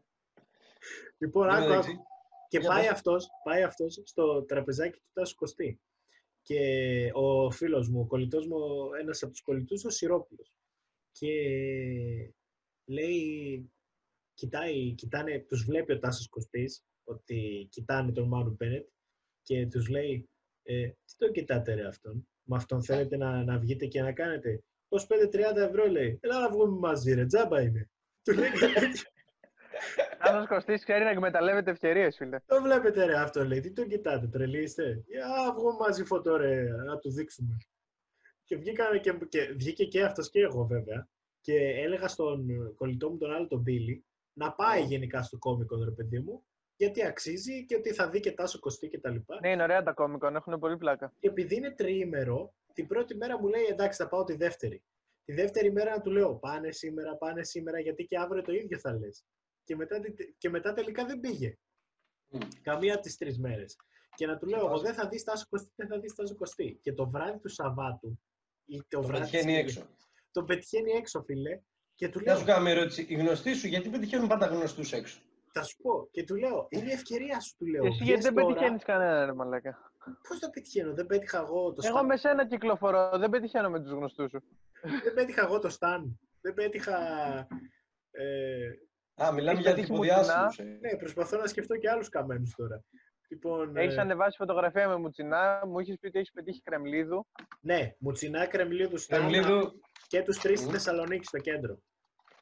Λοιπόν, 1.17 1.47
Εν 1.47 1.51
τω 1.51 1.57
άκου, 1.57 1.67
μεταξύ, 1.67 1.91
άκου. 1.91 2.03
Και 2.47 2.57
για 2.57 2.69
πάει 2.69 2.81
πες. 2.81 2.91
αυτός, 2.91 3.27
πάει 3.43 3.63
αυτός 3.63 4.01
στο 4.03 4.43
τραπεζάκι 4.43 4.99
του 4.99 5.09
Τάσου 5.13 5.35
Κωστή. 5.35 5.81
Και 6.41 6.59
ο 7.13 7.51
φίλος 7.51 7.89
μου, 7.89 7.99
ο 7.99 8.05
κολλητός 8.05 8.47
μου, 8.47 8.57
ένας 8.99 9.23
από 9.23 9.31
τους 9.31 9.41
κολλητούς, 9.41 9.85
ο 9.85 9.89
Σιρόπουλος. 9.89 10.53
Και 11.11 11.33
λέει, 12.85 13.71
κοιτάει, 14.33 14.93
κοιτάνε, 14.93 15.39
τους 15.39 15.63
βλέπει 15.63 15.91
ο 15.91 15.99
Τάσος 15.99 16.29
Κωστής, 16.29 16.83
ότι 17.03 17.67
κοιτάνε 17.71 18.11
τον 18.11 18.27
Μάνου 18.27 18.55
Μπένετ 18.57 18.87
και 19.41 19.67
τους 19.67 19.87
λέει, 19.87 20.29
ε, 20.63 20.87
τι 20.87 21.15
το 21.17 21.31
κοιτάτε 21.31 21.73
ρε 21.73 21.87
αυτόν, 21.87 22.27
με 22.43 22.55
αυτόν 22.55 22.83
θέλετε 22.83 23.17
να, 23.17 23.43
να 23.43 23.57
βγείτε 23.57 23.85
και 23.85 24.01
να 24.01 24.13
κάνετε; 24.13 24.63
25-30 24.89 25.55
ευρώ 25.55 25.87
λέει, 25.87 26.17
έλα 26.21 26.39
να 26.39 26.49
βγούμε 26.49 26.77
μαζί 26.77 27.13
ρε, 27.13 27.25
τζάμπα 27.25 27.61
είναι. 27.61 27.89
Του 28.23 28.33
λέει 28.33 28.49
κάτι 28.49 28.99
τέτοιο. 30.25 30.37
Άλλος 30.37 30.47
Κωστής 30.47 30.83
ξέρει 30.83 31.03
να 31.03 31.09
εκμεταλλεύεται 31.09 31.71
ευκαιρίες, 31.71 32.15
φίλε. 32.15 32.39
Το 32.45 32.61
βλέπετε 32.61 33.05
ρε 33.05 33.17
αυτό 33.17 33.45
λέει, 33.45 33.59
τι 33.59 33.71
το 33.71 33.85
κοιτάτε, 33.85 34.27
τρελοί 34.27 34.61
είστε. 34.61 35.03
Για 35.07 35.53
βγω 35.57 35.73
μαζί 35.73 36.03
φωτό 36.05 36.35
ρε, 36.35 36.63
να 36.63 36.97
του 36.97 37.11
δείξουμε. 37.11 37.57
Και, 38.43 38.55
βγήκανε 38.55 38.97
και, 38.97 39.11
και 39.29 39.53
βγήκε 39.57 39.85
και 39.85 40.03
αυτός 40.03 40.29
και 40.29 40.39
εγώ 40.39 40.65
βέβαια. 40.65 41.07
Και 41.41 41.55
έλεγα 41.55 42.07
στον 42.07 42.47
κολλητό 42.75 43.09
μου 43.09 43.17
τον 43.17 43.33
άλλο 43.33 43.47
τον 43.47 43.61
Μπίλι 43.61 44.05
να 44.33 44.53
πάει 44.53 44.81
γενικά 44.81 45.21
στο 45.21 45.37
κόμικο 45.37 45.83
ρε 45.83 45.91
παιδί 45.91 46.19
μου, 46.19 46.45
γιατί 46.75 47.05
αξίζει 47.05 47.65
και 47.65 47.75
ότι 47.75 47.93
θα 47.93 48.09
δει 48.09 48.19
και 48.19 48.31
τάσο 48.31 48.59
κοστί 48.59 48.87
και 48.87 48.99
τα 48.99 49.09
λοιπά. 49.09 49.39
Ναι, 49.41 49.49
είναι 49.49 49.63
ωραία 49.63 49.83
τα 49.83 49.93
κόμικον, 49.93 50.35
έχουν 50.35 50.59
πολύ 50.59 50.77
πλάκα. 50.77 51.13
Και 51.19 51.27
επειδή 51.27 51.55
είναι 51.55 51.71
τριήμερο, 51.71 52.53
την 52.73 52.87
πρώτη 52.87 53.15
μέρα 53.15 53.39
μου 53.39 53.47
λέει 53.47 53.63
εντάξει 53.69 54.01
θα 54.01 54.07
πάω 54.07 54.23
τη 54.23 54.35
δεύτερη. 54.35 54.83
Τη 55.25 55.33
δεύτερη 55.33 55.71
μέρα 55.71 55.91
να 55.91 56.01
του 56.01 56.11
λέω 56.11 56.35
πάνε 56.35 56.71
σήμερα, 56.71 57.15
πάνε 57.15 57.43
σήμερα, 57.43 57.79
γιατί 57.79 58.05
και 58.05 58.17
αύριο 58.17 58.41
το 58.41 58.51
ίδιο 58.51 58.79
θα 58.79 58.93
λες. 58.93 59.25
Και 59.65 59.75
μετά, 59.75 59.99
και 60.37 60.49
μετά 60.49 60.73
τελικά 60.73 61.05
δεν 61.05 61.19
πήγε. 61.19 61.57
Μμ. 62.29 62.39
Καμία 62.61 62.93
από 62.93 63.03
τις 63.03 63.17
τρεις 63.17 63.39
μέρες. 63.39 63.75
Και 64.15 64.25
να 64.27 64.37
του 64.37 64.45
λέω: 64.47 64.59
Εγώ 64.59 64.67
βάζω. 64.67 64.81
δεν 64.83 64.93
θα 64.93 65.07
δεις 65.07 65.23
Τάσο 65.23 65.45
Κωστή, 65.49 65.71
δεν 65.75 65.87
θα 65.87 65.99
δεις 65.99 66.15
Τάσο 66.15 66.35
Κωστή. 66.35 66.79
Και 66.81 66.93
το 66.93 67.09
βράδυ 67.09 67.39
του 67.39 67.49
Σαββάτου, 67.49 68.19
ή 68.65 68.77
το, 68.77 68.85
Το 68.89 69.01
βράδυ 69.01 69.19
πετυχαίνει 69.23 69.51
της 69.51 69.61
έξω. 69.61 69.79
Κυριακής, 69.79 70.05
Τον 70.31 70.45
πετυχαίνει 70.45 70.91
έξω, 70.91 71.23
φίλε. 71.23 71.61
Και 71.95 72.09
του 72.09 72.19
Να 72.19 72.25
λέω: 72.25 72.37
σου 72.39 72.45
κάνω 72.45 72.61
μια 72.63 72.71
ερώτηση. 72.71 73.05
Οι 73.09 73.15
γνωστοί 73.15 73.53
σου, 73.53 73.67
γιατί 73.67 73.89
πετυχαίνουν 73.89 74.27
πάντα 74.27 74.45
γνωστούς 74.45 74.91
έξω; 74.93 75.19
Θα 75.51 75.63
σου 75.63 75.77
πω. 75.81 76.07
Και 76.11 76.23
του 76.23 76.35
λέω: 76.35 76.67
Είναι 76.69 76.89
η 76.89 76.93
ευκαιρία 76.93 77.39
σου, 77.39 77.55
του 77.57 77.65
λέω. 77.65 77.81
Και 77.81 77.87
εσύ 77.87 78.03
γιατί 78.03 78.21
δεν 78.21 78.33
πετυχαίνεις 78.33 78.83
κανέναν, 78.83 79.25
ρε 79.25 79.33
μαλάκα; 79.33 79.91
Πώς 80.27 80.39
το 80.39 80.49
πετυχαίνω, 80.49 80.93
δεν 80.93 81.05
πέτυχα 81.05 81.37
εγώ 81.37 81.73
το 81.73 81.81
Εγώ 81.87 81.99
Stan. 81.99 82.05
με 82.05 82.17
σένα 82.17 82.47
κυκλοφορώ, 82.47 83.17
δεν 83.17 83.29
πετυχαίνω 83.29 83.69
με 83.69 83.79
τους 83.81 83.91
γνωστούς 83.91 84.29
σου. 84.29 84.43
Δεν 85.03 85.13
πέτυχα 85.13 85.41
εγώ 85.41 85.59
το 85.59 85.75
Stan. 85.79 86.03
Δεν 86.41 86.53
πέτυχα. 86.53 86.97
Ε, 88.11 88.69
Α, 89.23 89.31
μιλάμε 89.33 89.51
Έχεις 89.51 89.61
για 89.65 89.69
πετύχει 89.73 89.87
τυποδιάσημους. 89.91 90.57
ε. 90.59 90.63
ναι, 90.63 90.97
προσπαθώ 90.97 91.37
να 91.37 91.47
σκεφτώ 91.47 91.77
και 91.77 91.89
άλλους 91.89 92.09
καμένους 92.09 92.53
τώρα. 92.55 92.83
Λοιπόν, 93.29 93.77
Έχεις 93.77 93.95
ε, 93.97 94.01
ανεβάσει 94.01 94.37
φωτογραφία 94.37 94.87
με 94.87 94.95
μουτσινά, 94.97 95.61
μου 95.67 95.79
είχες 95.79 95.97
πει 95.99 96.07
ότι 96.07 96.19
έχεις 96.19 96.31
πετύχει 96.31 96.61
κρεμλίδου. 96.61 97.27
ναι, 97.61 97.95
Μουτσινά 97.99 98.45
Κρεμλίδου 98.47 98.99
Stan 98.99 99.05
Κρεμλίδου, 99.07 99.79
και 100.07 100.21
τους 100.21 100.37
τρεις 100.37 100.59
στη 100.59 100.67
Μμ. 100.69 100.71
Θεσσαλονίκη 100.71 101.25
στο 101.25 101.37
κέντρο. 101.37 101.77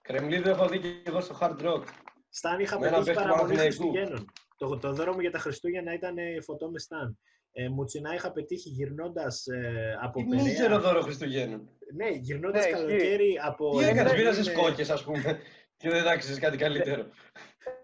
Κρεμλίδου 0.01 0.49
έχω 0.49 0.67
δει 0.67 0.79
και 0.79 0.87
εγώ 1.03 1.21
στο 1.21 1.37
Hard 1.41 1.57
Rock. 1.65 1.83
Σταν 2.29 2.59
είχα 2.59 2.79
Με 2.79 2.87
ένα 2.87 2.95
πετύχει 2.97 3.15
παίχτη 3.15 3.29
παραμονή 3.29 3.55
Παναθηναϊκού. 3.55 3.75
Χριστουγέννων. 3.91 4.31
Το, 4.57 4.77
το 4.77 4.93
δώρο 4.93 5.13
μου 5.13 5.19
για 5.19 5.31
τα 5.31 5.39
Χριστούγεννα 5.39 5.93
ήταν 5.93 6.17
ε, 6.17 6.41
φωτό 6.41 6.69
με 6.71 6.79
Σταν. 6.79 7.19
Ε, 7.51 7.69
Μουτσινά 7.69 8.13
είχα 8.13 8.31
πετύχει 8.31 8.69
γυρνώντας 8.69 9.45
ε, 9.47 9.97
από 10.01 10.19
Τι 10.19 10.25
Περαία. 10.25 10.43
μίζερο 10.43 10.79
δώρο 10.79 11.01
Χριστουγέννων. 11.01 11.69
Ναι, 11.95 12.07
γυρνώντας 12.09 12.65
Ναι, 12.65 12.71
καλοκαίρι 12.71 13.39
από. 13.43 13.69
Τι 13.77 13.83
έκανες, 13.83 13.99
Ελένη, 14.01 14.17
πήρασες 14.17 14.47
είναι- 14.47 14.55
κόκκες 14.61 14.89
ας 14.89 15.03
πούμε 15.03 15.39
και 15.83 15.89
δεν 15.89 16.07
άξιζες 16.07 16.39
κάτι 16.39 16.57
καλύτερο. 16.57 17.09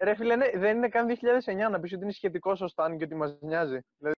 Ρε 0.02 0.16
φίλε, 0.16 0.36
ναι, 0.36 0.50
δεν 0.56 0.78
είναι 0.78 0.90
καν 0.90 1.08
2009 1.08 1.70
να 1.72 1.80
πεις 1.80 1.94
ότι 1.94 2.04
είναι 2.04 2.12
σχετικό 2.12 2.52
ο 2.60 2.68
Σταν 2.68 2.98
και 2.98 3.04
ότι 3.04 3.16
μας 3.16 3.38
νοιάζει. 3.42 3.80
Δηλαδή, 3.98 4.16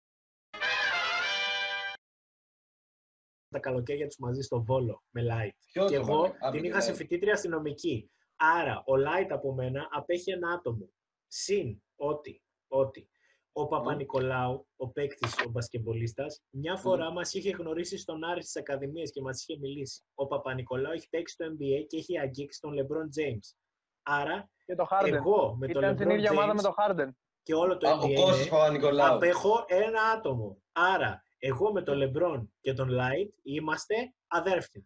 Τα 3.49 3.59
καλοκαίρια 3.59 4.07
τους 4.07 4.17
μαζί 4.17 4.41
στο 4.41 4.63
Βόλο 4.63 5.03
με 5.09 5.21
light. 5.21 5.55
Ποιο 5.71 5.87
και 5.87 5.95
το 5.95 6.01
εγώ 6.01 6.21
βάλε; 6.21 6.33
Α, 6.47 6.51
την 6.51 6.61
με 6.61 6.67
είχα 6.67 6.77
τη 6.77 6.83
σε 6.83 6.91
light. 6.91 6.95
φοιτήτρια 6.95 7.33
αστυνομική. 7.33 8.11
Άρα, 8.35 8.77
ο 8.79 8.93
light 8.93 9.27
από 9.29 9.53
μένα 9.53 9.87
απέχει 9.91 10.31
ένα 10.31 10.51
άτομο. 10.51 10.89
Συν 11.27 11.83
ότι, 11.95 12.41
ότι 12.67 13.09
ο 13.51 13.67
Παπα-Νικολάου, 13.67 14.67
ο 14.75 14.89
παίκτης, 14.89 15.35
ο 15.45 15.49
μπασκεμπολίστα, 15.49 16.25
μια 16.49 16.75
φορά 16.75 17.11
μας 17.11 17.33
είχε 17.33 17.49
γνωρίσει 17.49 17.97
στον 17.97 18.23
Άρης 18.23 18.49
στι 18.49 18.59
Ακαδημίε 18.59 19.03
και 19.03 19.21
μας 19.21 19.41
είχε 19.43 19.59
μιλήσει. 19.59 20.03
Ο 20.13 20.27
Παπα-Νικολάου 20.27 20.91
έχει 20.91 21.09
παίξει 21.09 21.33
στο 21.33 21.45
NBA 21.45 21.85
και 21.87 21.97
έχει 21.97 22.19
αγγίξει 22.19 22.59
τον 22.59 22.73
LeBron 22.73 23.21
James. 23.21 23.55
Άρα, 24.03 24.49
και 24.65 24.75
το 24.75 24.87
Harden. 24.91 25.11
εγώ 25.13 25.55
με 25.59 25.67
τον 25.67 25.81
Ήταν 25.83 25.95
στην 25.95 26.09
LeBron 26.09 26.13
ίδια 26.13 26.31
ομάδα 26.31 26.51
James 26.51 26.55
με 26.55 26.61
το 26.61 26.73
Harden. 26.77 27.09
και 27.43 27.53
όλο 27.55 27.77
το 27.77 27.89
Α, 27.89 27.93
NBA 27.93 28.03
Ο 28.09 28.13
Κώστας 28.21 28.39
ναι, 28.43 28.49
Παπα-Νικολάου. 28.49 29.15
απέχω 29.15 29.65
ένα 29.67 30.01
άτομο. 30.17 30.57
Άρα, 30.71 31.23
εγώ 31.39 31.71
με 31.71 31.81
τον 31.81 31.97
LeBron 32.03 32.47
και 32.61 32.73
τον 32.73 32.89
Light 32.91 33.29
είμαστε 33.43 33.95
αδέρφια. 34.27 34.81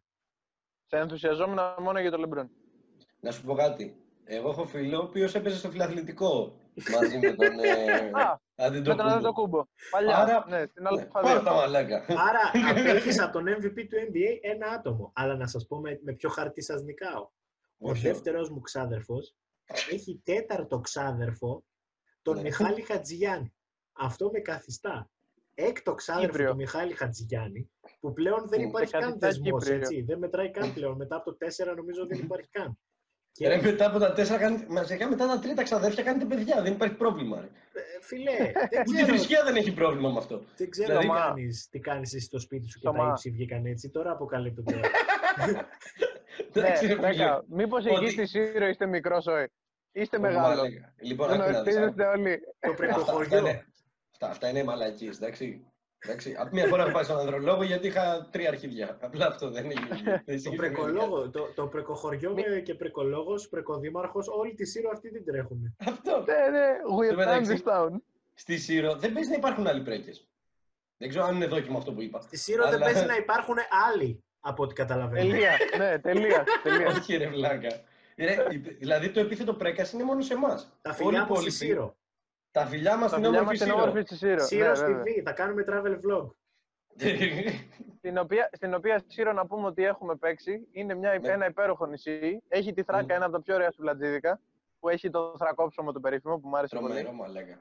Σε 0.86 0.98
ενθουσιαζόμουν 0.98 1.60
μόνο 1.80 2.00
για 2.00 2.12
το 2.12 2.18
LeBron. 2.26 2.46
Να 3.20 3.32
σου 3.32 3.42
πω 3.44 3.54
κάτι. 3.54 4.00
Εγώ 4.24 4.50
έχω 4.50 4.66
φίλο 4.66 5.00
ο 5.00 5.04
οποίος 5.04 5.36
έπαιζε 5.36 5.58
στο 5.58 5.70
φιλαθλητικό 5.70 6.56
μαζί 7.00 7.18
με 7.18 7.32
τον 7.34 7.60
ε, 7.60 8.12
Α, 8.22 8.40
με 8.56 8.82
τον 8.82 9.00
Αντιτοκούμπο. 9.02 9.04
Αντετοκούμπο. 9.14 9.66
Παλιά, 9.92 10.18
Άρα- 10.18 10.46
ναι, 10.48 10.66
στην 10.66 10.84
Ναι, 10.84 10.90
άλλη 10.90 11.06
Πάρε 11.12 11.40
τα 11.44 11.54
μαλάκα. 11.54 12.06
Άρα 12.10 12.52
απέχεις 12.72 13.22
από 13.22 13.32
τον 13.34 13.44
MVP 13.48 13.74
του 13.90 13.98
NBA 14.12 14.40
ένα 14.42 14.68
άτομο. 14.68 15.12
Αλλά 15.16 15.36
να 15.36 15.48
σας 15.48 15.66
πω 15.68 15.78
με, 15.80 16.00
με 16.04 16.14
ποιο 16.14 16.30
χαρτί 16.30 16.62
σας 16.62 16.82
νικάω. 16.82 17.30
Ο 17.78 17.90
Όχι. 17.90 18.02
δεύτερος 18.08 18.50
μου 18.50 18.60
ξάδερφος 18.60 19.36
έχει 19.92 20.22
τέταρτο 20.24 20.80
ξάδερφο 20.80 21.64
τον 22.22 22.36
Ναι. 22.36 22.42
Μιχάλη 22.42 22.82
Χατζηγιάννη. 22.82 23.54
Αυτό 23.94 24.30
με 24.32 24.40
καθιστά. 24.40 25.10
Έκτο 25.54 25.94
ξάδερφο 25.94 26.30
Κύπριο. 26.32 26.50
του 26.50 26.56
Μιχάλη 26.56 26.94
Χατζηγιάννη, 26.94 27.72
που 28.00 28.14
πλέον 28.14 28.48
δεν 28.50 28.62
Μμ. 28.62 28.68
υπάρχει 28.68 28.88
Σε 28.90 28.98
καν 28.98 29.02
καθιστά 29.20 29.28
δεσμός, 29.28 29.64
Κύπριο. 29.64 29.80
έτσι. 29.82 30.02
Δεν 30.02 30.18
μετράει 30.18 30.52
καν 30.52 30.74
πλέον. 30.74 30.96
Μετά 30.96 31.16
από 31.16 31.32
το 31.32 31.38
4 31.46 31.76
νομίζω 31.76 32.06
δεν 32.08 32.20
υπάρχει 32.20 32.50
καν. 32.50 32.80
Και, 33.32 33.48
Ρε, 33.48 33.62
μετά 33.62 33.86
από 33.88 34.00
τα 34.00 34.14
τέσσερα, 34.14 34.40
κάνετε- 34.40 34.70
μαζικά 34.70 35.10
μετά 35.10 35.28
τα 35.28 35.40
τρίτα 35.40 35.64
ξαδέρφια 35.64 36.04
κάνετε 36.04 36.26
παιδιά. 36.36 36.62
Δεν 36.62 36.74
υπάρχει 36.74 36.96
πρόβλημα. 36.96 37.40
Ρε. 37.42 37.46
ε, 37.48 37.82
φιλέ, 38.02 38.32
δεν 38.32 38.54
Ούτε 38.70 38.80
η 38.80 38.84
ξέρω, 38.94 39.08
θρησκεία 39.08 39.44
δεν 39.44 39.56
έχει 39.56 39.74
πρόβλημα 39.74 40.10
με 40.12 40.18
αυτό. 40.18 40.44
δεν 40.58 40.70
ξέρω 40.70 40.88
Δηλαδή- 41.00 41.08
τι, 41.08 41.14
κάνεις, 41.16 41.68
τι 41.70 41.80
κάνεις 41.80 42.14
εσύ 42.14 42.26
στο 42.26 42.40
σπίτι 42.40 42.68
σου 42.70 42.80
και 42.80 42.88
Στομά. 42.88 43.04
τα 43.06 43.10
ύψη 43.10 43.30
βγήκαν 43.30 43.66
έτσι. 43.66 43.90
Τώρα 43.90 44.12
αποκαλύπτονται. 44.12 44.80
Εντάξει, 46.54 46.86
Ναι, 46.88 46.94
ρε 46.94 46.96
φίλε. 46.96 47.08
Μέκα, 47.08 47.44
μήπως 47.48 47.86
Ότι- 47.86 47.94
εκεί 47.96 48.10
στη 48.10 48.26
Σύρο 48.28 48.68
είστε 48.68 48.86
μικρός, 48.86 49.26
όχι. 49.28 49.48
Είστε 49.92 50.18
Ω, 50.18 50.20
μεγάλος. 50.20 50.58
μαλάκα. 50.58 50.94
Λοιπόν, 51.02 51.30
άκου 51.30 51.38
να 51.38 51.46
δεις, 51.46 51.56
Γνωστίζεστε 51.56 52.06
όλοι. 52.06 52.40
Το 52.40 52.70
Αυτά, 52.72 52.86
αυτά, 52.86 52.94
πρεκοχωριό. 52.94 53.38
είναι, 53.38 53.66
αυτά, 54.12 54.28
αυτά 54.30 54.50
είναι 54.50 54.64
μαλακίες, 54.64 55.16
εντάξει. 55.18 55.66
εντάξει. 56.00 56.36
Απ' 56.40 56.52
μία 56.54 56.68
φορά 56.68 56.84
έχω 56.84 56.92
πάει 56.92 57.04
στον 57.04 57.18
ανδρολόγο 57.20 57.64
γιατί 57.64 57.88
είχα 57.88 58.28
τρία 58.32 58.50
αρχίδια. 58.50 58.98
Απλά 59.02 59.28
αυτό 59.28 59.50
δεν 59.50 59.64
είναι. 59.66 59.74
δεν 60.26 60.42
Το 60.44 60.50
significant. 60.52 60.56
πρεκολόγο, 60.58 61.30
το, 61.30 61.52
το 61.56 61.68
πρεκοχωριό 61.68 62.34
με- 62.34 62.60
και 62.60 62.76
πρεκολόγος, 62.76 63.50
πρεκοδήμαρχος, 63.50 64.28
όλη 64.28 64.54
τη 64.54 64.66
Σύρο 64.66 64.90
αυτή 64.94 65.12
την 65.12 65.26
τρέχουν. 65.26 65.76
Αυτό. 65.88 66.24
Ναι, 66.26 66.58
ναι, 66.60 66.68
we 67.00 67.06
Στο 67.06 67.14
are 67.14 67.18
μεταξύ- 67.18 67.64
this 67.66 67.72
town. 67.72 67.90
Στη 68.34 68.58
Σύρο 68.58 68.96
δεν 68.96 69.14
παίζει 69.14 69.30
να 69.30 69.36
υπάρχουν 69.36 69.68
άλλοι 69.68 69.82
πρέκες. 69.82 70.28
Δεν 70.98 71.10
ξέρω 71.10 71.26
αν 71.26 71.36
είναι 71.36 71.46
δόκιμο 71.48 71.78
αυτό 71.78 71.94
που 71.94 72.02
είπα. 72.02 72.22
Στη 72.22 72.38
Σύρο 72.38 72.64
δεν 72.64 72.74
Αλλά- 72.74 72.86
παίζει 72.86 73.06
να 73.06 73.16
υπάρχουν 73.16 73.56
άλλοι, 73.94 74.24
από 74.48 74.64
ό,τι 74.64 74.74
καταλαβαίνω. 74.74 75.30
Τελεία, 75.30 75.52
ναι, 75.78 76.00
τελεία, 76.00 76.44
τελεία. 76.64 76.88
Όχι 76.88 77.16
ρε 77.18 77.28
βλάκα. 77.28 77.68
Ρε, 78.18 78.38
δηλαδή 78.80 79.10
το 79.12 79.20
επίθετο 79.20 79.54
πρέκας 79.54 79.92
είναι 79.92 80.04
μόνο 80.04 80.22
σε 80.22 80.34
εμάς. 80.34 80.78
Τα 80.82 80.94
φιλιά 80.94 81.26
μου 81.30 81.36
στη 81.36 81.52
Σύρο. 81.52 81.96
Τα 82.52 82.66
φιλιά 82.66 82.98
μας 82.98 83.12
Τα 83.12 83.18
στην 83.18 83.24
φιλιά 83.24 83.40
όμορφη 83.40 83.60
μας 83.60 83.68
είναι 83.68 83.72
Σύρο. 83.78 83.84
όμορφη 83.90 84.06
στη 84.06 84.16
Σύρο. 84.16 84.40
Σύρο 84.46 84.72
Ναι, 84.72 84.74
βέβαια. 84.86 85.02
TV, 85.04 85.22
θα 85.24 85.32
κάνουμε 85.32 85.66
travel 85.68 86.00
vlog. 86.06 86.30
Στην 87.98 88.18
οποία, 88.18 88.50
στην 88.52 88.74
οποία 88.74 89.04
Σύρο 89.08 89.32
να 89.34 89.46
πούμε 89.46 89.68
ότι 89.68 89.84
έχουμε 89.86 90.16
παίξει. 90.16 90.68
Είναι 90.72 90.94
μια, 90.96 91.20
Ναι. 91.22 91.30
ένα 91.32 91.46
υπέροχο 91.48 91.86
νησί. 91.86 92.42
Έχει 92.48 92.74
τη 92.74 92.84
Θράκα, 92.84 93.04
Μμμ. 93.04 93.10
ένα 93.12 93.26
από 93.26 93.34
τα 93.34 93.42
πιο 93.42 93.56
ωραία 93.56 93.72
σουβλατζίδικα. 93.72 94.40
Που 94.80 94.90
έχει 94.90 95.10
το 95.10 95.36
θρακόψωμο 95.38 95.92
το 95.92 96.00
περίφημο 96.00 96.38
που 96.40 96.48
μου 96.48 96.58
άρεσε 96.58 96.76
Τρομερό 96.76 97.06
πολύ. 97.06 97.16
μαλάκα. 97.18 97.60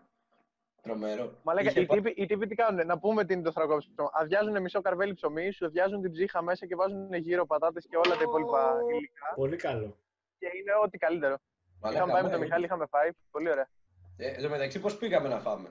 Τρομερό. 0.85 1.33
Μα 1.43 1.55
λέγα, 1.55 1.71
Είχε 1.71 1.81
οι, 1.81 1.87
πα- 1.87 1.95
τύποι, 1.95 2.23
οι 2.23 2.27
τύποι 2.27 2.47
τι 2.47 2.55
κάνουν, 2.55 2.87
να 2.87 2.99
πούμε 2.99 3.25
τι 3.25 3.33
είναι 3.35 3.43
το 3.43 3.53
θρακόψιμο. 3.53 4.11
Αδειάζουν 4.13 4.61
μισό 4.61 4.81
καρβέλι 4.81 5.15
ψωμί, 5.15 5.51
σου 5.53 5.67
αδειάζουν 5.67 6.01
την 6.03 6.13
ψύχα 6.13 6.43
μέσα 6.43 6.67
και 6.67 6.75
βάζουν 6.75 7.13
γύρω 7.15 7.47
πατάτες 7.47 7.87
και 7.91 7.97
όλα 7.97 8.17
τα 8.17 8.23
υπόλοιπα 8.23 8.73
Ω. 8.75 8.89
υλικά. 8.97 9.33
Πολύ 9.35 9.57
καλό. 9.57 9.99
Και 10.39 10.47
είναι 10.59 10.73
ό,τι 10.85 10.99
καλύτερο. 10.99 11.37
Μαλάκα, 11.81 11.99
είχαμε 11.99 12.13
πάει 12.13 12.23
με 12.23 12.29
ναι. 12.29 12.35
τον 12.35 12.43
Μιχάλη, 12.45 12.65
είχαμε 12.65 12.87
πάει. 12.87 13.09
Πολύ 13.31 13.51
ωραία. 13.51 13.69
Ε, 14.17 14.29
εν 14.29 14.43
τω 14.43 14.49
μεταξύ, 14.49 14.81
πώς 14.81 14.97
πήγαμε 14.97 15.29
να 15.29 15.39
φάμε; 15.39 15.69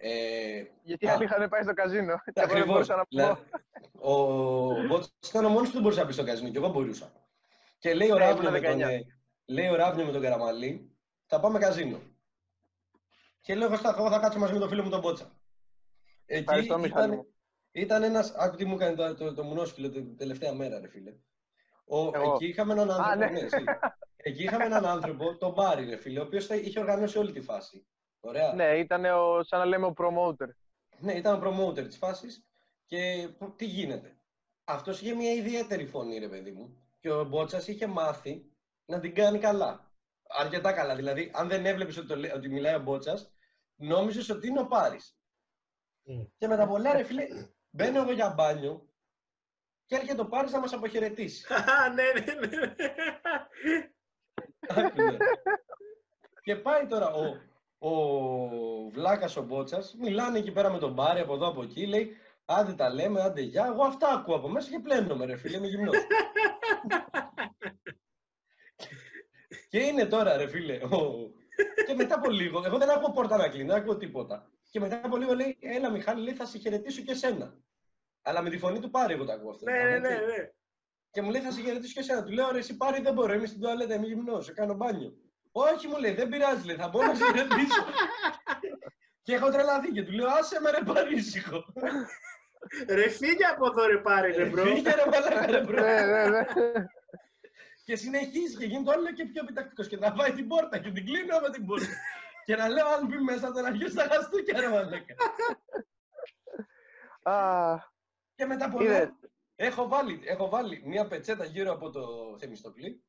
Ε, 0.00 0.64
Γιατί 0.82 1.08
Α. 1.08 1.12
άλλοι 1.14 1.24
είχαν 1.24 1.48
πάει 1.48 1.62
στο 1.62 1.72
καζίνο. 1.72 2.14
Και 2.16 2.32
εγώ 2.34 2.34
δεν 2.34 2.44
Ακριβώς. 2.44 2.66
μπορούσα 2.66 2.96
να 2.96 3.02
πω. 3.02 3.08
Δηλαδή, 3.08 3.40
ο 4.00 4.86
Μπότς 4.86 5.12
ήταν 5.28 5.44
ο 5.44 5.48
μόνος 5.48 5.66
που 5.66 5.72
δεν 5.72 5.82
μπορούσε 5.82 6.00
να 6.00 6.06
πει 6.06 6.12
στο 6.12 6.24
καζίνο 6.24 6.50
και 6.50 6.58
εγώ 6.58 6.68
μπορούσα. 6.68 7.12
Και 7.78 7.94
λέει 7.94 8.10
ο 8.10 8.14
Ναι, 8.18 8.24
Ράβνιο 8.24 8.48
ήμουν 8.48 8.60
με, 8.60 8.68
τον, 8.68 8.78
19. 8.78 8.90
ε, 8.90 9.00
λέει 9.46 9.68
ο 9.68 9.74
Ράβνιο 9.74 10.04
με 10.06 10.12
τον 10.12 10.20
Καραμαλή, 10.22 10.96
θα 11.26 11.40
πάμε 11.40 11.58
καζίνο. 11.58 11.98
Και 13.42 13.54
λέω 13.54 13.66
εγώ 13.66 13.76
στα- 13.76 13.94
εγώ 13.98 14.10
θα 14.10 14.18
κάτσω 14.18 14.38
μαζί 14.38 14.52
με 14.52 14.58
τον 14.58 14.68
φίλο 14.68 14.82
μου 14.82 14.90
τον 14.90 15.00
Μπότσα. 15.00 15.36
Εκεί 16.26 16.40
Ευχαριστώ, 16.40 16.78
Μιχάλη 16.78 17.04
ήταν, 17.06 17.16
μου. 17.16 17.26
ήταν 17.72 18.02
ένας, 18.02 18.30
άκου 18.34 18.56
τι 18.56 18.64
μου 18.64 18.74
έκανε 18.74 18.94
το, 18.96 19.14
το, 19.14 19.34
το 19.34 19.42
μουνόσφιλο 19.42 19.90
την 19.90 20.16
τελευταία 20.16 20.52
μέρα, 20.54 20.80
ρε 20.80 20.88
φίλε. 20.88 21.14
Ο, 21.84 21.98
Εγώ. 22.14 22.32
εκεί 22.34 22.46
είχαμε 22.46 22.72
έναν 22.72 22.90
άνθρωπο, 22.90 23.18
ναι. 23.18 23.26
ναι, 23.30 23.40
εσύ. 23.40 23.64
εκεί 24.16 24.42
είχαμε 24.42 24.64
έναν 24.64 24.86
άνθρωπο, 24.86 25.36
τον 25.36 25.52
Μπάρι, 25.52 25.84
ρε 25.88 25.96
φίλε, 25.96 26.20
ο 26.20 26.22
οποίος 26.22 26.46
θα- 26.46 26.54
είχε 26.54 26.80
οργανώσει 26.80 27.18
όλη 27.18 27.32
τη 27.32 27.40
φάση. 27.40 27.86
Ωραία. 28.20 28.52
Ναι, 28.52 28.78
ήταν 28.78 29.04
ο, 29.04 29.42
σαν 29.42 29.58
να 29.58 29.64
λέμε 29.64 29.86
ο 29.86 29.94
promoter. 29.96 30.48
Ναι, 30.98 31.12
ήταν 31.12 31.42
ο 31.42 31.46
promoter 31.48 31.86
της 31.86 31.96
φάσης 31.96 32.44
και 32.86 33.28
π- 33.38 33.56
τι 33.56 33.64
γίνεται. 33.64 34.16
Αυτός 34.64 35.00
είχε 35.00 35.14
μια 35.14 35.32
ιδιαίτερη 35.32 35.86
φωνή, 35.86 36.18
ρε 36.18 36.28
παιδί 36.28 36.50
μου. 36.50 36.76
Και 37.00 37.10
ο 37.12 37.24
Μπότσας 37.24 37.68
είχε 37.68 37.86
μάθει 37.86 38.44
να 38.84 39.00
την 39.00 39.14
κάνει 39.14 39.38
καλά. 39.38 39.90
Αρκετά 40.28 40.72
καλά. 40.72 40.94
Δηλαδή, 40.96 41.30
αν 41.34 41.48
δεν 41.48 41.66
έβλεπες 41.66 41.96
ότι, 41.96 42.06
το 42.06 42.16
λέ- 42.16 42.34
ότι 42.34 42.48
μιλάει 42.48 42.74
ο 42.74 42.80
Μπότσας, 42.80 43.31
νόμιζες 43.82 44.30
ότι 44.30 44.46
είναι 44.46 44.60
ο 44.60 44.66
Πάρης. 44.66 45.16
Μμ. 46.02 46.22
Και 46.38 46.46
με 46.46 46.56
τα 46.56 46.66
πολλά, 46.66 46.92
ρε 46.92 47.02
φίλε, 47.02 47.26
μπαίνω 47.70 48.00
εγώ 48.00 48.12
για 48.12 48.32
μπάνιο 48.36 48.86
και 49.84 49.94
έρχεται 49.94 50.20
ο 50.20 50.26
Πάρης 50.26 50.52
να 50.52 50.60
μας 50.60 50.72
αποχαιρετήσει. 50.72 51.44
Χαχα, 51.46 51.88
ναι, 51.88 52.02
ναι, 52.02 52.46
ναι, 52.46 52.56
ναι. 52.56 52.74
Άκουνε. 54.68 55.16
και 56.42 56.56
πάει 56.56 56.86
τώρα 56.86 57.12
ο, 57.12 57.36
ο 57.88 58.90
Βλάκας 58.90 59.36
ο 59.36 59.42
Μπότσας, 59.42 59.94
μιλάνε 59.98 60.38
εκεί 60.38 60.52
πέρα 60.52 60.70
με 60.70 60.78
τον 60.78 60.94
Πάρη 60.94 61.20
από 61.20 61.34
εδώ 61.34 61.48
από 61.48 61.62
εκεί, 61.62 61.86
λέει 61.86 62.16
άντε 62.44 62.72
τα 62.72 62.90
λέμε, 62.90 63.22
άντε 63.22 63.40
γεια, 63.40 63.66
εγώ 63.66 63.84
αυτά 63.84 64.08
ακούω 64.08 64.36
από 64.36 64.48
μέσα 64.48 64.70
και 64.70 64.78
πλένομαι 64.78 65.24
ρε 65.24 65.36
φίλε, 65.36 65.56
είμαι 65.56 65.66
γυμνός. 65.66 65.96
και 69.70 69.78
είναι 69.78 70.06
τώρα 70.06 70.36
ρε 70.36 70.48
φίλε, 70.48 70.76
ο... 70.76 71.30
και 71.86 71.94
μετά 71.94 72.14
από 72.14 72.30
λίγο, 72.30 72.62
εγώ 72.66 72.78
δεν 72.78 72.90
ακούω 72.90 73.10
πόρτα 73.12 73.36
να 73.36 73.48
κλείνει, 73.48 73.66
δεν 73.66 73.76
ακούω 73.76 73.96
τίποτα. 73.96 74.50
Και 74.70 74.80
μετά 74.80 75.00
από 75.04 75.16
λίγο 75.16 75.34
λέει, 75.34 75.58
έλα 75.60 75.90
Μιχάλη, 75.90 76.22
λέει, 76.22 76.34
θα 76.34 76.46
σε 76.46 76.58
χαιρετήσω 76.58 77.02
και 77.02 77.14
σένα. 77.14 77.56
Αλλά 78.22 78.42
με 78.42 78.50
τη 78.50 78.58
φωνή 78.58 78.80
του 78.80 78.90
Πάρη 78.90 79.12
εγώ 79.12 79.24
τα 79.24 79.32
ακούω 79.34 79.50
αυτά. 79.50 79.70
Ναι, 79.70 79.82
ναι, 79.82 79.98
ναι, 79.98 80.08
ναι. 80.08 80.50
Και 81.10 81.22
μου 81.22 81.30
λέει 81.30 81.40
θα 81.40 81.50
σε 81.50 81.60
χαιρετήσω 81.60 81.92
και 81.92 82.00
εσένα. 82.00 82.24
Του 82.24 82.32
λέω 82.32 82.50
ρε, 82.50 82.58
εσύ 82.58 82.76
πάρει 82.76 83.02
δεν 83.02 83.14
μπορώ, 83.14 83.32
είμαι 83.32 83.46
στην 83.46 83.60
τουαλέτα, 83.60 83.94
είμαι 83.94 84.06
γυμνός, 84.06 84.44
σε 84.44 84.52
κάνω 84.52 84.74
μπάνιο. 84.74 85.12
Όχι, 85.52 85.86
μου 85.86 85.98
λέει, 85.98 86.14
δεν 86.14 86.28
πειράζει, 86.28 86.66
λέει, 86.66 86.76
θα 86.76 86.88
μπορώ 86.88 87.06
να 87.06 87.14
σε 87.14 87.24
χαιρετήσω. 87.24 87.84
και 89.24 89.34
έχω 89.34 89.50
τρελαθεί 89.50 89.90
και 89.90 90.02
του 90.02 90.12
λέω, 90.12 90.28
άσε 90.28 90.60
με 90.60 90.70
ρε 90.70 90.92
πάρει 90.92 91.16
ήσυχο. 91.16 91.64
Ρε 92.88 93.08
φύγε 93.08 93.44
από 93.52 93.66
εδώ 93.66 93.86
ρε 93.86 93.98
πάρε 93.98 94.36
ρε 94.36 94.44
bro. 94.44 94.64
Φύγε 94.64 94.94
ρε 94.94 95.04
μαλάκα 95.10 95.46
ρε 95.46 95.60
bro. 95.60 95.82
Ναι, 97.86 97.94
ναι, 97.94 98.20
ναι. 98.20 98.20
και 98.20 98.26
συνεχίζει 98.26 98.56
και 98.56 98.64
γίνεται 98.64 98.90
όλο 98.98 99.12
και 99.12 99.24
πιο 99.24 99.42
επιτακτικός 99.42 99.88
και 99.88 99.96
να 99.96 100.14
βάει 100.14 100.32
την 100.32 100.48
πόρτα 100.48 100.78
και 100.78 100.90
την 100.90 101.04
κλείνω 101.04 101.40
με 101.40 101.50
την 101.50 101.66
πόρτα. 101.66 101.86
και 102.46 102.56
να 102.56 102.68
λέω 102.68 102.86
αν 102.86 103.06
μπει 103.06 103.16
μέσα 103.18 103.52
θα 103.52 103.66
αρχίσει 103.66 103.94
τα 103.94 104.08
χαστούκια 104.10 104.60
ρε 104.60 104.68
μαλάκα. 104.68 105.14
Α, 107.22 107.78
και 108.34 108.46
μετά 108.46 108.64
από 108.64 108.82
Είδες. 108.82 108.96
όλα, 108.96 109.18
έχω 109.56 109.88
βάλει, 109.88 110.20
έχω 110.24 110.48
βάλει 110.48 110.82
μια 110.84 111.06
πετσέτα 111.06 111.44
γύρω 111.44 111.72
από 111.72 111.90
το 111.90 112.36
Θεμιστοκλή. 112.38 113.04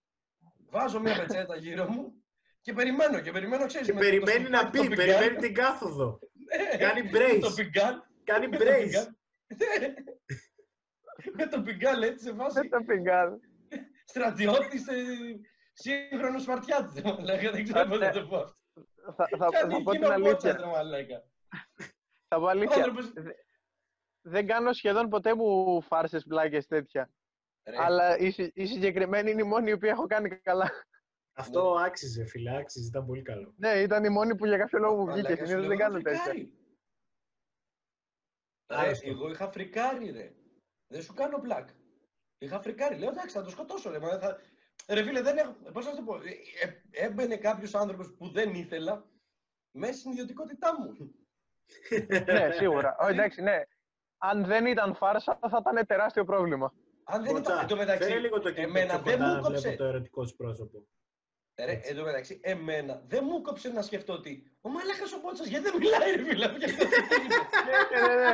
Βάζω 0.70 1.00
μια 1.00 1.16
πετσέτα 1.16 1.56
γύρω 1.56 1.90
μου 1.90 2.24
και 2.62 2.74
περιμένω 2.74 3.20
και 3.20 3.32
περιμένω, 3.32 3.66
ξέρεις. 3.66 3.88
Και 3.88 3.94
με 3.94 4.00
το 4.00 4.06
περιμένει 4.06 4.50
να 4.50 4.60
σπιτάκι, 4.60 4.78
το 4.78 4.84
πει, 4.84 4.96
πιγκάν. 4.96 5.18
περιμένει 5.20 5.42
την 5.42 5.54
κάθοδο. 5.54 6.20
Ναι, 6.72 6.78
Κάνει 6.78 7.10
Το 7.10 7.18
brace. 7.20 7.56
πιγκάν. 7.56 8.08
Κάνει 8.24 8.48
με 8.48 8.58
το 8.58 8.64
brace. 8.66 8.84
πιγκάν. 8.84 9.18
Ναι. 9.48 9.94
Με 11.34 11.48
το 11.48 11.62
πιγκάν, 11.62 11.98
λέει, 12.00 12.10
σε 12.10 12.32
δεν 12.32 12.36
φάση 12.36 12.68
τα 12.70 12.84
πιγκάρ. 12.84 13.30
Στρατιώτης, 14.14 14.88
ε, 14.88 14.94
σύγχρονος 15.74 16.42
Σπαρτιάτης, 16.44 17.02
ρε 17.02 17.12
μαλάκα, 17.12 17.52
δεν 17.52 17.64
ξέρω 17.64 17.90
πώς 17.90 18.00
να 18.00 18.12
το 18.12 18.28
πω 18.28 18.36
αυτό. 18.38 18.58
Θα, 19.16 19.28
θα, 19.38 19.50
Κάτι 19.50 19.74
θα 19.74 19.82
πω 19.84 19.92
την 19.92 20.04
εκείνο 20.04 20.24
πότσας, 20.24 20.54
αλήθεια. 20.54 20.58
ρε 20.58 20.66
μαλάκα. 20.66 21.24
Θα 22.28 22.38
πω 22.38 22.44
Ο 22.44 22.48
αλήθεια. 22.50 22.84
άνθρωπος- 22.84 23.14
Δεν 24.26 24.48
κάνω 24.48 24.74
σχεδόν 24.74 25.10
ποτέ 25.10 25.36
μου 25.36 25.82
φάρσες 25.82 26.24
πλάκες 26.24 26.68
τέτοια. 26.68 27.10
Ρε, 27.70 27.76
Αλλά 27.80 28.18
η, 28.18 28.32
συ- 28.32 28.52
η 28.58 28.66
συγκεκριμένη 28.66 29.32
είναι 29.32 29.42
η 29.42 29.46
μόνη 29.46 29.70
η 29.70 29.74
οποία 29.74 29.90
έχω 29.90 30.06
κάνει 30.08 30.30
καλά. 30.30 30.70
Αυτό 31.36 31.76
άξιζε 31.86 32.26
φίλε, 32.26 32.58
άξιζε, 32.58 32.88
ήταν 32.88 33.06
πολύ 33.06 33.22
καλό. 33.22 33.54
Ναι, 33.58 33.70
ήταν 33.82 34.04
η 34.04 34.10
μόνη 34.10 34.36
που 34.36 34.46
για 34.46 34.58
κάποιο 34.58 34.80
λόγο 34.80 34.96
μου 34.96 35.06
βγήκε. 35.06 35.22
μαλάκα, 35.22 35.46
σου 35.46 35.46
Συνήθως 35.46 35.60
λέω, 35.60 35.70
δεν 35.70 35.78
κάνω 35.78 35.98
είχα 35.98 36.10
τέτοια. 36.10 36.24
φρικάρει. 36.24 36.54
Ρε, 38.72 38.78
Άρρωστο. 38.78 39.10
εγώ 39.10 39.30
είχα 39.30 39.52
φρικάρει, 39.52 40.10
ρε. 40.10 40.34
Δεν 40.88 41.02
σου 41.02 41.14
κάνω 41.14 41.40
πλάκ. 41.40 41.70
Είχα 42.38 42.62
φρικάρει. 42.62 42.98
Λέω, 42.98 43.10
εντάξει, 43.10 43.36
θα 43.36 43.44
το 43.44 43.50
σκοτώσω, 43.50 43.90
ρε. 43.92 44.00
Μα, 44.00 44.18
θα... 44.20 44.38
Ρε 44.88 45.04
φίλε, 45.04 45.22
δεν 45.22 45.38
έχω... 45.38 45.52
Πώς 45.74 45.86
να 45.86 45.92
σου 45.92 45.98
το 45.98 46.04
πω. 46.04 46.16
Ε, 46.16 46.20
ε, 46.92 47.06
έμπαινε 47.06 47.38
κάποιος 47.38 47.76
άνθρωπος 47.76 48.14
που 48.18 48.30
δεν 48.30 48.54
ήθελα 48.54 49.06
μέσα 49.72 49.94
στην 50.00 50.12
ιδιωτικότητά 50.12 50.76
μου. 50.80 51.16
ναι, 52.34 52.52
σίγουρα. 52.52 52.96
Ω, 53.00 53.08
εντάξει, 53.08 53.42
ναι. 53.42 53.62
Αν 54.18 54.46
δεν 54.46 54.66
ήταν 54.66 54.96
φάρσα, 54.96 55.40
θα 55.50 55.64
ήταν 55.70 55.86
τεράστιο 55.86 56.26
πρόβλημα. 56.26 56.74
Αν 57.04 57.24
δεν 57.24 57.36
ήταν... 57.36 57.44
Κοτζά, 57.44 57.62
Εν 57.62 57.68
τω 57.68 57.76
μεταξύ, 57.76 58.08
φέρε 58.08 58.20
λίγο 58.20 58.40
το 58.40 58.52
κινητό 58.52 58.80
εμένα 58.80 59.02
πιο 59.02 59.12
δεν 59.12 59.18
κοντά 59.20 59.28
μου 59.30 59.36
να 59.36 59.42
κόψε. 59.42 59.60
βλέπω 59.62 59.78
το 59.78 59.84
ερωτικό 59.84 60.26
σου 60.26 60.36
πρόσωπο. 60.36 60.88
Ρε, 61.56 61.72
Έτσι. 61.72 61.90
εν 61.90 61.96
τω 61.98 62.04
μεταξύ, 62.04 62.40
εμένα 62.44 63.04
δεν 63.08 63.24
μου 63.24 63.42
κόψε 63.42 63.70
να 63.70 63.82
σκεφτώ 63.82 64.14
ότι 64.14 64.58
ο 64.62 64.70
μαλάκας 64.70 65.14
ο 65.14 65.20
Πότσας 65.20 65.48
γιατί 65.48 65.64
δεν 65.64 65.78
μιλάει, 65.78 66.12
ρε 66.16 66.24
φίλε. 66.24 66.46
γιατί 66.58 66.74
δεν 66.76 66.88
μιλάει. 67.22 68.08
ναι, 68.08 68.16
ναι, 68.16 68.32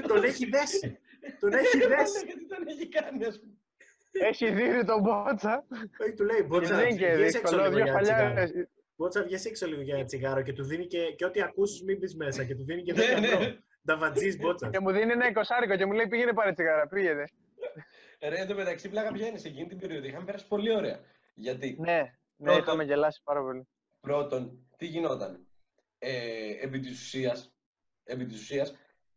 ναι. 0.00 0.06
Τον 0.06 0.24
έχει 0.24 0.46
δέσει. 0.46 0.98
Τον 1.40 1.52
έχει 1.52 1.78
Ρε, 1.78 1.86
δέσει. 1.86 2.12
μαλάκα, 2.14 2.34
τι 2.38 2.46
τον 2.46 2.66
έχει 2.68 2.88
κάνει, 2.88 3.24
ας 3.24 3.40
πούμε. 3.40 3.52
Έχει 4.12 4.50
δει 4.50 4.84
τον 4.84 5.00
μπότσα. 5.00 5.64
Όχι, 6.02 6.12
του 6.12 6.24
λέει, 6.24 6.36
Και 6.36 6.42
Μπότσα, 6.42 6.76
δεν 6.76 6.88
είναι 6.88 6.98
και 6.98 7.06
βγες 7.14 7.34
έξω 7.34 7.40
δύσκολο. 7.40 7.62
λίγο 7.62 7.74
Δύο 7.74 7.84
για 7.84 7.92
ένα 7.92 8.00
τσιγάρο. 8.02 8.34
φαλιά. 8.34 8.68
Μπότσα, 8.96 9.22
βγες 9.22 9.44
έξω 9.44 9.66
λίγο 9.66 9.80
για 9.82 9.94
ένα 9.96 10.04
τσιγάρο 10.04 10.42
και 10.42 10.52
του 10.52 10.64
δίνει 10.64 10.86
και, 10.86 11.12
και 11.16 11.24
ό,τι 11.24 11.42
ακούσεις 11.42 11.82
μην 11.82 11.98
μπεις 11.98 12.14
μέσα 12.16 12.44
και 12.44 12.54
του 12.54 12.64
δίνει 12.64 12.82
και 12.82 12.92
Ναι, 12.92 13.04
10 13.16 13.20
ναι. 13.20 13.26
ευρώ. 13.26 13.56
Νταβατζής 13.86 14.38
Μπότσα. 14.38 14.70
Και 14.70 14.80
μου 14.80 14.90
δίνει 14.92 15.12
ένα 15.12 15.28
εικοσάρικο 15.28 15.76
και 15.76 15.86
μου 15.86 15.92
λέει 15.92 16.06
πήγαινε 16.08 16.32
πάρε 16.32 16.52
τσιγάρα. 16.52 16.86
Πήγαινε. 16.88 17.24
Ρε, 18.28 18.40
εν 18.40 18.46
τω 18.48 18.54
μεταξύ, 18.54 18.88
πλάκα 18.88 19.12
ποια 19.12 19.26
είναι 19.26 19.38
σε 19.38 19.48
εκείνη 19.48 19.66
την 19.68 19.78
περίοδο. 19.78 20.06
Είχαμε 20.06 20.24
περάσει 20.24 20.46
πολύ 20.46 20.74
ωραία. 20.74 21.00
Γιατί 21.34 21.76
Ναι, 21.80 21.92
ναι, 21.92 22.10
Πρώτον- 22.36 22.62
είχαμε 22.62 22.84
γελάσει 22.84 23.20
πάρα 23.24 23.40
πολύ. 23.42 23.68
πρώτον, 24.00 24.66
τι 24.76 24.86
γινόταν; 24.86 25.46
Ε, 25.98 26.50
επί 26.60 26.80
της 26.80 27.00
ουσίας, 27.00 27.54
επί 28.04 28.24
της 28.26 28.40
ουσίας 28.40 28.74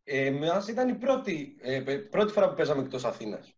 ε, 0.10 0.32
μας 0.32 0.68
ήταν 0.68 0.89
η 0.89 0.95
πρώτη, 0.95 1.58
ε, 1.62 1.82
πε- 1.82 2.10
πρώτη 2.10 2.32
φορά 2.32 2.49
που 2.49 2.55
παίζαμε 2.55 2.82
εκτός 2.82 3.05
Αθήνας. 3.05 3.55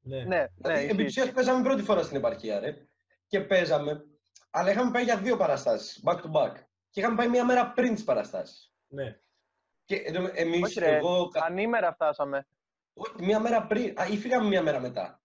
Ναι. 0.00 0.16
Ναι, 0.16 0.24
ναι, 0.24 0.46
Δηλαδή, 0.56 0.84
επί 0.84 0.94
της 0.96 1.04
ισχύει. 1.06 1.20
ουσίας 1.20 1.30
παίζαμε 1.34 1.62
πρώτη 1.62 1.82
φορά 1.82 2.02
στην 2.02 2.16
επαρχία, 2.16 2.60
ρε. 2.60 2.86
Και 3.26 3.40
παίζαμε, 3.40 4.04
αλλά 4.50 4.70
είχαμε 4.70 4.90
πάει 4.90 5.04
για 5.04 5.16
δύο 5.18 5.36
παραστάσεις, 5.36 6.02
back 6.06 6.16
to 6.16 6.30
back. 6.32 6.52
Και 6.90 7.00
είχαμε 7.00 7.16
πάει 7.16 7.28
μία 7.28 7.44
μέρα 7.44 7.72
πριν 7.72 7.94
τις 7.94 8.04
παραστάσεις. 8.04 8.72
ναι. 8.88 9.18
Και 9.84 9.96
ενώ 9.96 10.30
εμείς, 10.34 10.62
Όχι, 10.62 10.78
ρε. 10.80 10.96
εγώ, 10.96 11.28
κα- 11.28 11.44
Ανήμερα 11.44 11.92
φτάσαμε. 11.92 12.46
όχι, 12.94 13.12
μία 13.24 13.40
μέρα 13.40 13.66
πριν, 13.66 14.00
α, 14.00 14.06
ή 14.06 14.16
φύγαμε 14.16 14.48
μία 14.48 14.62
μέρα 14.62 14.80
μετά. 14.80 15.20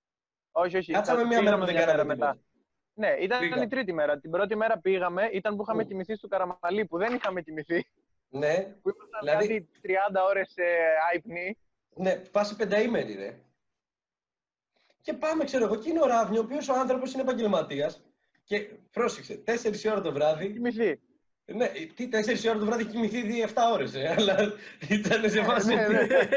Όχι, 0.52 0.78
όχι. 0.78 0.92
Κάτσαμε 0.92 1.24
μία 1.24 1.28
πήγαμε 1.40 1.50
μέρα 1.58 1.66
δεν 1.66 1.76
μια 1.76 1.86
κάναμε 1.86 2.04
μετά. 2.04 2.32
τίποτα. 2.32 2.46
Ναι, 2.94 3.16
ήταν 3.24 3.40
Πήγαμε. 3.40 3.64
η 3.64 3.68
τρίτη 3.68 3.94
μέρα. 3.94 4.20
Την 4.20 4.32
πρώτη 4.32 4.56
μέρα 4.56 4.80
πήγαμε, 4.80 5.30
ήταν 5.34 5.56
που 5.56 5.62
είχαμε 5.62 5.82
Πού; 5.84 5.88
κοιμηθεί 5.90 6.16
στο 6.16 6.28
Καραμαλί, 6.28 6.86
που 6.86 6.98
δεν 6.98 7.14
είχαμε 7.16 7.42
κοιμηθεί. 7.42 7.86
Ναι, 8.34 8.76
Που 8.82 8.90
ήμασταν 8.90 9.20
Δηλαδή- 9.20 9.48
κάτι 9.48 9.68
30 9.82 10.22
ώρες 10.30 10.54
ε, 10.56 10.66
άϊπνοι. 11.12 11.58
ναι, 11.96 12.16
πάση 12.16 12.56
πενταήμερη, 12.56 13.14
ρε. 13.14 13.40
Και 15.02 15.14
πάμε, 15.14 15.44
ξέρω 15.44 15.66
εγώ, 15.66 15.76
και 15.76 15.90
είναι 15.90 16.02
ο 16.02 16.06
Ράβνιο, 16.06 16.42
ο 16.42 16.44
οποίος 16.44 16.70
ο 16.70 16.74
άνθρωπος 16.74 17.14
είναι 17.14 17.22
επαγγελματίας. 17.22 18.04
Και 18.44 18.60
πρόσεξε, 18.92 19.44
4 19.46 19.92
ώρα 19.92 20.02
το 20.02 20.12
βράδυ. 20.12 20.52
Κοιμηθεί. 20.54 21.00
Ναι, 21.46 21.68
τι 21.96 22.08
4 22.08 22.50
ώρα 22.50 22.60
το 22.60 22.66
βράδυ 22.66 22.82
έχει 22.84 22.92
κοιμηθεί 22.92 23.18
ήδη 23.18 23.42
7 23.42 23.54
ώρες, 23.74 23.96
αλλά 23.96 24.54
ήταν 24.90 25.30
σε 25.30 25.44
φάση. 25.44 25.76
ναι, 25.76 25.86
ότι- 25.86 25.94
ναι. 25.96 26.08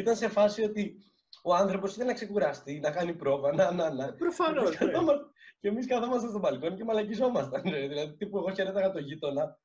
Ήταν 0.00 0.16
σε 0.16 0.28
φάση 0.28 0.62
ότι 0.62 0.96
ο 1.42 1.54
άνθρωπος 1.54 1.90
ήθελε 1.92 2.06
να 2.08 2.14
ξεκουραστεί, 2.14 2.80
να 2.80 2.90
κάνει 2.90 3.14
πρόβα, 3.14 3.52
να, 3.54 3.70
να, 3.72 3.90
να. 3.90 4.12
Προφανώς, 4.12 4.70
Και 4.70 4.76
εμείς 4.76 4.86
ναι. 4.86 4.92
καθόμαστε- 4.92 5.26
Και 5.60 5.68
εμείς 5.68 5.86
καθόμασταν 5.86 6.30
στο 6.30 6.38
μπαλκόνι 6.38 6.76
και 6.76 6.84
μαλακιζόμασταν. 6.84 7.62
ρε. 7.70 7.86
Δηλαδή, 7.88 8.16
τύπου 8.16 8.36
εγώ 8.38 8.54
χαιρέταγα 8.54 8.90
τον 8.92 9.02
γείτονα. 9.02 9.58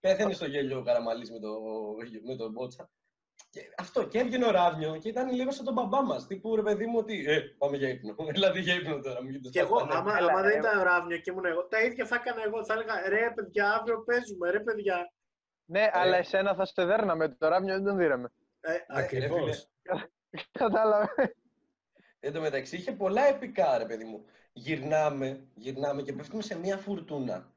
Και 0.00 0.08
Πέθανε 0.08 0.32
στο 0.32 0.46
γέλιο 0.46 0.78
ο 0.78 0.82
Καραμαλής 0.82 1.30
με, 1.30 1.38
το, 1.38 1.48
με 2.26 2.36
τον 2.36 2.50
Μπότσα. 2.52 2.90
Και 3.50 3.60
αυτό, 3.78 4.06
και 4.06 4.18
έβγαινε 4.18 4.46
ο 4.46 4.50
Ράβνιο 4.50 4.96
και 4.96 5.08
ήταν 5.08 5.32
λίγο 5.32 5.50
σαν 5.50 5.64
τον 5.64 5.74
μπαμπά 5.74 6.02
μας. 6.02 6.26
Τύπου 6.26 6.56
ρε 6.56 6.62
παιδί 6.62 6.86
μου 6.86 6.98
ότι. 6.98 7.24
Ε, 7.26 7.40
πάμε 7.58 7.76
για 7.76 7.88
ύπνο. 7.88 8.14
Δηλαδή 8.36 8.60
για 8.60 8.74
ύπνο 8.74 9.00
τώρα. 9.00 9.22
Μην 9.22 9.42
το 9.42 9.50
Και 9.50 9.60
εγώ, 9.60 9.78
σπάς, 9.78 9.94
άμα, 9.94 10.16
Έλα, 10.16 10.32
άμα 10.32 10.42
δεν 10.42 10.50
ε. 10.50 10.58
ήταν 10.58 10.78
ο 10.78 10.82
Ράβνιο 10.82 11.18
και 11.18 11.30
ήμουν 11.30 11.44
εγώ, 11.44 11.66
τα 11.66 11.82
ίδια 11.82 12.06
θα 12.06 12.14
έκανα 12.14 12.42
εγώ. 12.42 12.64
Θα 12.64 12.74
έλεγα 12.74 13.08
ρε 13.08 13.32
παιδιά, 13.34 13.74
αύριο 13.74 14.02
παίζουμε, 14.04 14.50
ρε 14.50 14.60
παιδιά. 14.60 15.12
Ναι, 15.64 15.90
αλλά 15.92 16.16
εσένα 16.16 16.54
θα 16.54 16.64
σε 16.64 16.84
δέρναμε. 16.84 17.28
Το 17.28 17.48
ράβνιο 17.48 17.74
δεν 17.74 17.84
τον 17.84 17.96
δίραμε. 17.96 18.32
Ε, 18.60 18.72
ρε 18.72 18.84
ακριβώς. 18.88 19.68
Κατάλαβε. 20.58 21.36
Εν 22.20 22.32
τω 22.32 22.40
μεταξύ 22.40 22.76
είχε 22.76 22.92
πολλά 22.92 23.26
επικά, 23.26 23.78
ρε 23.78 23.84
παιδί 23.84 24.04
μου. 24.04 24.24
Γυρνάμε, 24.52 25.46
γυρνάμε 25.54 26.02
και 26.02 26.12
πέφτουμε 26.12 26.42
σε 26.42 26.58
μια 26.58 26.76
φουρτούνα. 26.76 27.52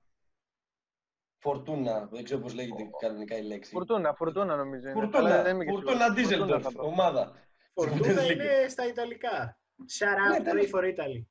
Φορτούνα, 1.44 2.08
δεν 2.12 2.24
ξέρω 2.24 2.39
πώς 2.39 2.54
λέγεται 2.54 2.89
κανονικά 3.00 3.38
η 3.38 3.42
λέξη. 3.44 3.72
Φουρτούνα, 3.72 4.14
φουρτούνα 4.14 4.56
νομίζω. 4.56 4.89
είναι. 4.89 5.00
Φουρτούνα, 5.00 5.18
Αλλά 5.34 5.44
δεν 5.44 5.56
είμαι 5.56 5.64
και 5.66 5.72
φουρτούνα 5.72 5.92
σίγουρος. 5.94 6.16
Φουρτούνα 6.16 6.38
Ντίζελντορφ, 6.38 6.64
θα 6.64 6.72
πω. 6.72 6.88
ομάδα. 6.88 7.32
Φορτούνα 7.74 8.22
Bundesliga. 8.22 8.32
είναι 8.32 8.68
στα 8.70 8.88
Ιταλικά. 8.88 9.60
Shout 10.00 10.30
Ναι, 10.30 10.38
out, 10.38 10.44
τέλος. 10.44 10.70
pray 10.72 10.76
for 10.80 10.84
Italy. 10.84 11.26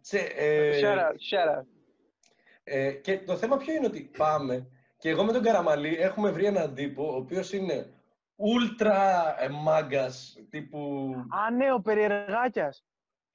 Σε, 0.00 0.18
ε, 0.18 0.80
Shout 0.80 0.98
out, 0.98 1.12
shout 1.30 1.58
out. 1.58 1.64
ε, 2.64 2.92
και 2.92 3.18
το 3.18 3.36
θέμα 3.36 3.56
ποιο 3.56 3.74
είναι 3.74 3.86
ότι 3.86 4.10
πάμε 4.16 4.68
και 4.96 5.08
εγώ 5.08 5.24
με 5.24 5.32
τον 5.32 5.42
Καραμαλή 5.42 5.96
έχουμε 5.96 6.30
βρει 6.30 6.44
έναν 6.44 6.74
τύπο 6.74 7.12
ο 7.12 7.16
οποίος 7.16 7.52
είναι 7.52 7.92
ούλτρα 8.36 9.34
ε, 9.42 9.48
μάγκας 9.48 10.36
τύπου... 10.50 11.10
Α, 11.46 11.50
ναι, 11.50 11.72
ο 11.72 11.80
περιεργάκιας. 11.80 12.84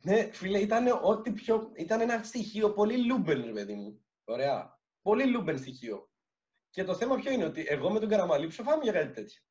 Ναι, 0.02 0.32
φίλε, 0.32 0.58
ήταν 0.60 1.00
ό,τι 1.02 1.32
πιο... 1.32 1.72
Ήταν 1.76 2.02
ένα 2.02 2.24
στοιχείο 2.24 2.74
πολύ 2.74 3.06
λούμπεν, 3.06 3.44
ρε 3.46 3.52
παιδί 3.52 3.74
μου. 3.74 4.06
Ωραία. 4.26 4.75
Πολύ 5.06 5.26
λούμπεν 5.26 5.58
στοιχείο. 5.58 6.10
Και 6.70 6.84
το 6.84 6.96
θέμα 6.96 7.16
ποιο 7.16 7.32
είναι 7.32 7.46
ότι 7.46 7.66
εγώ 7.68 7.90
με 7.90 8.00
τον 8.00 8.10
Καραμαλή 8.10 8.48
ψοφάμε 8.48 8.84
για 8.84 8.92
κάτι 8.92 9.12
τέτοιο. 9.14 9.42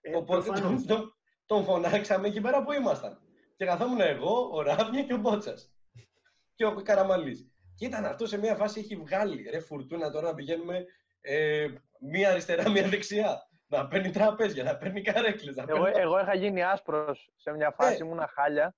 Ε, 0.00 0.16
Οπότε 0.16 0.46
προφανώς. 0.46 0.86
τον, 0.86 0.96
τον, 0.96 1.16
τον 1.46 1.64
φωνάξαμε 1.64 2.28
εκεί 2.28 2.40
πέρα 2.40 2.62
που 2.64 2.72
ήμασταν. 2.72 3.18
Και 3.56 3.64
καθόμουν 3.64 4.00
εγώ, 4.00 4.50
ο 4.52 4.62
Ράβνια 4.62 5.02
και 5.02 5.14
ο 5.14 5.16
Μπότσας. 5.16 5.72
και 6.54 6.64
ο 6.64 6.74
Καραμαλής. 6.82 7.48
Και 7.74 7.86
ήταν 7.86 8.04
αυτό 8.04 8.26
σε 8.26 8.38
μια 8.38 8.54
φάση 8.56 8.80
έχει 8.80 8.96
βγάλει 8.96 9.48
ρε 9.50 9.60
φουρτούνα 9.60 10.10
τώρα 10.10 10.28
να 10.28 10.34
πηγαίνουμε 10.34 10.84
ε, 11.20 11.66
μία 12.00 12.30
αριστερά, 12.30 12.70
μία 12.70 12.88
δεξιά. 12.88 13.48
Να 13.66 13.88
παίρνει 13.88 14.10
τραπέζια, 14.10 14.64
να 14.64 14.76
παίρνει 14.76 15.02
καρέκλες. 15.02 15.56
Να 15.56 15.64
Εγώ, 15.68 15.82
παίρνει... 15.82 16.00
εγώ 16.00 16.20
είχα 16.20 16.34
γίνει 16.34 16.62
άσπρος 16.64 17.30
σε 17.36 17.52
μια 17.52 17.70
φάση, 17.70 17.98
Ε. 18.02 18.04
ήμουνα 18.04 18.30
χάλια. 18.34 18.74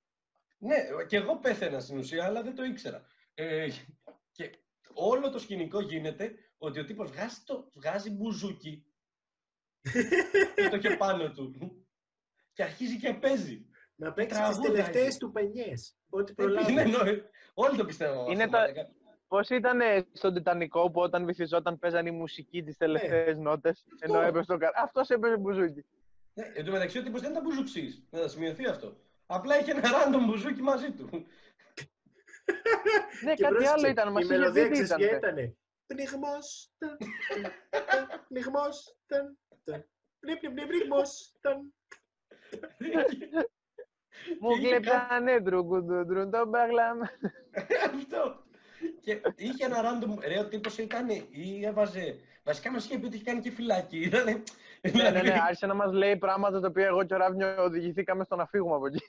Ναι, 0.59 0.77
και 1.07 1.17
εγώ 1.17 1.39
πέθαινα 1.39 1.81
στην 1.81 1.99
ουσία, 1.99 2.25
αλλά 2.25 2.43
δεν 2.43 2.55
το 2.55 2.65
ήξερα. 2.65 3.03
Ε, 3.35 3.69
και 3.69 3.81
όλο 4.93 5.31
το 5.31 5.39
σκηνικό 5.39 5.81
γίνεται 5.81 6.35
ότι 6.59 6.81
ο 6.81 6.85
τύπος 6.85 7.11
βγάζει, 7.11 7.37
το, 7.45 7.71
βγάζει 7.75 8.11
μπουζούκι 8.11 8.85
και 10.57 10.69
το 10.71 10.79
και 10.79 10.97
πάνω 10.97 11.31
του 11.31 11.55
και 12.53 12.63
αρχίζει 12.63 12.99
και 12.99 13.15
παίζει. 13.15 13.67
Να 13.99 14.13
παίξει 14.13 14.39
τις 14.41 14.49
τραγούδα 14.49 14.69
τελευταίες 14.73 15.07
εκεί. 15.07 15.19
του 15.19 15.31
πενιές. 15.33 15.97
Ό,τι 16.09 16.33
Είναι, 16.39 16.53
προλάβει. 16.53 16.79
εννοεί- 16.79 17.23
όλοι 17.55 17.77
το 17.77 17.85
πιστεύω. 17.85 18.31
Είναι 18.31 18.43
αυτό, 18.43 18.57
τα- 18.57 18.63
μαλάκα. 18.63 18.91
Πώς 19.29 19.49
ήταν 19.49 19.81
ε, 19.81 20.07
στον 20.13 20.35
Τιτανικό 20.35 20.91
που 20.91 21.01
όταν 21.01 21.25
βυθιζόταν 21.25 21.79
παίζανε 21.79 22.09
η 22.09 22.13
μουσική 22.13 22.63
τις 22.63 22.77
τελευταίες 22.77 23.37
νότες, 23.37 23.85
ενώ 23.99 24.21
έπαιζε 24.21 24.45
το 24.45 24.57
καρ... 24.57 24.71
Αυτός 24.77 25.09
έπαιζε 25.11 25.37
μπουζούκι. 25.37 25.85
Ναι, 26.35 26.45
εν 26.55 26.65
τω 26.65 26.71
μεταξύ 26.73 26.99
ο 26.99 27.03
τύπος 27.03 27.21
δεν 27.21 27.31
ήταν 27.31 27.43
μπουζουξής, 27.43 28.03
να 28.11 28.29
σημειωθεί 28.29 28.67
αυτό. 28.67 28.97
Απλά 29.27 29.61
είχε 29.61 29.71
ένα 29.71 29.83
random 29.83 30.25
μπουζούκι 30.27 30.63
μαζί 30.63 30.93
του. 30.93 31.09
Ναι, 33.25 33.35
Και 33.35 33.43
κάτι 33.43 33.55
πρόσεξε, 33.55 33.73
άλλο 33.79 33.89
ήταν, 33.89 34.13
μας 34.13 34.23
Η 34.23 34.25
είχε 34.27 34.37
μελωδία 34.39 34.63
πει 34.63 34.69
τι 34.69 34.83
ξέρεις 34.83 34.89
ήταν. 34.89 34.99
ποια 34.99 35.17
ήτανε. 35.17 35.57
Πνιγμός, 35.87 36.71
ταν, 36.79 36.97
ταν, 37.71 37.85
ταν, 37.87 38.25
πνιγμός, 38.29 38.97
ταν, 39.07 39.39
ταν. 39.65 39.89
Πνι, 40.21 40.37
πνι, 40.39 40.51
πνι, 40.51 40.67
πνιγμός, 40.67 41.37
ταν. 41.41 41.75
Μου 44.41 44.51
Και 44.59 44.67
είχε 44.67 44.81
κλέψανε 44.81 45.41
ντρουγκουντουντρουν 45.41 46.31
το 46.31 46.47
μπαγλάμ. 46.47 46.99
αυτό. 47.95 48.45
Και 49.01 49.21
είχε 49.37 49.65
ένα 49.65 49.81
random, 49.83 50.19
ρε, 50.27 50.39
ο 50.39 50.49
τύπος 50.49 50.79
ήταν 50.79 51.09
ή 51.31 51.61
έβαζε... 51.65 52.21
Βασικά 52.45 52.71
μας 52.71 52.85
είχε 52.85 52.99
πει 52.99 53.07
ότι 53.07 53.15
είχε 53.15 53.25
κάνει 53.25 53.41
και 53.41 53.51
φυλάκι. 53.51 53.99
Ήτανε... 53.99 54.43
Ναι, 54.83 55.11
ναι, 55.11 55.23
ναι, 55.23 55.33
άρχισε 55.45 55.67
να 55.67 55.75
μας 55.75 55.93
λέει 55.93 56.17
πράγματα 56.17 56.61
τα 56.61 56.69
οποία 56.69 56.87
εγώ 56.87 57.05
και 57.05 57.15
ο 57.15 57.17
Ράβνιο 57.17 57.63
οδηγηθήκαμε 57.65 58.25
στο 58.25 58.37
να 58.37 58.47
φύγουμε 58.47 58.75
από 58.75 58.87
εκεί. 58.87 59.01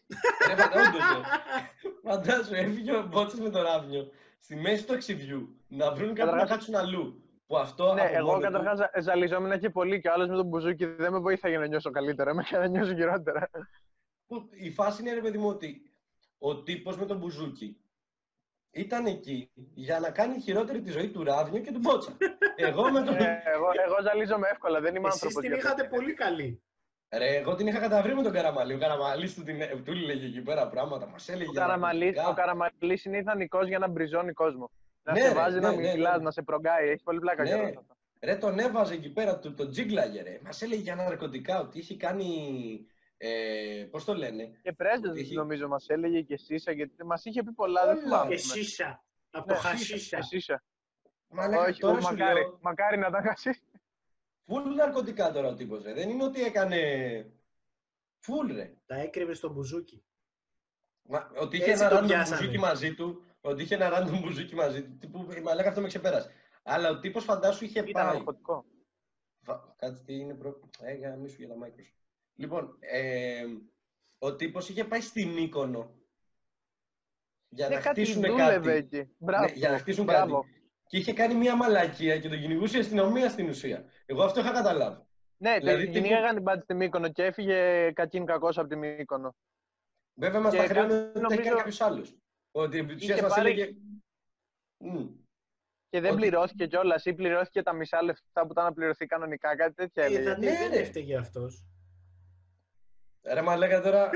Ρε, 0.47 0.55
φαντάζομαι, 0.55 0.87
όντως, 0.87 1.01
ρε. 1.15 2.09
Φαντάζομαι, 2.09 2.57
έφυγε 2.57 2.95
ο 2.95 3.05
Μπότσας 3.07 3.39
με 3.39 3.49
το 3.49 3.61
ράβνιο 3.61 4.07
στη 4.39 4.55
μέση 4.55 4.85
του 4.85 4.93
εξιβιού 4.93 5.55
να 5.67 5.91
βρουν 5.91 6.13
κάπου 6.13 6.19
να 6.19 6.25
Καταρχάς- 6.31 6.49
κάτσουν 6.49 6.75
αλλού. 6.75 7.21
Που 7.47 7.57
αυτό 7.57 7.93
Ναι, 7.93 8.01
από 8.01 8.15
εγώ 8.15 8.25
μόνο 8.25 8.37
του- 8.37 8.43
καταρχάς 8.51 8.79
ζαλιζόμουν 9.03 9.59
και 9.59 9.69
πολύ 9.69 10.01
και 10.01 10.07
ο 10.07 10.13
άλλος 10.13 10.27
με 10.27 10.35
τον 10.35 10.45
μπουζούκι 10.45 10.85
δεν 10.85 11.11
με 11.11 11.19
βοήθαγε 11.19 11.57
να 11.57 11.67
νιώσω 11.67 11.91
καλύτερα, 11.91 12.33
με 12.33 12.43
έκανε 12.45 12.63
να 12.63 12.69
νιώσω 12.69 12.93
χειρότερα. 12.95 13.49
που 14.27 14.49
η 14.51 14.71
φάση 14.71 15.01
είναι, 15.01 15.13
ρε 15.13 15.21
παιδί 15.21 15.37
μου, 15.37 15.47
ότι 15.47 15.81
ο 16.37 16.63
τύπος 16.63 16.97
με 16.97 17.05
τον 17.05 17.17
μπουζούκι 17.17 17.77
ήταν 18.71 19.05
εκεί 19.05 19.51
για 19.73 19.99
να 19.99 20.09
κάνει 20.11 20.39
χειρότερη 20.41 20.81
τη 20.81 20.91
ζωή 20.91 21.09
του 21.09 21.23
Ράβνιου 21.23 21.61
και 21.61 21.71
του 21.71 21.79
Μπότσα. 21.79 22.17
Εγώ 22.67 22.91
με 22.91 23.01
τον... 23.01 23.15
Ε, 23.15 23.41
εγώ, 23.45 23.65
εγώ 23.85 24.01
ζαλίζομαι 24.03 24.47
εύκολα, 24.51 24.79
δεν 24.81 24.95
είμαι 24.95 25.07
Εσείς 25.07 25.21
άνθρωπος. 25.23 25.41
την 25.43 25.51
για 25.53 25.61
είχατε 25.61 25.81
τέτοια. 25.81 25.97
πολύ 25.97 26.13
καλή. 26.13 26.61
Ρε, 27.15 27.35
εγώ 27.37 27.55
την 27.55 27.67
είχα 27.67 27.79
καταβρει 27.79 28.15
με 28.15 28.23
τον 28.23 28.31
Καραμαλή. 28.31 28.73
Ο 28.73 28.77
Καραμαλής 28.77 29.33
του, 29.33 29.43
την... 29.43 29.59
του 29.83 29.91
έλεγε 29.91 30.25
εκεί 30.25 30.41
πέρα 30.41 30.67
πράγματα. 30.67 31.07
Μας 31.07 31.29
έλεγε 31.29 31.47
Ο 31.49 31.51
για 31.51 31.61
Καραμαλής, 31.61 32.15
ναρκωτικά. 32.15 32.29
ο 32.29 32.33
Καραμαλής 32.33 33.05
είναι 33.05 33.17
ιδανικός 33.17 33.67
για 33.67 33.79
να 33.79 33.87
μπριζώνει 33.87 34.33
κόσμο. 34.33 34.69
Να 35.03 35.13
Ναι, 35.13 35.19
σε 35.19 35.27
ρε, 35.27 35.33
βάζει 35.33 35.59
να 35.59 35.69
ναι, 35.69 35.75
ναι, 35.75 35.91
μιλάς, 35.93 36.17
ναι. 36.17 36.23
να 36.23 36.31
σε 36.31 36.41
προγκάει. 36.41 36.87
Έχεις 36.89 37.03
πολύ 37.03 37.19
πλάκα 37.19 37.43
Ναι. 37.43 37.49
για 37.49 37.63
αυτό. 37.63 37.85
Ρε, 38.21 38.35
τον 38.35 38.59
έβαζε 38.59 38.93
εκεί 38.93 39.09
πέρα, 39.09 39.39
του, 39.39 39.53
τον 39.53 39.69
τζίγκλαγε, 39.71 40.21
ρε. 40.21 40.39
Μας 40.43 40.61
έλεγε 40.61 40.81
για 40.81 40.95
ναρκωτικά, 40.95 41.59
ότι 41.59 41.79
είχε 41.79 41.95
κάνει... 41.97 42.25
Ε, 43.17 43.87
πώς 43.91 44.03
το 44.05 44.13
λένε; 44.15 44.59
Και 44.61 44.73
πρέσβες 44.73 45.17
Έχει- 45.19 45.35
νομίζω 45.35 45.67
μας 45.67 45.89
έλεγε 45.89 46.21
και 46.21 46.33
εσείς, 46.33 46.63
γιατί 46.73 47.03
μας 47.05 47.25
είχε 47.25 47.43
πει 47.43 47.51
πολλά, 47.51 47.85
δεν 47.85 47.95
Όλα. 47.95 48.03
θυμάμαι. 48.03 48.29
Και 48.29 48.37
σίσα. 48.37 49.03
Από 49.29 49.45
Ναι, 49.47 49.53
το 49.53 49.59
χασίσα. 49.59 50.17
Εσείς. 50.17 50.49
Μαλάκα, 51.27 51.61
Όχι, 51.63 51.79
τώρα 51.79 51.97
ου, 51.97 52.01
σου 52.01 52.09
μακάρι, 52.11 52.39
λέω, 52.39 52.57
μακάρι 52.61 52.97
να 52.97 53.09
τα 53.11 53.21
χάσει. 53.21 53.61
φουλ 54.43 54.73
ναρκωτικά 54.75 55.31
τώρα 55.31 55.47
ο 55.47 55.53
τύπος, 55.53 55.83
ρε. 55.83 55.93
Δεν 55.93 56.09
είναι 56.09 56.23
ότι 56.23 56.43
έκανε... 56.43 56.79
Φουλ, 58.19 58.53
ρε. 58.53 58.73
Τα 58.85 58.95
έκρυβε 58.95 59.33
στο 59.33 59.49
μπουζούκι. 59.49 60.03
Μα, 61.01 61.31
ότι 61.39 61.57
είχε 61.57 61.71
Έτσι 61.71 61.83
ένα 61.83 61.89
το 61.91 61.97
random 61.97 62.07
πιάσανε. 62.07 62.37
μπουζούκι 62.39 62.57
μαζί 62.59 62.93
του, 62.93 63.23
ότι 63.41 63.63
είχε 63.63 63.75
ένα 63.75 63.89
random 63.93 64.19
μπουζούκι 64.21 64.55
μαζί 64.55 64.83
του, 64.83 64.97
τύπου, 64.97 65.27
«Ε, 65.31 65.41
μαλάκα 65.41 65.69
αυτό 65.69 65.81
με 65.81 65.87
ξεπέρασε. 65.87 66.31
Αλλά 66.63 66.89
ο 66.89 66.99
τύπος 66.99 67.23
φαντάσου 67.23 67.65
είχε 67.65 67.79
Ήταν 67.79 67.91
πάει. 68.05 68.15
ναρκωτικό. 68.15 68.65
Βα- 69.39 69.75
Κάτσε 69.77 70.03
τι 70.03 70.13
είναι 70.19 70.33
προ... 70.33 70.59
Ε, 70.81 70.93
για 70.93 71.15
μη 71.15 71.29
σου 71.29 71.35
για 71.39 71.47
τα 71.47 71.55
Microsoft. 71.55 72.06
Λοιπόν, 72.39 72.77
ε, 72.79 73.45
ο 74.17 74.35
τύπος 74.35 74.69
είχε 74.69 74.83
πάει 74.83 75.01
στην 75.01 75.29
Μύκονο 75.29 75.91
για 77.49 77.67
Ναι, 77.69 77.75
να 77.75 77.81
κάτι 77.81 78.01
χτίσουν 78.03 78.21
δούλευε 78.21 78.73
κάτι. 78.81 78.97
εκεί. 78.97 79.15
Μπράβο. 79.17 79.45
Ναι, 79.45 79.51
για 79.51 79.69
να 79.69 79.77
χτίσουν 79.77 80.05
Μπράβο. 80.05 80.41
κάτι. 80.41 80.61
Και 80.87 80.97
είχε 80.97 81.13
κάνει 81.13 81.33
μια 81.35 81.55
μαλακία 81.55 82.19
και 82.19 82.29
τον 82.29 82.39
κυνηγούσε 82.39 82.77
η 82.77 82.79
αστυνομία 82.79 83.29
στην 83.29 83.49
ουσία. 83.49 83.85
Εγώ 84.05 84.23
αυτό 84.23 84.39
είχα 84.39 84.51
καταλάβει. 84.51 85.01
Ναι, 85.37 85.57
Δηλαδή, 85.57 85.83
την 85.83 85.91
τύπου- 85.91 86.03
κυνήγαγαν 86.03 86.35
την 86.35 86.43
πάτη 86.43 86.61
στη 86.61 86.73
Μύκονο 86.73 87.11
και 87.11 87.23
έφυγε 87.23 87.91
κακήν 87.91 88.25
κακός 88.25 88.57
από 88.57 88.67
τη 88.67 88.75
Μύκονο. 88.75 89.35
Βέβαια 90.19 90.39
μας 90.41 90.51
Και 90.53 90.57
τα 90.57 90.65
χρέωνε 90.65 90.87
κάτι 90.93 91.03
ότι 91.03 91.13
τα 91.13 91.19
νομίζω- 91.21 91.41
έκανε 91.41 91.55
κάποιο 91.61 91.85
άλλο. 91.85 92.05
Ότι 92.51 92.77
επί 92.77 92.93
της 92.93 93.03
Είχε 93.03 93.13
ουσίας 93.13 93.27
μας 93.27 93.37
πάρει- 93.37 93.51
έλεγε. 93.59 93.75
Μμ. 94.77 95.07
Και 95.89 95.99
δεν 95.99 96.11
Ότι- 96.11 96.21
πληρώθηκε 96.21 96.67
κιόλας 96.67 97.05
ή 97.05 97.13
πληρώθηκε 97.13 97.61
τα 97.63 97.73
μισά 97.73 98.03
λεφτά 98.03 98.41
που 98.45 98.51
ήταν 98.51 98.63
να 98.63 98.73
πληρωθεί 98.73 99.05
κανονικά, 99.05 99.55
κάτι 99.55 99.73
τέτοια 99.73 100.03
έλεγε. 100.03 100.21
Είδατε, 100.21 100.39
Ναι, 100.45 100.57
δεν 100.57 100.69
ρε. 100.71 100.91
Ρε 103.33 103.41
μαλέκα 103.41 103.81
τώρα 103.81 104.09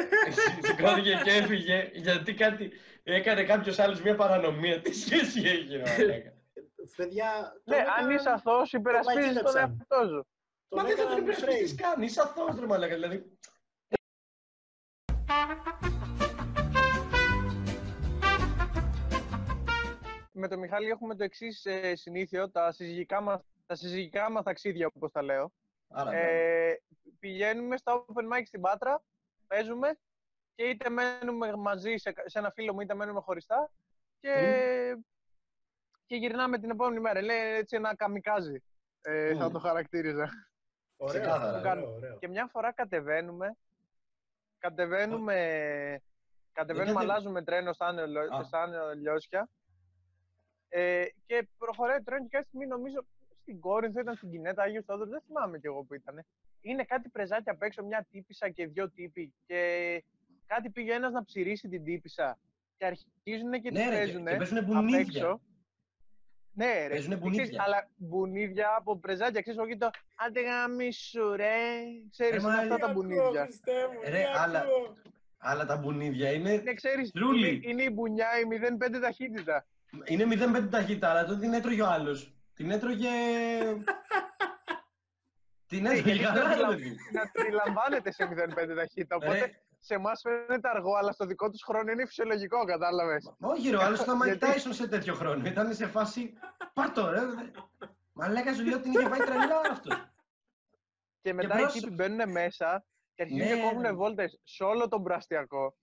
σηκώθηκε 0.62 1.20
και 1.24 1.32
έφυγε 1.32 1.90
γιατί 1.94 2.34
κάτι, 2.34 2.72
έκανε 3.04 3.44
κάποιος 3.44 3.80
άλλος 3.80 4.02
μια 4.02 4.16
παρανομία. 4.16 4.82
Τι 4.82 4.94
σχέση 4.94 5.40
έχει 5.40 5.76
ρε 5.76 6.34
Παιδιά, 6.96 7.62
ναι, 7.64 7.84
αν 8.00 8.10
είσαι 8.10 8.30
αθώος, 8.30 8.74
υπερασπίζεις 8.74 9.42
τον 9.42 9.58
εαυτό 9.58 10.08
σου. 10.08 10.28
Μα 10.70 10.84
δεν 10.84 10.98
θα 10.98 11.08
τον 11.08 11.18
υπερασπίζεις 11.18 11.76
καν, 11.76 12.02
είσαι 12.02 12.22
αθώος 12.22 12.60
ρε 12.60 12.66
μαλάκα, 12.66 12.94
δηλαδή. 12.94 13.38
Με 20.32 20.48
τον 20.48 20.60
Μιχάλη 20.60 20.90
έχουμε 20.90 21.16
το 21.16 21.24
εξής 21.24 21.66
ε, 21.66 21.96
συνήθειο, 21.96 22.50
τα 22.50 22.72
συζυγικά 22.72 23.22
μας, 23.22 23.42
τα 23.66 23.76
συζυγικά 23.76 24.32
μας 24.32 24.44
ταξίδια, 24.44 24.88
όπως 24.94 25.12
τα 25.12 25.22
λέω. 25.22 25.52
Άρα, 25.92 26.14
Ε, 26.14 26.82
πηγαίνουμε 27.20 27.78
στα 27.78 28.06
open 28.06 28.24
mic 28.38 28.42
στην 28.46 28.62
Πάτρα, 28.62 29.02
παίζουμε 29.48 29.98
και 30.56 30.64
είτε 30.64 30.90
μένουμε 30.90 31.56
μαζί 31.56 31.96
σε, 31.98 32.14
σε 32.26 32.40
ένα 32.40 32.52
φίλο 32.52 32.74
μου, 32.74 32.80
είτε 32.82 32.94
μένουμε 32.94 33.20
χωριστά 33.22 33.72
και, 34.20 34.34
και 36.06 36.16
γυρνάμε 36.16 36.60
την 36.60 36.70
επόμενη 36.70 37.00
μέρα. 37.00 37.22
Λέει 37.22 37.54
έτσι 37.56 37.76
ένα 37.76 37.96
καμικάζι, 37.96 38.64
ε, 39.02 39.36
θα 39.36 39.46
Μμμ. 39.46 39.52
το 39.52 39.60
χαρακτήριζα. 39.60 40.30
Ωραίο, 40.98 41.22
Ξεκάθαρα, 41.22 41.58
ωραίο, 41.60 41.72
ωραίο. 41.72 41.94
ωραίο. 41.96 42.18
Και 42.18 42.28
μια 42.28 42.48
φορά 42.52 42.72
κατεβαίνουμε, 42.74 43.56
κατεβαίνουμε, 44.58 45.36
κατεβαίνουμε 46.52 46.92
Γιατί- 46.92 47.12
αλλάζουμε 47.12 47.44
τρένο 47.44 47.74
σαν, 47.74 47.98
Ελο- 47.98 48.34
Α. 48.36 48.44
σαν 48.44 48.74
Λιώσια 49.00 49.50
ε, 50.70 51.06
και 51.26 51.48
προχωράει 51.58 51.98
το 51.98 52.04
τρένο 52.04 52.22
και 52.24 52.30
κάποια 52.30 52.48
στιγμή 52.48 52.66
νομίζω 52.68 53.06
στην 53.52 53.60
Κόρινθο 53.64 54.00
ήταν 54.00 54.16
στην 54.16 54.30
Κινέτα, 54.32 54.64
Άγιος 54.64 54.86
Θόδωρος, 54.86 55.10
δεν 55.10 55.22
θυμάμαι 55.28 55.60
κι 55.60 55.66
εγώ 55.68 55.84
που 55.84 55.94
ήταν. 55.94 56.26
Είναι 56.62 56.84
κάτι 56.84 57.10
πρεζάκια 57.10 57.52
απ' 57.52 57.62
έξω, 57.64 57.84
μια 57.84 58.08
τύπησα 58.12 58.50
και 58.50 58.68
δύο 58.68 58.90
τύποι 58.92 59.34
και 59.46 59.60
κάτι 60.46 60.70
πήγε 60.70 60.94
ένας 60.94 61.12
να 61.12 61.24
ψηρίσει 61.24 61.68
την 61.70 61.84
τύπησα 61.84 62.38
και 62.78 62.86
αρχίζουν 62.86 63.52
και 63.62 63.72
Ναι, 63.72 63.80
τη 63.84 63.90
ρε, 63.90 63.90
και- 63.90 63.96
παίζουν 63.98 64.26
και 64.26 64.36
παίζουν 64.36 64.58
απ' 64.58 64.66
μπουνίδια. 64.66 65.00
έξω. 65.00 65.42
Ναι, 66.54 66.66
ρε. 66.88 66.88
Παίζουνε 66.90 67.16
Και 67.16 67.22
ξέρεις, 67.22 67.38
μπουνίδια. 67.38 67.64
αλλά 67.66 67.90
μπουνίδια 67.96 68.76
από 68.78 68.98
πρεζάκια, 69.00 69.42
ξέρεις, 69.42 69.60
όχι 69.60 69.78
το 69.78 69.90
άντε 70.16 70.42
γαμίσου 70.42 71.36
ρε, 71.36 71.56
ξέρεις, 72.12 72.44
Ε, 72.44 72.48
μα 72.48 72.52
είναι 72.54 72.62
αυτά 72.62 72.76
τι 72.76 72.82
τα 72.82 72.88
ακούω, 72.88 73.02
μπουνίδια. 73.02 73.44
Χριστέ 73.44 73.72
μου, 73.94 74.00
Ρε, 74.04 74.18
τι 74.18 74.24
αλλά- 74.44 74.60
ακούω. 74.60 74.96
Αλλά 75.38 75.66
τα 75.66 75.78
μπουνίδια 75.78 76.32
είναι, 76.32 76.56
Ναι, 76.58 76.74
ξέρεις, 76.74 77.12
Τρούλι. 77.12 77.50
είναι, 77.56 77.70
είναι 77.70 77.84
η 77.84 77.90
μπουνιά 77.94 78.28
η 78.40 78.46
0,5 78.46 79.00
ταχύτητα. 79.00 79.66
είναι 80.06 80.26
0,5 80.26 80.70
ταχύτητα, 80.70 81.10
αλλά 81.10 81.26
τότε 81.26 81.40
την 81.40 81.54
έτρωγε 81.54 81.82
ο 81.82 81.88
άλλος. 81.88 82.34
Την 82.54 82.72
έτρωγε. 82.72 83.10
την 85.68 85.82
Ναι, 85.82 85.90
έτρωγε 85.90 86.14
γιατί 86.14 86.40
καλά, 86.40 86.56
να 86.56 86.70
ρε 86.70 86.76
τη- 86.76 86.82
παιδί. 86.84 86.96
Να 87.12 87.42
αντιλαμβάνεται 87.42 88.12
σε 88.12 88.28
0,5 88.32 88.76
ταχύτητα. 88.76 89.16
Οπότε 89.16 89.40
Ρε, 89.40 89.52
σε 89.80 89.94
εμάς 89.94 90.22
φαίνεται 90.22 90.70
αργό, 90.70 90.96
αλλά 90.96 91.12
στο 91.12 91.26
δικό 91.26 91.50
τους 91.50 91.64
χρόνο 91.64 91.92
είναι 91.92 92.06
φυσιολογικό, 92.06 92.64
κατάλαβες. 92.64 93.34
όχι, 93.40 93.70
ρε, 93.70 93.76
ο 93.76 93.82
άλλος 93.82 94.02
ήταν 94.02 94.20
Mike 94.22 94.26
Γιατί; 94.26 94.46
Tyson 94.48 94.70
σε 94.74 94.88
τέτοιο 94.88 95.14
χρόνο. 95.14 95.48
Ήταν 95.48 95.74
σε 95.74 95.88
φάση. 95.88 96.34
Πάρτο, 96.74 97.10
ρε. 97.10 97.20
Μα 98.14 98.30
λέγα 98.30 98.54
σου 98.54 98.64
λέω 98.66 98.80
την 98.80 98.92
είχε 98.92 99.10
πάει 99.10 99.20
τρελά 99.20 99.62
αυτός. 99.72 100.10
Και 101.22 101.34
μετά 101.34 101.58
οι 101.58 101.62
πρόσω- 101.62 101.80
τύποι 101.82 101.94
μπαίνουν 101.94 102.32
μέσα 102.32 102.84
και 103.16 103.22
αρχίζουν 103.22 103.48
Ναι, 103.48 103.56
και 103.56 103.62
κόβουν 103.62 103.82
ρε. 103.82 103.92
βόλτες 103.92 104.40
σε 104.44 104.64
όλο 104.64 104.88
τον 104.88 105.04
πραστιακό. 105.04 105.76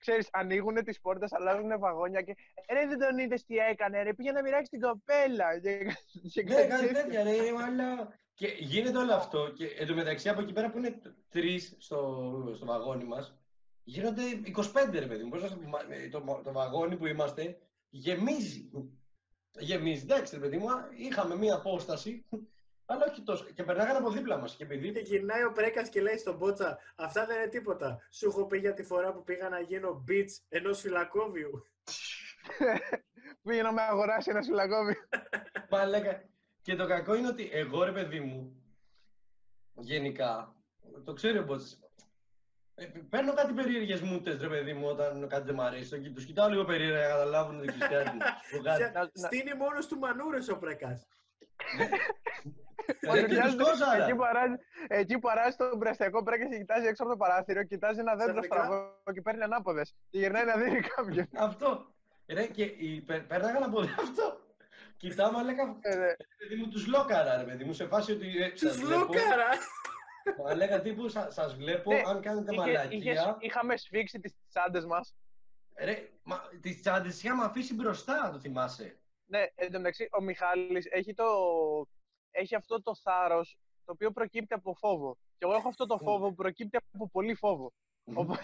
Ξέρεις, 0.00 0.28
ανοίγουν 0.32 0.84
τις 0.84 1.00
πόρτες, 1.00 1.32
αλλάζουν 1.32 1.78
βαγόνια 1.78 2.22
και 2.22 2.36
ρε 2.72 2.86
δεν 2.86 2.98
τον 2.98 3.18
είδες 3.18 3.44
τι 3.44 3.56
έκανε, 3.56 4.02
ρε 4.02 4.14
πήγε 4.14 4.32
να 4.32 4.42
μοιράξει 4.42 4.70
την 4.70 4.80
κοπέλα. 4.80 5.58
Και, 5.60 5.78
και 6.32 6.42
Ναι, 6.42 6.54
κάτι 6.54 6.68
κάτι 6.68 6.86
τέτοιο. 6.86 7.02
τέτοια, 7.02 7.22
ρε, 7.22 7.38
αλλά. 7.64 8.18
Και 8.34 8.46
γίνεται 8.58 8.98
όλο 8.98 9.14
αυτό. 9.14 9.52
Και 9.56 9.66
εντωμεταξύ 9.66 10.28
από 10.28 10.40
εκεί 10.40 10.52
πέρα 10.52 10.70
που 10.70 10.78
είναι 10.78 11.00
τρεις 11.28 11.74
στο, 11.78 12.52
στο 12.56 12.66
βαγόνι 12.66 13.04
μας, 13.04 13.34
γίνονται 13.84 14.22
25 14.56 14.98
ρε 14.98 15.06
παιδί 15.06 15.22
μου. 15.24 15.30
Πώς 15.30 15.42
να 15.42 15.48
σου 15.48 15.58
πω, 15.58 15.68
μα- 15.68 15.86
ε, 15.94 16.08
το, 16.08 16.40
το 16.44 16.52
βαγόνι 16.52 16.96
που 16.96 17.06
είμαστε 17.06 17.58
γεμίζει. 17.90 18.70
Γεμίζει. 19.58 20.02
Εντάξει, 20.02 20.34
ρε 20.34 20.40
παιδί 20.40 20.56
μου, 20.56 20.70
α, 20.72 20.88
είχαμε 20.96 21.36
μία 21.36 21.54
απόσταση, 21.54 22.24
αλλά 22.90 23.04
όχι 23.10 23.22
τόσο. 23.22 23.44
Και 23.44 23.62
περνάγανε 23.62 23.98
από 23.98 24.10
δίπλα 24.10 24.36
μας. 24.38 24.56
Και 24.56 24.62
επειδή. 24.64 24.92
Και 24.92 25.00
γυρνάει 25.00 25.44
ο 25.44 25.52
Πρέκας 25.52 25.88
και 25.88 26.00
λέει 26.00 26.16
στον 26.18 26.36
Μπότσα: 26.36 26.78
Αυτά 26.96 27.26
δεν 27.26 27.36
είναι 27.36 27.46
τίποτα. 27.48 28.02
Σου 28.10 28.26
έχω 28.28 28.46
πει 28.46 28.58
για 28.58 28.74
τη 28.74 28.82
φορά 28.82 29.12
που 29.12 29.24
πήγα 29.24 29.48
να 29.48 29.60
γίνω 29.60 30.04
beach 30.08 30.30
ενός 30.48 30.80
φυλακόβιου. 30.80 31.64
Πήγε 33.42 33.62
να 33.62 33.72
με 33.72 33.82
αγοράσει 33.82 34.30
ένα 34.30 34.42
φυλακόβι. 34.42 34.96
Μα 35.70 35.84
λέγα. 35.86 36.22
Και 36.62 36.74
το 36.76 36.86
κακό 36.86 37.14
είναι 37.14 37.28
ότι 37.28 37.48
εγώ 37.52 37.84
ρε 37.84 37.92
παιδί 37.92 38.20
μου, 38.20 38.62
γενικά, 39.74 40.54
το 41.04 41.12
ξέρει 41.12 41.38
ο 41.38 41.42
Μπότσης, 41.44 41.80
ε, 42.74 42.84
παίρνω 43.08 43.34
κάτι 43.34 43.52
περίεργες 43.52 44.00
μούτες 44.00 44.40
ρε 44.40 44.48
παιδί 44.48 44.72
μου 44.72 44.86
όταν 44.88 45.28
κάτι 45.28 45.44
δεν 45.46 45.54
μ' 45.54 45.60
αρέσει. 45.60 45.90
Το, 46.02 46.12
τους 46.12 46.24
κοιτάω 46.24 46.48
λίγο 46.48 46.64
περίεργα 46.64 46.98
για 46.98 47.08
να 47.08 47.12
καταλάβουν 47.14 47.58
ότι 47.58 47.68
χριστιανοί. 47.72 48.18
Σου 48.50 48.56
πω 48.56 48.62
κάτι. 48.62 48.78
Ποια- 48.78 49.10
να- 49.14 49.26
Στείνει 49.26 49.54
μόνος 49.54 49.86
του 49.86 49.98
μανούρε 49.98 50.38
ο 50.52 50.58
Πρέκας. 50.58 51.06
Ρε, 53.12 53.22
και 53.26 53.40
τους 53.40 53.56
κόζαρα. 53.56 54.04
εκεί, 54.04 54.14
που 54.14 54.24
αράζει, 54.24 54.54
εκεί 54.88 55.18
που 55.18 55.28
αράζει 55.28 55.56
τον 55.56 55.78
πραστιακό 55.78 56.22
πρέπει 56.22 56.48
και 56.48 56.56
κοιτάζει 56.56 56.86
έξω 56.86 57.02
από 57.02 57.12
το 57.12 57.16
παράθυρο, 57.18 57.64
κοιτάζει 57.64 57.98
ένα 58.00 58.14
δέντρο 58.16 58.40
Ξαφνικά. 58.40 58.54
στραβό 58.64 59.12
και 59.14 59.20
παίρνει 59.22 59.42
ανάποδες. 59.42 59.94
Και 60.10 60.18
γυρνάει 60.18 60.44
να 60.44 60.56
δίνει 60.56 60.80
κάποιον. 60.80 61.28
Αυτό. 61.36 61.94
Ρε, 62.26 62.46
και 62.46 62.62
οι, 62.62 63.00
πε- 63.00 63.26
πέρναγαν 63.26 63.62
από 63.62 63.80
αυτό. 63.80 64.40
Κοιτάω, 64.96 65.30
μα 65.30 65.42
λέγα, 65.42 65.62
Ε, 65.80 65.94
ναι. 65.96 66.12
παιδί 66.38 66.54
μου, 66.54 66.68
τους 66.68 66.86
λόκαρα, 66.86 67.36
ρε 67.36 67.44
παιδί 67.44 67.64
μου, 67.64 67.72
σε 67.72 67.86
φάση 67.86 68.12
ότι 68.12 68.42
ε, 68.42 68.56
σας 68.56 68.76
Του 68.76 68.86
βλέπω. 68.86 69.00
λούκαρα! 69.04 69.48
Μα 70.44 70.54
λέγα 70.54 70.80
τύπου, 70.80 71.08
σα, 71.08 71.30
σας 71.30 71.54
βλέπω, 71.56 71.92
Ναι, 71.92 72.02
αν 72.06 72.20
κάνετε 72.20 72.52
Είχε- 72.52 72.60
μαλακία. 72.60 72.98
είχες- 72.98 73.36
είχαμε 73.38 73.76
σφίξει 73.76 74.18
τις 74.20 74.34
τσάντες 74.48 74.84
μας. 74.84 75.14
Ρε, 75.78 76.08
μα, 76.22 76.40
τις 76.60 76.80
τσάντες 76.80 77.22
είχαμε 77.22 77.44
αφήσει 77.44 77.74
μπροστά, 77.74 78.30
το 78.32 78.38
θυμάσαι. 78.38 78.98
Ναι, 79.26 79.46
εν 79.54 79.72
τω 79.72 79.78
μεταξύ, 79.78 80.08
ο 80.12 80.22
Μιχάλης 80.22 80.86
έχει, 80.90 81.14
το... 81.14 81.24
έχει 82.30 82.54
αυτό 82.54 82.82
το 82.82 82.94
θάρρος 82.94 83.58
το 83.84 83.92
οποίο 83.92 84.10
προκύπτει 84.10 84.54
από 84.54 84.74
φόβο. 84.74 85.16
Και 85.38 85.44
εγώ 85.46 85.54
έχω 85.54 85.68
αυτό 85.68 85.86
το 85.86 85.98
φόβο 85.98 86.28
που 86.28 86.34
προκύπτει 86.34 86.76
από 86.92 87.08
πολύ 87.10 87.34
φόβο. 87.34 87.72
Οπότε, 88.14 88.42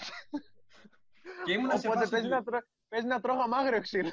Και 1.45 1.53
ήμουνα 1.53 1.76
σε 1.78 1.87
οπότε 1.87 1.99
φάση. 2.01 2.11
παίζει, 2.11 2.26
του- 2.28 2.34
να 2.34 2.43
τρώ... 2.43 2.59
παίζει 2.89 3.07
να 3.07 3.20
τρώγα 3.20 3.49
μάγριο 3.49 3.80
ξύλο. 3.80 4.11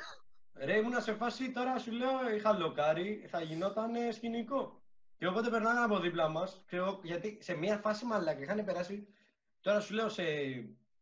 Ρε, 0.56 0.78
ήμουνα 0.78 1.00
σε 1.00 1.14
φάση 1.14 1.52
τώρα 1.52 1.78
σου 1.80 1.92
λέω, 1.92 2.30
είχα 2.36 2.54
λοκάρι, 2.58 3.26
θα 3.30 3.42
γινόταν 3.42 3.96
ε, 3.96 4.12
σκηνικό. 4.12 4.82
Και 5.18 5.28
οπότε 5.28 5.50
περνάγαν 5.50 5.84
από 5.84 6.00
δίπλα 6.00 6.30
μας, 6.30 6.66
γιατί 7.04 7.38
σε 7.42 7.56
μία 7.56 7.78
φάση 7.78 8.06
μαλάκα 8.06 8.42
είχαν 8.42 8.66
περάσει. 8.66 9.08
Τώρα 9.62 9.80
σου 9.80 9.94
λέω 9.94 10.10
σε, 10.10 10.24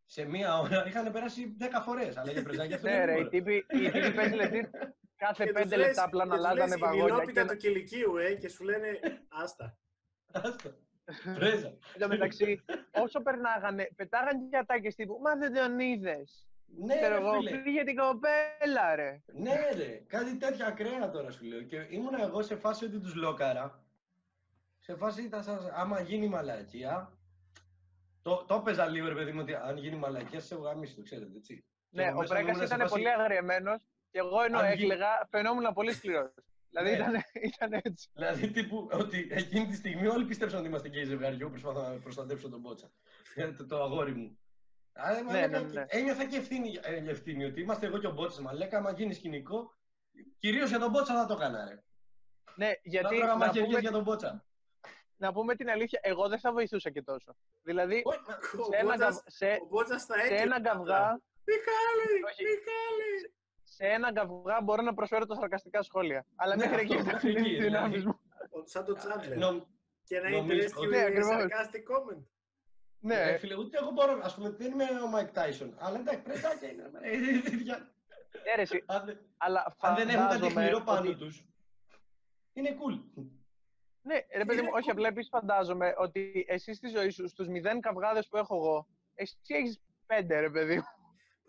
σε 0.05 0.26
μία 0.26 0.57
ώρα 0.59 0.88
είχαν 0.88 1.11
περάσει 1.11 1.57
10 1.59 1.63
φορές. 1.84 2.17
Αλλά 2.17 2.32
για 2.32 2.43
πρεζάκια 2.43 2.76
αυτό 2.76 2.88
ναι, 2.89 2.95
δεν 2.97 3.05
ρε, 3.05 3.11
οι 3.11 3.15
μπορώ. 3.15 3.30
τύποι, 3.30 3.55
οι 3.55 3.91
τύποι 3.91 4.13
παίζει 4.13 4.36
λεπτή 4.36 4.69
κάθε 5.26 5.43
Και 5.45 5.51
τους 5.51 5.61
πέντε 5.61 5.76
λες- 5.76 5.88
λεπτά 5.88 6.03
απλά 6.03 6.26
να 6.26 6.32
και 6.36 6.38
τους 6.38 6.45
αλλάζανε 6.47 6.69
λες, 6.69 6.80
βαγόνια. 6.80 7.03
Ηλιόπιτα 7.05 7.41
Και 7.41 7.47
του 7.49 7.57
κηλικίου, 7.57 8.17
ε, 8.17 8.34
και 8.34 8.49
σου 8.49 8.63
λένε 8.63 8.99
άστα. 9.43 9.78
Άστα. 10.32 10.76
Πρέζα. 11.36 11.67
εν 11.67 11.99
τω 11.99 12.07
μεταξύ, 12.07 12.61
όσο 12.91 13.22
περνάγανε, 13.22 13.89
πετάγανε 13.95 14.47
και 14.49 14.57
ατάκες 14.57 14.95
τύπου 14.95 15.19
Μα 15.24 15.36
δεν 15.36 15.53
τον 15.53 15.80
είδες. 15.80 16.45
Ναι, 16.65 16.95
Ξέρω 16.95 17.15
ρε, 17.15 17.22
εγώ, 17.22 17.32
φίλε. 17.34 17.57
πήγε 17.57 17.84
την 17.84 17.95
κοπέλα, 17.95 18.95
ρε. 18.95 19.22
Ναι, 19.34 19.69
ρε, 19.76 20.03
κάτι 20.07 20.38
τέτοια 20.38 20.65
ακραία 20.65 21.09
τώρα 21.09 21.32
σου 21.32 21.45
λέω. 21.45 21.61
Και 21.61 21.86
ήμουνα 21.89 22.22
εγώ 22.24 22.41
σε 22.41 22.55
φάση 22.55 22.86
ότι 22.86 22.99
τους 22.99 23.15
λόκαρα. 23.15 23.84
Σε 24.80 24.95
φάση 24.95 25.28
θα 25.30 25.41
σας, 25.41 25.69
άμα 25.74 25.99
γίνει 26.01 26.28
μαλακία. 26.28 27.17
Το, 28.22 28.45
το 28.47 28.55
έπαιζα 28.55 28.86
λίγο, 28.88 29.07
ρε 29.07 29.13
παιδί 29.15 29.32
μου, 29.32 29.39
ότι 29.41 29.53
αν 29.55 29.78
γίνει 29.78 29.95
μαλακία, 29.95 30.39
σε 30.39 30.55
γαμίσει, 30.55 30.95
το 30.95 31.01
ξέρετε, 31.01 31.38
έτσι. 31.38 31.55
Και 31.55 32.01
Ναι, 32.01 32.03
εγώ 32.03 32.17
ο 32.17 32.19
μέσα 32.19 32.34
Πρέκα 32.34 32.49
ήμουνα 32.49 32.65
σε 32.67 32.74
ήταν 32.76 32.80
φάση- 32.88 32.93
πολύ 32.93 33.09
αγριεμένος 33.09 33.82
και 34.12 34.20
εγώ 34.20 34.41
ενώ 34.41 34.59
Αν 34.59 34.66
γι- 34.66 34.72
έκλαιγα, 34.72 35.28
φαινόμουν 35.30 35.74
πολύ 35.74 35.93
σκληρός. 35.93 36.32
δηλαδή 36.70 36.89
Ναι. 36.89 36.95
ήταν, 36.95 37.14
ήταν 37.41 37.82
έτσι. 37.84 38.09
Δηλαδή, 38.14 38.51
τύπου, 38.51 38.89
ότι 38.91 39.28
εκείνη 39.32 39.68
τη 39.68 39.76
στιγμή 39.76 40.07
όλοι 40.07 40.26
πιστέψαν 40.26 40.59
ότι 40.59 40.68
είμαστε 40.68 40.89
και 40.89 41.03
ζευγαριό. 41.03 41.49
Προσπαθώ 41.49 41.82
να 41.82 41.99
προστατεύσω 41.99 42.49
τον 42.49 42.59
Μπότσα. 42.59 42.91
Ε, 43.36 43.51
το, 43.51 43.66
το 43.66 43.84
αγόρι 43.84 44.14
μου. 44.16 44.39
Άρα, 44.93 45.24
μα, 45.24 45.32
Ναι, 45.32 45.39
λέγα, 45.47 45.59
ναι, 45.59 45.68
ναι. 45.68 45.86
Ένιωθα 45.88 46.26
και 46.26 46.38
ευθύνη, 46.38 46.80
ε, 46.82 47.09
ευθύνη 47.09 47.45
ότι 47.45 47.62
είμαστε 47.62 47.86
εγώ 47.86 47.97
και 47.97 48.07
ο 48.07 48.12
Μπότσα. 48.12 48.41
Μα 48.41 48.53
λέγα, 48.53 48.78
άμα 48.78 48.91
γίνει 48.91 49.14
σκηνικό, 49.14 49.78
κυρίως 50.39 50.70
για 50.70 50.80
τον 50.80 50.89
Μπότσα 50.89 51.14
θα 51.16 51.26
το 51.26 51.34
έκανα. 51.34 51.66
Ρε. 51.70 51.84
Ναι, 52.55 52.72
γιατί 52.84 53.03
να 53.05 53.09
τρώγα 53.20 53.26
να 53.26 53.38
μαχαιριές 53.38 53.66
πούμε, 53.68 53.80
για 53.80 53.91
τον 53.91 54.03
Μπότσα. 54.03 54.45
να 55.16 55.34
πούμε 55.34 55.55
την 55.55 55.70
αλήθεια, 55.70 55.99
εγώ 56.03 56.28
δεν 56.28 56.39
θα 56.39 56.51
βοηθούσα 56.51 56.89
και 56.89 57.01
τόσο. 57.01 57.36
Δηλαδή, 57.62 58.01
Όχι, 58.05 58.20
μα- 58.28 58.36
Ο 58.59 58.64
σε 58.64 58.76
ένα, 58.78 58.84
Μπότσας- 58.89 59.16
καβ- 59.16 59.30
σε, 59.30 59.45
Ο 59.64 59.68
Μπότσας 59.70 60.05
θα 60.05 60.14
σε 60.14 60.22
έκλαιγε. 60.22 60.41
ένα 60.43 60.62
καυγά, 60.62 61.22
Μιχάλη, 61.45 62.24
Όχι. 62.30 62.43
Μιχάλη. 62.43 63.09
Σε 63.72 63.86
ένα 63.86 64.13
καυγά 64.13 64.61
μπορώ 64.63 64.82
να 64.82 64.93
προσφέρω 64.93 65.26
τα 65.26 65.36
σαρκαστικά 65.36 65.82
σχόλια. 65.82 66.26
Αλλά 66.36 66.55
Ναι, 66.55 66.65
μέχρι 66.67 66.82
αυτό, 66.82 66.93
εκεί 66.93 67.03
μέχρι 67.05 67.32
δεν 67.34 67.41
εκεί, 67.43 67.49
είναι 67.49 67.57
οι 67.57 67.61
δυνάμεις 67.61 67.99
δηλαδή. 67.99 68.05
μου. 68.05 68.19
Ο- 68.49 68.65
Σαν 68.65 68.86
το 68.86 68.93
Τσάντλερ. 68.93 69.38
Νομ- 69.38 69.63
Και 70.03 70.15
ένα 70.17 70.30
νομίζω 70.30 70.59
interesting 70.61 70.78
ότι- 70.78 70.88
Ναι, 70.88 71.01
ακριβώς. 71.01 71.43
sarcastic 71.43 71.84
comment. 71.91 72.24
Ναι, 72.99 73.15
Ε, 73.15 73.38
φίλε, 73.38 73.55
ούτε 73.55 73.78
εγώ 73.78 73.91
μπορώ, 73.91 74.19
ας 74.24 74.36
πούμε, 74.36 74.49
δεν 74.49 74.72
είμαι 74.72 74.84
ο 75.03 75.07
Μάικ 75.07 75.32
Τάισον. 75.32 75.76
Αλλά 75.80 75.99
εντάξει, 75.99 76.22
πρεζάκια 76.22 76.69
είναι. 76.72 76.89
ρε, 77.01 77.09
ε, 77.09 77.11
ε, 77.11 77.17
ίδια. 77.53 77.91
αίρεση. 78.43 78.84
Αν 78.86 79.05
δεν- 79.05 79.19
Αλλά 79.38 79.76
Αν 79.80 79.95
δεν 79.95 80.09
έχουν 80.09 80.22
κάτι 80.28 80.34
φαντάζομαι 80.39 80.63
χειρό 80.65 80.80
πάνω 80.82 80.99
ότι- 81.09 81.15
τους, 81.17 81.45
είναι 82.53 82.69
cool. 82.80 83.24
Ναι, 84.01 84.15
ρε 84.38 84.45
παιδί 84.45 84.61
μου, 84.61 84.67
Είναι 84.67 84.78
όχι, 84.78 84.88
cool. 84.89 84.91
απλά 84.91 85.07
επίσης 85.07 85.30
φαντάζομαι 85.30 85.93
ότι 85.97 86.45
εσύ 86.47 86.74
στη 86.74 86.88
ζωή 86.88 87.09
σου, 87.09 87.28
στους 87.28 87.47
μηδέν 87.47 87.80
καυγάδες 87.82 88.28
που 88.28 88.38
έχω 88.38 88.55
εγώ, 88.55 88.88
εσύ 89.15 89.38
έχεις 89.47 89.82
πέντε, 90.05 90.39
ρε 90.39 90.49
παιδί 90.49 90.76
μου. 90.76 90.84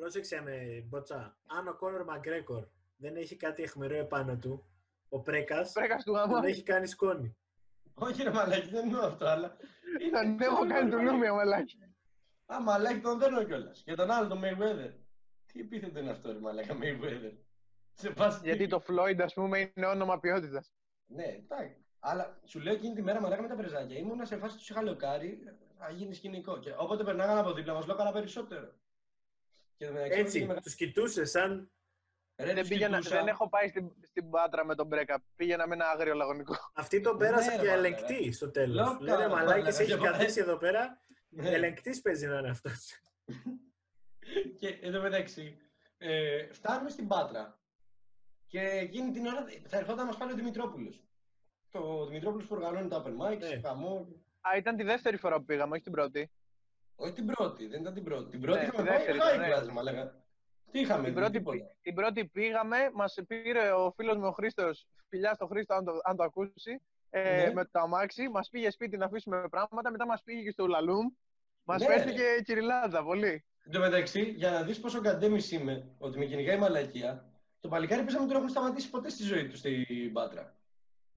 Πρόσεξε 0.03 0.41
με, 0.41 0.85
Μπότσα. 0.89 1.37
Αν 1.47 1.69
ο 1.69 1.75
Κόνορ 1.75 2.05
Μαγκρέκορ 2.05 2.65
δεν 2.97 3.17
έχει 3.17 3.37
κάτι 3.37 3.63
αιχμηρό 3.63 3.95
επάνω 3.97 4.37
του, 4.37 4.65
ο 5.09 5.21
Πρέκας 5.21 5.73
Πρέκας 5.73 6.05
του 6.05 6.13
γαμά. 6.13 6.33
τον 6.33 6.45
έχει 6.45 6.63
κάνει 6.63 6.87
σκόνη. 6.87 7.37
Όχι 7.95 8.23
ρε 8.23 8.31
μαλάκι, 8.31 8.69
δεν 8.69 8.85
εννοώ 8.85 9.05
αυτό, 9.07 9.27
αλλά... 9.27 9.57
Τον 10.13 10.41
έχω 10.41 10.67
κάνει 10.67 10.91
του 10.91 11.03
Λούμια, 11.03 11.33
μαλάκι. 11.35 11.77
Α, 12.47 12.61
μαλάκι 12.63 13.01
τον 13.01 13.19
δέρνω 13.19 13.45
κιόλας. 13.45 13.83
Για 13.85 13.97
τον 13.97 14.11
άλλο, 14.11 14.29
τον 14.29 14.41
Mayweather. 14.45 14.93
Τι 15.53 15.61
επίθετο 15.61 15.99
είναι 15.99 16.11
αυτό 16.11 16.33
ρε 16.33 16.39
μαλάκα, 16.39 16.77
Mayweather. 16.81 17.33
Σε 17.93 18.13
φάση- 18.13 18.41
Γιατί 18.43 18.67
το 18.67 18.83
Floyd, 18.89 19.21
ας 19.23 19.35
πούμε, 19.35 19.59
είναι 19.77 19.87
όνομα 19.87 20.21
ποιότητας. 20.21 20.73
Ναι, 21.07 21.25
εντάξει. 21.25 21.77
Αλλά 21.99 22.41
σου 22.45 22.61
λέω 22.61 22.73
εκείνη 22.75 22.95
τη 22.95 23.03
μέρα 23.03 23.21
μαλάκα 23.21 23.43
με 23.43 23.49
τα 23.49 23.55
πρεζάκια. 23.55 23.99
Ήμουνα 23.99 24.25
σε 24.25 24.37
φάση 24.37 24.57
τους 24.57 24.71
είχα 24.71 24.83
λεοκάρει, 24.83 25.39
θα 25.79 25.91
γίνει 25.91 26.15
σκηνικό. 26.15 26.59
Και 26.59 26.75
όποτε 26.79 27.05
περνάγανε 27.05 27.41
από 27.41 27.53
δίπλα 27.53 27.75
μας, 27.75 27.87
λέω 27.87 27.97
καλά 27.97 28.13
περισσότερο. 28.13 28.73
Και 29.83 29.89
εν 29.89 29.95
τω 29.95 30.01
μεταξύ, 30.01 30.20
Έτσι, 30.20 30.45
με- 30.47 30.61
τους 30.61 30.74
κοιτούσες 30.74 31.30
σαν. 31.30 31.70
Ρε, 32.37 32.47
Δεν, 32.47 32.57
τους 32.57 32.68
πήγαινα, 32.68 32.97
κοιτούσα. 32.99 33.16
δεν 33.16 33.26
έχω 33.28 33.49
πάει 33.49 33.68
στην, 33.68 33.91
στην 34.09 34.30
Πάτρα 34.30 34.64
με 34.64 34.74
τον 34.74 34.87
Μπρέκα. 34.87 35.22
Πήγαινα 35.37 35.66
με 35.66 35.74
ένα 35.74 35.89
άγριο 35.89 36.14
λαγωνικό. 36.14 36.55
Αυτοί 36.74 37.01
τον 37.01 37.18
πέρασαν 37.18 37.55
Ναι, 37.57 37.61
και 37.62 37.66
ρε, 37.68 37.72
ελεγκτή 37.72 38.33
στο 38.33 38.51
τέλος. 38.51 38.74
Λέω, 38.74 38.97
Λένε 39.01 39.16
καλά, 39.16 39.28
μαλάκι, 39.28 39.62
καλά, 39.62 39.80
έχει 39.80 39.85
και 39.93 39.97
καθίσει 39.99 40.41
εδώ 40.41 40.57
πέρα. 40.57 41.01
Ναι. 41.28 41.51
Ελεγκτής 41.51 42.01
παίζει 42.01 42.26
να 42.26 42.39
είναι 42.39 42.51
αυτός. 42.51 43.01
Και 44.59 44.68
εν 44.83 44.93
τω 44.93 45.01
μεταξύ, 45.01 45.57
ε, 45.99 46.47
φτάνουμε 46.53 46.91
στην 46.91 47.09
Πάτρα. 47.09 47.61
Και 48.47 48.61
εκείνη 48.61 49.11
την 49.11 49.26
ώρα 49.26 49.45
θα 49.66 49.76
ερχόταν 49.76 49.97
να 49.97 50.05
μας 50.05 50.16
πάρει 50.16 50.33
ο 50.33 50.35
Δημητρόπουλος. 50.37 51.05
Το 51.70 52.07
Δημητρόπουλος 52.07 52.47
που 52.47 52.55
οργανώνει 52.55 52.89
τα 52.89 53.03
open 53.05 53.26
mics, 53.26 53.39
Ναι. 53.39 53.61
χαμό. 53.61 54.09
Α, 54.41 54.57
ήταν 54.57 54.76
τη 54.76 54.83
δεύτερη 54.83 55.16
φορά 55.16 55.37
που 55.39 55.45
πήγαμε, 55.45 55.72
όχι 55.74 55.83
την 55.83 55.93
πρώτη. 55.93 56.30
Όχι 56.97 57.12
την 57.12 57.26
πρώτη, 57.26 57.66
δεν 57.66 57.80
ήταν 57.80 57.95
την 57.95 58.05
πρώτη. 58.05 58.30
Την 58.30 58.40
πρώτη 58.40 58.59
Ναι, 58.59 58.64
είχαμε 58.64 58.82
τη 58.82 58.88
πάει 58.88 58.97
δεύτερη 58.99 59.18
high 59.22 59.47
ήταν, 59.49 59.62
class, 59.62 59.66
ναι. 59.66 59.72
μα 59.72 59.82
λέγα. 59.82 60.20
Τι 60.70 60.80
είχαμε 60.80 61.05
Την 61.05 61.12
δει, 61.14 61.18
πρώτη, 61.20 61.32
τίποτα. 61.38 61.57
πή- 61.57 61.76
την 61.82 61.95
πρώτη 61.95 62.24
πήγαμε, 62.26 62.76
μας 62.95 63.14
πήρε 63.26 63.70
ο 63.72 63.93
φίλος 63.97 64.16
μου 64.16 64.26
ο 64.26 64.30
Χρήστος, 64.32 64.86
φιλιά 65.09 65.34
στο 65.34 65.47
Χρήστο, 65.47 65.74
αν 65.74 65.84
το, 65.84 65.93
αν 66.05 66.16
το 66.16 66.22
ακούσει, 66.22 66.80
ε, 67.11 67.47
Ναι. 67.47 67.53
με 67.53 67.64
το 67.64 67.78
αμάξι. 67.80 68.28
Μας 68.28 68.49
πήγε 68.49 68.70
σπίτι 68.70 68.97
να 68.97 69.05
αφήσουμε 69.05 69.49
πράγματα, 69.51 69.90
μετά 69.90 70.07
μας 70.07 70.22
πήγε 70.22 70.43
και 70.43 70.51
στο 70.51 70.64
Ουλαλούμ. 70.64 71.07
Μας 71.64 71.80
Ναι, 71.80 71.86
φέρθηκε 71.86 72.22
κυριλάδα 72.45 73.03
πολύ. 73.05 73.45
Εν 73.64 73.72
τω 73.72 73.78
μεταξύ, 73.78 74.22
για 74.22 74.51
να 74.51 74.62
δεις 74.62 74.80
πόσο 74.80 75.01
καντέμι 75.01 75.40
είμαι, 75.51 75.95
ότι 75.99 76.18
με 76.18 76.24
κυνηγάει 76.24 76.57
η 76.57 76.59
μαλακία, 76.59 77.32
το 77.61 77.68
παλικάρι 77.68 78.03
πες 78.05 78.12
να 78.14 78.18
μην 78.20 78.28
τον 78.28 78.36
έχουν 78.36 78.49
σταματήσει 78.49 78.90
ποτέ 78.90 79.09
στη 79.09 79.22
ζωή 79.22 79.49
του 79.49 79.57
στην 79.57 80.12
Πάτρα. 80.12 80.55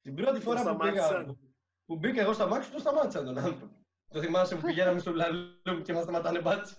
Την 0.01 0.15
πρώτη 0.15 0.39
φορά 0.39 0.63
που 0.63 0.78
πήγα, 0.78 1.03
σταμάτησαν. 1.03 1.38
που 1.86 1.95
μπήκα 1.97 2.21
εγώ 2.21 2.34
στα 2.34 2.47
μάξι, 2.47 2.71
το 2.71 2.80
σταμάτησαν 2.80 3.26
τον 3.26 3.38
άνθρωπο. 3.38 3.69
Το 4.08 4.20
θυμάσαι 4.22 4.56
που 4.56 4.62
πηγαίναμε 4.62 4.99
στο 4.99 5.12
Λαλούμ 5.12 5.82
και 5.82 5.93
μας 5.93 6.03
σταματάνε 6.03 6.41
μπάτσι. 6.41 6.76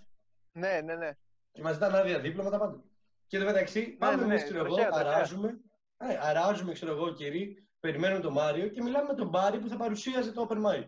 Ναι, 0.52 0.80
ναι, 0.80 0.94
ναι. 0.94 1.10
Και 1.52 1.62
μας 1.62 1.72
ζητάνε 1.72 1.98
άδεια 1.98 2.20
δίπλωμα 2.20 2.50
τα 2.50 2.58
πάντα. 2.58 2.84
Και 3.26 3.36
εν 3.36 3.42
τω 3.42 3.48
μεταξύ, 3.48 3.82
πάμε 3.86 4.16
ναι, 4.16 4.22
εμείς, 4.22 4.40
ναι, 4.42 4.48
ξέρω 4.48 4.64
εγώ, 4.64 4.74
τροχαία, 4.74 4.90
τροχαία. 4.90 5.14
αράζουμε. 5.14 5.60
Ναι, 6.04 6.18
αράζουμε, 6.22 6.72
ξέρω 6.72 6.92
εγώ, 6.92 7.12
κύριοι, 7.12 7.68
περιμένουμε 7.80 8.20
τον 8.20 8.32
Μάριο 8.32 8.68
και 8.68 8.82
μιλάμε 8.82 9.06
με 9.06 9.14
τον 9.14 9.28
Μπάρι 9.28 9.58
που 9.58 9.68
θα 9.68 9.76
παρουσίαζε 9.76 10.32
το 10.32 10.46
open 10.50 10.56
mic. 10.56 10.86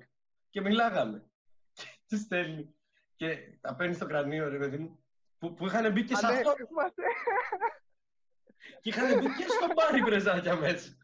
Και 0.51 0.61
μιλάγαμε. 0.61 1.30
Και 1.78 1.84
τι 2.07 2.16
στέλνει. 2.16 2.74
Και 3.16 3.59
τα 3.61 3.74
παίρνει 3.74 3.95
στο 3.95 4.07
κρανίο, 4.07 4.49
ρε 4.49 4.59
παιδί 4.59 4.78
μου. 4.78 5.05
Που, 5.39 5.55
που 5.55 5.66
είχαν 5.66 5.93
μπει 5.93 6.05
και 6.05 6.14
σε 6.14 6.26
Α, 6.26 6.30
ναι, 6.30 6.36
αυτό. 6.36 6.55
θυμάσαι. 6.66 7.03
Και 8.80 8.89
είχαν 8.89 9.18
μπει 9.18 9.26
και 9.26 9.47
στο 9.49 9.66
Μπάρι 9.74 10.03
πρεζάκια 10.03 10.57
μέσα. 10.57 10.97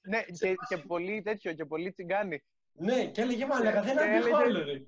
ναι, 0.00 0.22
και, 0.22 0.54
και 0.68 0.76
πολύ 0.76 1.22
τέτοιο, 1.22 1.52
και 1.54 1.64
πολύ 1.64 1.92
τσιγκάνι. 1.92 2.44
Ναι, 2.80 3.06
και 3.06 3.20
έλεγε 3.20 3.46
μάλλον 3.46 3.72
δεν 3.72 3.82
Και 3.82 3.90
αντέχω 3.90 4.04
έλεγε- 4.16 4.34
άλλο, 4.34 4.64
ρε. 4.64 4.82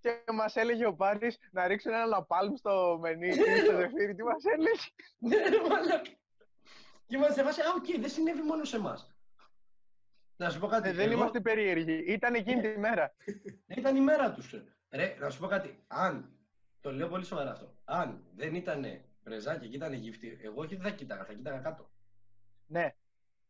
Και 0.00 0.22
μας 0.32 0.56
έλεγε 0.56 0.86
ο 0.86 0.94
Πάρης 0.94 1.38
να 1.52 1.66
ρίξουν 1.66 1.92
ένα 1.92 2.04
λαπάλμ 2.04 2.54
στο 2.54 2.98
μενί 3.00 3.28
ή 3.28 3.32
στο 3.32 3.76
ζεφύρι. 3.76 4.14
Τι 4.14 4.22
μας 4.22 4.44
έλεγε; 4.44 4.70
Ναι, 5.18 5.36
ρε 5.48 5.68
μαλάκα. 5.68 6.02
Και 7.06 7.16
είμαστε 7.16 7.32
σε 7.34 7.42
φάση, 7.42 7.60
α, 7.60 7.64
οκ, 7.76 8.00
δεν 8.00 8.10
συνέβη 8.10 8.42
μόνο 8.42 8.64
σε 8.64 8.76
εμάς. 8.76 9.14
Να 10.36 10.50
σου 10.50 10.58
πω 10.60 10.66
κάτι. 10.66 10.88
Ε, 10.88 10.92
δεν 10.92 11.06
εγώ- 11.06 11.14
είμαστε 11.16 11.40
περίεργοι. 11.40 12.04
Ήταν 12.06 12.34
εκείνη 12.34 12.60
τη 12.60 12.78
μέρα. 12.78 13.12
Ήταν 13.66 13.96
η 13.96 14.00
μέρα 14.00 14.32
τους. 14.32 14.54
Ρε, 14.90 15.16
να 15.20 15.30
σου 15.30 15.40
πω 15.40 15.46
κάτι. 15.46 15.84
Αν. 15.86 16.30
Το 16.80 16.92
λέω 16.92 17.08
πολύ 17.08 17.24
σοβαρά 17.24 17.50
αυτό. 17.50 17.74
Αν 17.84 18.24
δεν 18.36 18.54
ήταν 18.54 19.00
πρεζάκια 19.22 19.68
και 19.68 19.76
ήταν 19.76 19.92
γύφτοι, 19.92 20.38
εγώ 20.42 20.60
όχι 20.62 20.74
δεν 20.74 20.84
θα 20.84 20.90
κοίταγα, 20.90 21.24
θα 21.24 21.32
κοίταγα 21.32 21.58
κάτω. 21.58 21.90
Ναι, 22.66 22.94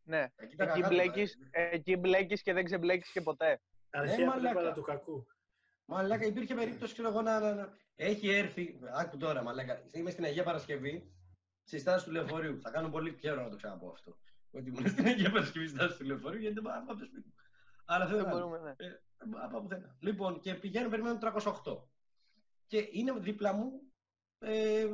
ναι. 0.02 0.26
Θα 0.36 0.44
κοίταγα 0.44 0.70
Εκεί 0.72 0.80
κάτω, 0.80 0.94
μπλέκεις, 0.94 1.38
ε. 1.50 1.68
εκεί 1.70 1.96
μπλέκεις 1.96 2.42
και 2.42 2.52
δεν 2.52 2.64
ξεμπλέκεις 2.64 3.10
και 3.10 3.20
ποτέ. 3.20 3.60
Αρχαία 3.90 4.26
μαλάκα. 4.26 4.40
πράγματα 4.52 4.72
του 4.72 4.82
κακού. 4.82 5.26
Μαλάκα, 5.84 6.26
υπήρχε 6.26 6.54
περίπτωση 6.54 6.92
ξέρω 6.92 7.08
εγώ, 7.08 7.22
να, 7.22 7.40
να, 7.40 7.54
να- 7.54 7.76
Έχει 7.96 8.28
έρθει. 8.28 8.78
Άκου 8.94 9.16
τώρα, 9.16 9.42
μαλάκα. 9.42 9.82
Είμαι 9.92 10.10
στην 10.10 10.24
Αγία 10.24 10.42
Παρασκευή, 10.44 11.12
στη 11.62 11.78
στάση 11.78 12.04
του 12.04 12.10
λεωφορείου. 12.10 12.60
Θα 12.60 12.70
κάνω 12.70 12.88
πολύ 12.88 13.14
καιρό 13.14 13.42
να 13.42 13.48
το 13.50 13.56
ξαναπώ 13.56 13.90
αυτό. 13.90 14.18
Ότι 14.50 14.68
ήμουν 14.68 14.88
στην 14.88 15.06
Αγία 15.06 15.30
Παρασκευή, 15.30 15.66
στη 15.66 15.76
στάση 15.76 15.98
του 15.98 16.04
λεωφορείου, 16.04 16.40
γιατί 16.40 16.54
δεν 16.54 16.62
πάω 16.62 16.78
από 16.78 16.96
το 16.98 17.04
σπίτι 17.04 17.26
μου. 17.26 17.34
Αλλά 17.84 18.04
αυτό 18.04 18.16
Δεν 18.16 18.24
δεν 18.24 18.32
μπορούμε, 18.34 18.58
ναι. 18.58 18.70
Ε, 18.86 19.00
από 19.44 19.60
πουθενά. 19.60 19.96
Λοιπόν, 20.00 20.40
και 20.40 20.54
πηγαίνω, 20.54 20.88
περιμένω 20.88 21.18
το 21.18 21.26
308. 21.66 21.88
Και 22.66 22.88
είναι 22.92 23.12
δίπλα 23.12 23.52
μου 23.52 23.80
ε, 24.38 24.86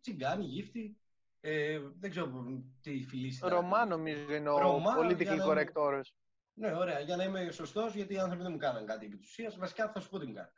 τσιγκάνι, 0.00 0.44
γύφτη. 0.44 0.98
Ε, 1.40 1.80
δεν 1.98 2.10
ξέρω 2.10 2.30
τι 2.80 3.02
φιλή 3.02 3.38
Ρωμά 3.42 3.86
νομίζω 3.86 4.34
είναι 4.34 4.48
ο 4.48 4.58
Ρωμά, 4.58 4.80
για 4.90 4.94
πολιτική 4.94 5.36
να- 5.36 5.46
correct 5.46 5.72
όρος. 5.74 6.14
Ναι, 6.58 6.74
ωραία, 6.76 7.00
για 7.00 7.16
να 7.16 7.24
είμαι 7.24 7.50
σωστός, 7.50 7.94
γιατί 7.94 8.14
οι 8.14 8.18
άνθρωποι 8.18 8.42
δεν 8.42 8.52
μου 8.52 8.58
κάναν 8.58 8.86
κάτι 8.86 9.06
επί 9.06 9.16
της 9.16 9.28
ουσίας. 9.28 9.56
Βασικά 9.56 9.90
θα 9.92 10.00
σου 10.00 10.08
πω 10.08 10.18
τι 10.18 10.26
μου 10.26 10.32
κάνουν. 10.34 10.50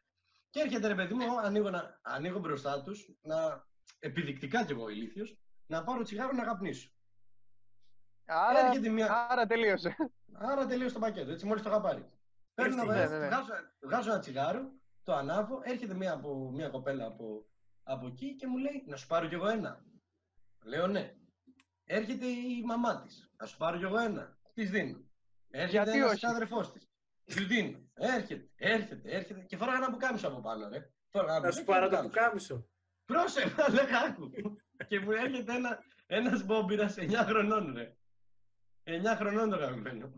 Και 0.50 0.60
έρχεται 0.60 0.86
ρε 0.88 0.94
παιδί 0.94 1.14
μου, 1.14 1.20
εγώ 1.22 1.36
ανοίγω, 1.36 1.70
να, 1.70 1.98
ανοίγω 2.02 2.38
μπροστά 2.38 2.82
τους, 2.82 3.10
να, 3.22 3.66
επιδεικτικά 3.98 4.64
κι 4.64 4.72
εγώ 4.72 4.88
ηλίθιος, 4.88 5.38
να 5.66 5.84
πάρω 5.84 6.02
τσιγάρο 6.02 6.32
να 6.32 6.44
καπνίσω. 6.44 6.90
Άρα, 8.24 8.66
Έρχεται 8.66 8.88
μια- 8.88 9.26
άρα 9.30 9.46
τελείωσε. 9.46 9.96
Άρα 10.32 10.66
τελείωσε 10.66 10.94
το 10.94 11.00
πακέτο, 11.00 11.30
έτσι 11.30 11.46
μόλις 11.46 11.62
το 11.62 11.70
είχα 11.70 11.80
πάρει. 11.80 12.10
Παίρνω, 12.54 12.84
Ναι, 12.84 13.00
ένα- 13.00 13.08
ναι, 13.10 13.18
ναι. 13.18 13.26
Βγάζω, 13.26 13.52
βγάζω 13.80 14.10
ένα 14.10 14.20
τσιγάρο, 14.20 14.72
το 15.02 15.14
ανάβω, 15.14 15.60
έρχεται 15.64 15.94
μια, 15.94 16.12
από, 16.12 16.50
μια 16.50 16.68
κοπέλα 16.68 17.06
από, 17.06 17.46
από 17.82 18.06
εκεί 18.06 18.36
και 18.36 18.46
μου 18.46 18.56
λέει 18.56 18.84
να 18.86 18.96
σου 18.96 19.06
πάρω 19.06 19.28
κι 19.28 19.34
εγώ 19.34 19.48
ένα. 19.48 19.84
Λέω 20.64 20.86
ναι. 20.86 21.14
Έρχεται 21.84 22.26
η 22.26 22.62
μαμά 22.64 23.00
της. 23.00 23.30
Να 23.36 23.46
σου 23.46 23.56
πάρω 23.56 23.78
κι 23.78 23.84
εγώ 23.84 23.98
ένα. 23.98 24.38
Της 24.54 24.70
δίνω. 24.70 25.09
Έρχεται 25.50 25.82
Γιατί 25.82 25.98
ένας 25.98 26.12
όχι; 26.12 26.26
αδερφό 26.26 26.60
της. 26.70 26.88
Του 27.34 27.44
δίνω. 27.46 27.78
Έρχεται, 27.94 28.48
έρχεται, 28.56 29.10
έρχεται. 29.16 29.40
Και 29.40 29.56
φοράγα 29.56 29.76
ένα 29.76 29.90
πουκάμισο 29.90 30.28
από 30.28 30.40
πάνω, 30.40 30.68
ρε. 30.68 30.90
Φοράγα 31.10 31.36
ένα 31.36 31.46
Να 31.46 31.52
σου 31.52 31.64
πουκάμισο. 31.64 31.88
πάρω 31.90 32.02
το 32.02 32.08
πουκάμισο. 32.08 32.66
Πρόσεχε, 33.04 33.54
λέγα 33.78 33.98
άκου. 34.00 34.30
και 34.88 35.00
μου 35.00 35.10
έρχεται 35.10 35.54
ένα, 35.54 35.78
ένας 36.06 36.44
μπόμπιρας 36.44 36.94
9 36.98 37.12
χρονών, 37.26 37.74
ρε. 37.76 37.96
9 38.84 39.16
χρονών 39.16 39.50
το 39.50 39.56
γαμμένο. 39.56 40.12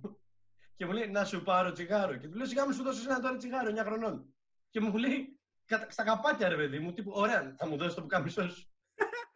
Και 0.76 0.86
μου 0.86 0.92
λέει, 0.92 1.08
να 1.10 1.24
σου 1.24 1.42
πάρω 1.42 1.72
τσιγάρο. 1.72 2.16
Και 2.16 2.28
του 2.28 2.36
λέω, 2.36 2.46
σιγά 2.46 2.66
μου 2.66 2.72
σου 2.72 2.82
δώσω 2.82 3.10
ένα 3.10 3.20
τώρα 3.20 3.36
τσιγάρο, 3.36 3.70
9 3.70 3.84
χρονών. 3.84 4.34
Και 4.70 4.80
μου 4.80 4.96
λέει, 4.96 5.36
«Κατα- 5.66 5.90
στα 5.90 6.04
καπάκια 6.04 6.48
ρε 6.48 6.56
παιδί 6.56 6.78
μου, 6.78 6.92
τύπου, 6.92 7.12
ωραία, 7.14 7.54
θα 7.58 7.66
μου 7.68 7.76
δώσεις 7.76 7.94
το 7.94 8.00
πουκάμισό 8.00 8.48
σου. 8.48 8.66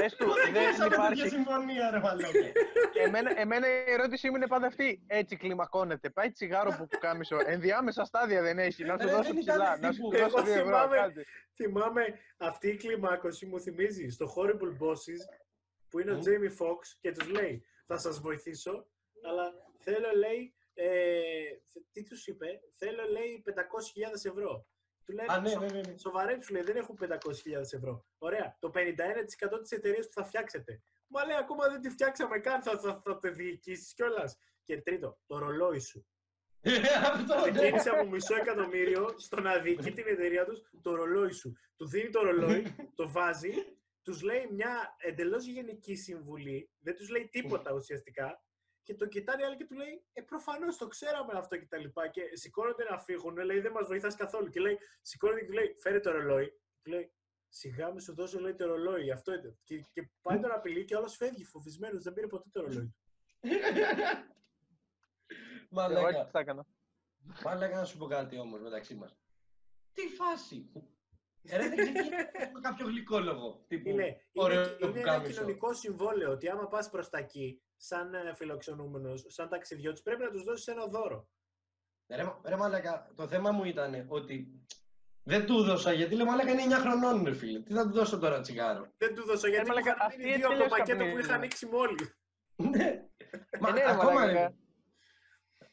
Πες 0.00 0.14
του, 0.16 0.26
δεν 0.52 0.62
Είχαμε 0.62 0.72
τέτοια 0.72 0.86
υπάρχει. 0.86 1.28
συμφωνία, 1.28 1.90
ρε 1.90 1.98
μαλάκα. 1.98 2.38
Εμένα, 3.04 3.40
εμένα 3.40 3.66
η 3.68 3.90
ερώτησή 3.92 4.30
μου 4.30 4.36
είναι 4.36 4.46
πάντα 4.46 4.66
αυτή. 4.66 5.02
Έτσι 5.06 5.36
κλιμακώνεται. 5.36 6.10
Πάει 6.10 6.30
τσιγάρο 6.30 6.70
που 6.78 6.88
κάμισο. 7.00 7.36
Ενδιάμεσα 7.46 8.04
στάδια 8.04 8.42
δεν 8.42 8.58
έχει. 8.58 8.84
Να 8.84 8.98
σου 8.98 9.06
Ρε, 9.06 9.12
δώσω 9.12 9.22
δεν 9.32 9.36
ήταν 9.36 9.56
ψηλά. 9.60 9.76
Να 9.78 9.92
σου 9.92 9.96
τύπου. 10.02 10.10
δώσω 10.10 10.24
Εγώ 10.38 10.42
δύο 10.42 10.52
ευρώ. 10.54 10.64
θυμάμαι- 10.66 10.96
κάτι. 10.98 11.26
Θυμάμαι 11.54 12.18
αυτή 12.36 12.68
η 12.68 12.76
κλιμάκωση 12.76 13.46
μου 13.46 13.60
θυμίζει 13.60 14.08
στο 14.08 14.34
Horrible 14.36 14.82
Bosses 14.82 15.22
που 15.90 15.98
είναι 16.00 16.10
ο 16.10 16.14
Μμ. 16.16 16.20
Jamie 16.20 16.64
Foxx 16.66 16.82
και 17.00 17.12
τους 17.12 17.28
λέει 17.28 17.64
θα 17.86 17.98
σας 17.98 18.20
βοηθήσω 18.20 18.86
αλλά 19.28 19.52
θέλω 19.78 20.10
λέει 20.16 20.54
ε, 20.74 20.88
τι 21.92 22.02
τους 22.02 22.26
είπε 22.26 22.46
θέλω 22.76 23.02
λέει 23.10 23.42
500.000 23.46 23.52
ευρώ 24.24 24.66
του 25.06 25.12
λέει 25.12 25.26
Α, 25.28 25.40
ναι, 25.40 25.48
«Σο- 25.48 25.60
ναι, 25.60 25.66
ναι, 25.66 25.80
ναι. 25.80 25.98
σοβαρέψου 25.98 26.52
λέει 26.52 26.62
δεν 26.62 26.76
έχουν 26.76 26.98
500.000 27.00 27.08
ευρώ 27.72 28.04
ωραία 28.18 28.56
το 28.58 28.70
51% 28.74 29.60
της 29.62 29.70
εταιρείας 29.70 30.06
που 30.06 30.12
θα 30.12 30.24
φτιάξετε 30.24 30.82
μα 31.06 31.24
λέει 31.26 31.36
ακόμα 31.36 31.68
δεν 31.68 31.80
τη 31.80 31.90
φτιάξαμε 31.90 32.38
καν 32.38 32.62
θα, 32.62 32.78
θα, 32.78 33.00
θα 33.04 33.18
το 33.18 33.30
διοικήσεις 33.32 33.94
κιόλας 33.94 34.38
και 34.64 34.80
τρίτο 34.82 35.18
το 35.26 35.38
ρολόι 35.38 35.78
σου 35.78 36.06
Αυτό, 37.12 37.34
ναι. 37.44 37.50
Ξεκίνησε 37.50 37.90
από 37.90 38.06
μισό 38.10 38.34
εκατομμύριο 38.34 39.14
στο 39.18 39.40
να 39.40 39.58
διοικεί 39.58 39.92
την 39.92 40.06
εταιρεία 40.06 40.44
τους 40.44 40.60
το 40.82 40.94
ρολόι 40.94 41.32
σου. 41.32 41.52
Του 41.76 41.88
δίνει 41.88 42.10
το 42.10 42.22
ρολόι, 42.22 42.74
το 42.94 43.10
βάζει, 43.10 43.52
τους 44.02 44.22
λέει 44.22 44.48
μια 44.50 44.96
εντελώς 44.98 45.46
γενική 45.46 45.96
συμβουλή, 45.96 46.70
δεν 46.78 46.96
τους 46.96 47.08
λέει 47.08 47.28
τίποτα 47.32 47.72
ουσιαστικά. 47.72 48.44
Και 48.86 48.94
το 48.94 49.06
κοιτάει 49.06 49.42
άλλη 49.42 49.56
και 49.56 49.64
του 49.64 49.74
λέει: 49.74 50.04
Ε, 50.12 50.20
προφανώς 50.22 50.76
το 50.76 50.86
ξέραμε 50.86 51.32
αυτό 51.34 51.56
και 51.56 51.66
τα 51.66 51.76
λοιπά. 51.78 52.08
Και 52.08 52.22
σηκώνονται 52.32 52.84
να 52.90 52.98
φύγουν, 52.98 53.36
λέει: 53.36 53.60
Δεν 53.60 53.72
μας 53.72 53.86
βοηθάς 53.86 54.14
καθόλου. 54.14 54.48
Και 54.48 54.60
λέει: 54.60 54.78
Σηκώνεται 55.02 55.40
και 55.40 55.46
του 55.46 55.52
λέει: 55.52 55.76
Φέρε 55.80 56.00
το 56.00 56.10
ρολόι. 56.10 56.48
Του 56.82 56.90
λέει: 56.90 57.12
Σιγά 57.48 57.92
μη 57.92 58.00
σου 58.00 58.14
δώσω 58.14 58.40
λέει, 58.40 58.54
το 58.54 58.66
ρολόι. 58.66 59.10
Αυτό 59.10 59.32
είναι. 59.32 59.58
Και, 59.64 59.76
και 59.92 60.10
πάει 60.22 60.40
τον 60.40 60.52
απειλεί 60.52 60.84
και 60.84 60.96
όλο 60.96 61.08
φεύγει 61.08 61.44
φοβισμένος. 61.44 62.02
Δεν 62.02 62.12
πήρε 62.12 62.26
ποτέ 62.26 62.48
το 62.52 62.60
ρολόι 62.60 62.86
του. 62.86 62.96
Εγώ 65.70 65.70
Μαλάκα. 65.70 66.08
έτσι 66.08 66.30
θα 66.30 66.38
έκανα. 66.38 66.66
Μαλάκα 67.44 67.76
να 67.76 67.84
σου 67.84 67.98
πω 67.98 68.06
κάτι 68.06 68.38
όμως 68.38 68.60
μεταξύ 68.60 68.94
μας. 68.94 69.16
Τι 69.92 70.08
φάση. 70.08 70.70
Ε, 71.48 71.56
Ρε, 71.56 71.68
δεν 71.68 71.76
ξεκίνησε 71.76 72.30
με 72.54 72.60
κάποιο 72.60 72.86
γλυκόλογο. 72.86 73.64
Τύπου, 73.68 73.88
Είναι, 73.88 74.16
ωραίο 74.34 74.60
είναι, 74.62 74.70
είναι 74.80 74.86
ένα 74.86 74.92
πουκάμισο. 74.92 75.32
κοινωνικό 75.32 75.72
συμβόλαιο 75.74 76.30
ότι 76.30 76.48
άμα 76.48 76.68
πας 76.68 76.90
προς 76.90 77.08
τα 77.08 77.18
εκεί, 77.18 77.62
σαν 77.76 78.14
ε, 78.14 78.34
φιλοξενούμενος, 78.34 79.24
σαν 79.28 79.48
ταξιδιώτης, 79.48 80.02
πρέπει 80.02 80.22
να 80.22 80.30
τους 80.30 80.42
δώσεις 80.44 80.66
ένα 80.66 80.86
δώρο. 80.86 81.28
Ρε, 82.14 82.22
μα- 82.24 82.40
ρε 82.44 82.56
μαλάκα, 82.56 83.12
το 83.16 83.26
θέμα 83.26 83.50
μου 83.50 83.64
ήταν 83.64 84.04
ότι 84.08 84.60
Δεν 85.22 85.46
του 85.46 85.62
δώσα 85.62 85.92
γιατί 85.92 86.14
λέει 86.14 86.26
μαλάκα 86.26 86.50
είναι 86.50 86.62
9 86.76 86.78
χρονών, 86.80 87.24
ρε 87.24 87.34
φίλε. 87.34 87.60
Τι 87.60 87.72
θα 87.74 87.82
του 87.86 87.92
δώσω 87.92 88.18
τώρα 88.18 88.40
τσιγάρο; 88.40 88.86
Δεν 88.96 89.14
του 89.14 89.24
δώσα 89.26 89.48
γιατί 89.48 89.62
μου 89.68 89.74
μαλάκα, 89.74 89.90
είχαν 89.94 90.06
αυτή 90.06 90.18
μείνει 90.22 90.30
η 90.30 90.36
δύο 90.36 90.46
από 90.46 90.54
το 90.56 90.62
τελείως 90.62 90.78
πακέτο 90.78 90.98
που 90.98 91.04
καπνίζει. 91.04 91.26
είχα 91.26 91.34
ανοίξει 91.34 91.66
μόλι. 91.66 91.94
Ναι. 92.56 93.02
Μα 93.60 93.68
Ε, 93.68 93.72
ναι, 93.72 93.80
ρε, 93.84 93.90
ακόμα. 93.90 94.12
μαλάκα. 94.12 94.54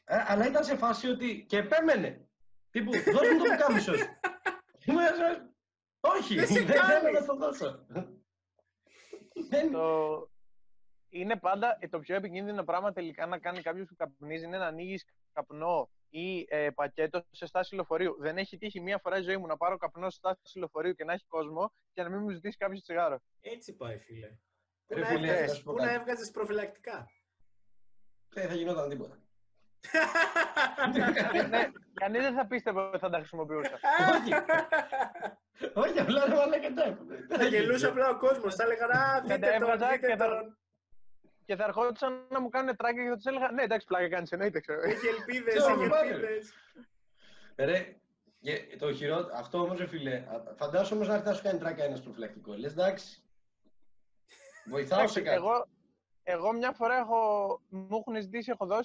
Ε, 0.06 0.24
αλλά 0.28 0.48
ήταν 0.48 0.64
σε 0.64 0.76
φάση 0.76 1.08
ότι. 1.10 1.46
και 1.50 1.58
επέμενε. 1.58 2.28
Τύπου, 2.70 2.92
δώσ' 2.92 3.30
μου 3.32 3.38
το 3.38 3.44
πουκάμισο. 3.50 3.94
σου. 3.98 4.06
Ήμουν 6.04 6.24
σε- 6.24 6.34
Όχι, 6.34 6.36
Δεν 6.36 6.48
σε 6.48 6.54
δεν 6.64 6.68
θέλω 6.68 7.02
κάνει. 7.02 7.12
να 7.20 7.26
το 7.26 7.36
δώσω. 7.36 7.86
Δεν- 9.50 9.72
Το... 9.72 10.28
Είναι 11.10 11.38
πάντα 11.40 11.78
ε, 11.80 11.88
το 11.88 12.00
πιο 12.00 12.16
επικίνδυνο 12.16 12.64
πράγμα 12.64 12.92
τελικά 12.92 13.26
να 13.26 13.40
κάνει 13.40 13.62
κάποιος 13.62 13.88
που 13.88 13.96
καπνίζει 13.96 14.46
είναι 14.46 14.58
να 14.58 14.66
ανοίγεις 14.66 15.06
καπνό 15.34 15.90
ή 16.10 16.46
ε, 16.50 16.70
πακέτο 16.70 17.26
σε 17.32 17.46
στάση 17.46 17.76
λεωφορείου. 17.76 18.16
Δεν 18.20 18.38
έχει 18.38 18.58
τύχει 18.58 18.80
μία 18.82 18.98
φορά 18.98 19.18
η 19.18 19.22
ζωή 19.22 19.38
μου 19.38 19.48
να 19.48 19.58
πάρω 19.58 19.78
καπνό 19.78 20.10
σε 20.10 20.18
στάση 20.18 20.58
λεωφορείου 20.58 20.94
και 20.94 21.04
να 21.04 21.14
έχει 21.14 21.26
κόσμο 21.28 21.74
και 21.94 22.04
να 22.04 22.10
μην 22.10 22.20
μου 22.20 22.30
ζητήσει 22.30 22.58
κάποιος 22.58 22.82
τσιγάρο. 22.82 23.20
Έτσι 23.42 23.74
πάει, 23.76 23.98
φίλε. 24.00 24.28
Πού 24.86 24.94
Ρε 24.96 25.00
να 25.02 25.06
φίλε, 25.08 25.20
έβγαζες- 25.28 25.48
να 25.50 25.54
σου 25.54 25.64
πω 25.64 25.72
Πού 25.74 25.78
να 25.78 25.86
κάτι. 25.86 25.96
έβγαζες 26.00 26.32
προφυλακτικά; 26.32 27.08
Δεν 28.30 28.48
θα 28.48 28.56
γινόταν 28.56 28.90
τίποτα. 28.90 29.23
Ναι, 31.50 31.72
κανείς 31.94 32.22
δεν 32.22 32.34
θα 32.34 32.46
πίστευε 32.48 32.80
ότι 32.82 32.98
θα 32.98 33.10
τα 33.10 33.18
χρησιμοποιούσα. 33.18 33.80
Όχι. 34.14 34.34
Όχι, 35.74 36.00
απλά 36.00 36.26
ρε 36.26 36.36
μαλάκα 36.36 36.66
εντάξει. 36.66 37.02
Θα 37.30 37.44
γελούσε 37.44 37.88
απλά 37.88 38.10
ο 38.10 38.18
κόσμος. 38.18 38.56
Θα 38.56 38.64
έλεγαν 38.64 38.92
Α, 38.92 38.96
Θα 39.22 39.28
τα 39.28 39.36
δείτε 39.36 39.48
τον, 39.52 39.62
έβγαζα 39.62 39.90
δείτε 39.92 40.08
και 40.08 40.16
θα- 40.16 40.28
τον. 40.28 40.58
και 41.46 41.56
θα 41.56 41.64
ερχόντουσαν 41.64 42.26
να 42.30 42.40
μου 42.42 42.50
κάνουν 42.50 42.76
τράκια 42.76 43.04
και 43.04 43.10
θα 43.10 43.16
τους 43.16 43.26
έλεγα 43.26 43.52
Ναι, 43.52 43.64
εντάξει, 43.64 43.88
πλάκα 43.88 44.10
κάνεις, 44.10 44.32
εννοείται, 44.32 44.60
ξέρω. 44.60 44.82
Έχει 44.82 45.08
ελπίδες, 45.08 45.54
Τι 45.54 45.60
έχει 45.60 45.72
όλοι 45.72 45.90
πάνε. 45.90 46.10
ελπίδες. 46.10 46.54
Ρε, 47.56 47.96
και 48.42 48.76
το 48.80 48.94
χειρό, 48.94 49.30
αυτό 49.36 49.58
όμως, 49.62 49.78
ρε 49.80 49.88
φίλε, 49.88 50.16
α- 50.16 50.54
φαντάσου 50.56 50.96
όμως 50.96 51.08
να 51.08 51.14
έρθει 51.14 51.28
να 51.28 51.34
σου 51.34 51.44
κάνει 51.44 51.60
τράκα 51.60 51.84
ένας 51.84 52.02
προφυλακτικό. 52.02 52.54
Λες 52.54 52.72
εντάξει. 52.72 53.24
Βοηθάω 54.66 54.98
σε 55.08 55.20
Εντάξει, 55.20 55.22
κάτι. 55.22 55.36
εγώ, 55.36 55.68
εγώ 56.24 56.54
μια 56.54 56.72
φορά 56.72 56.96
έχω, 56.98 57.20
μου 57.70 57.88
έχουν 58.08 58.22
ζητήσει, 58.22 58.52
έχω 58.52 58.66
δώσει 58.66 58.82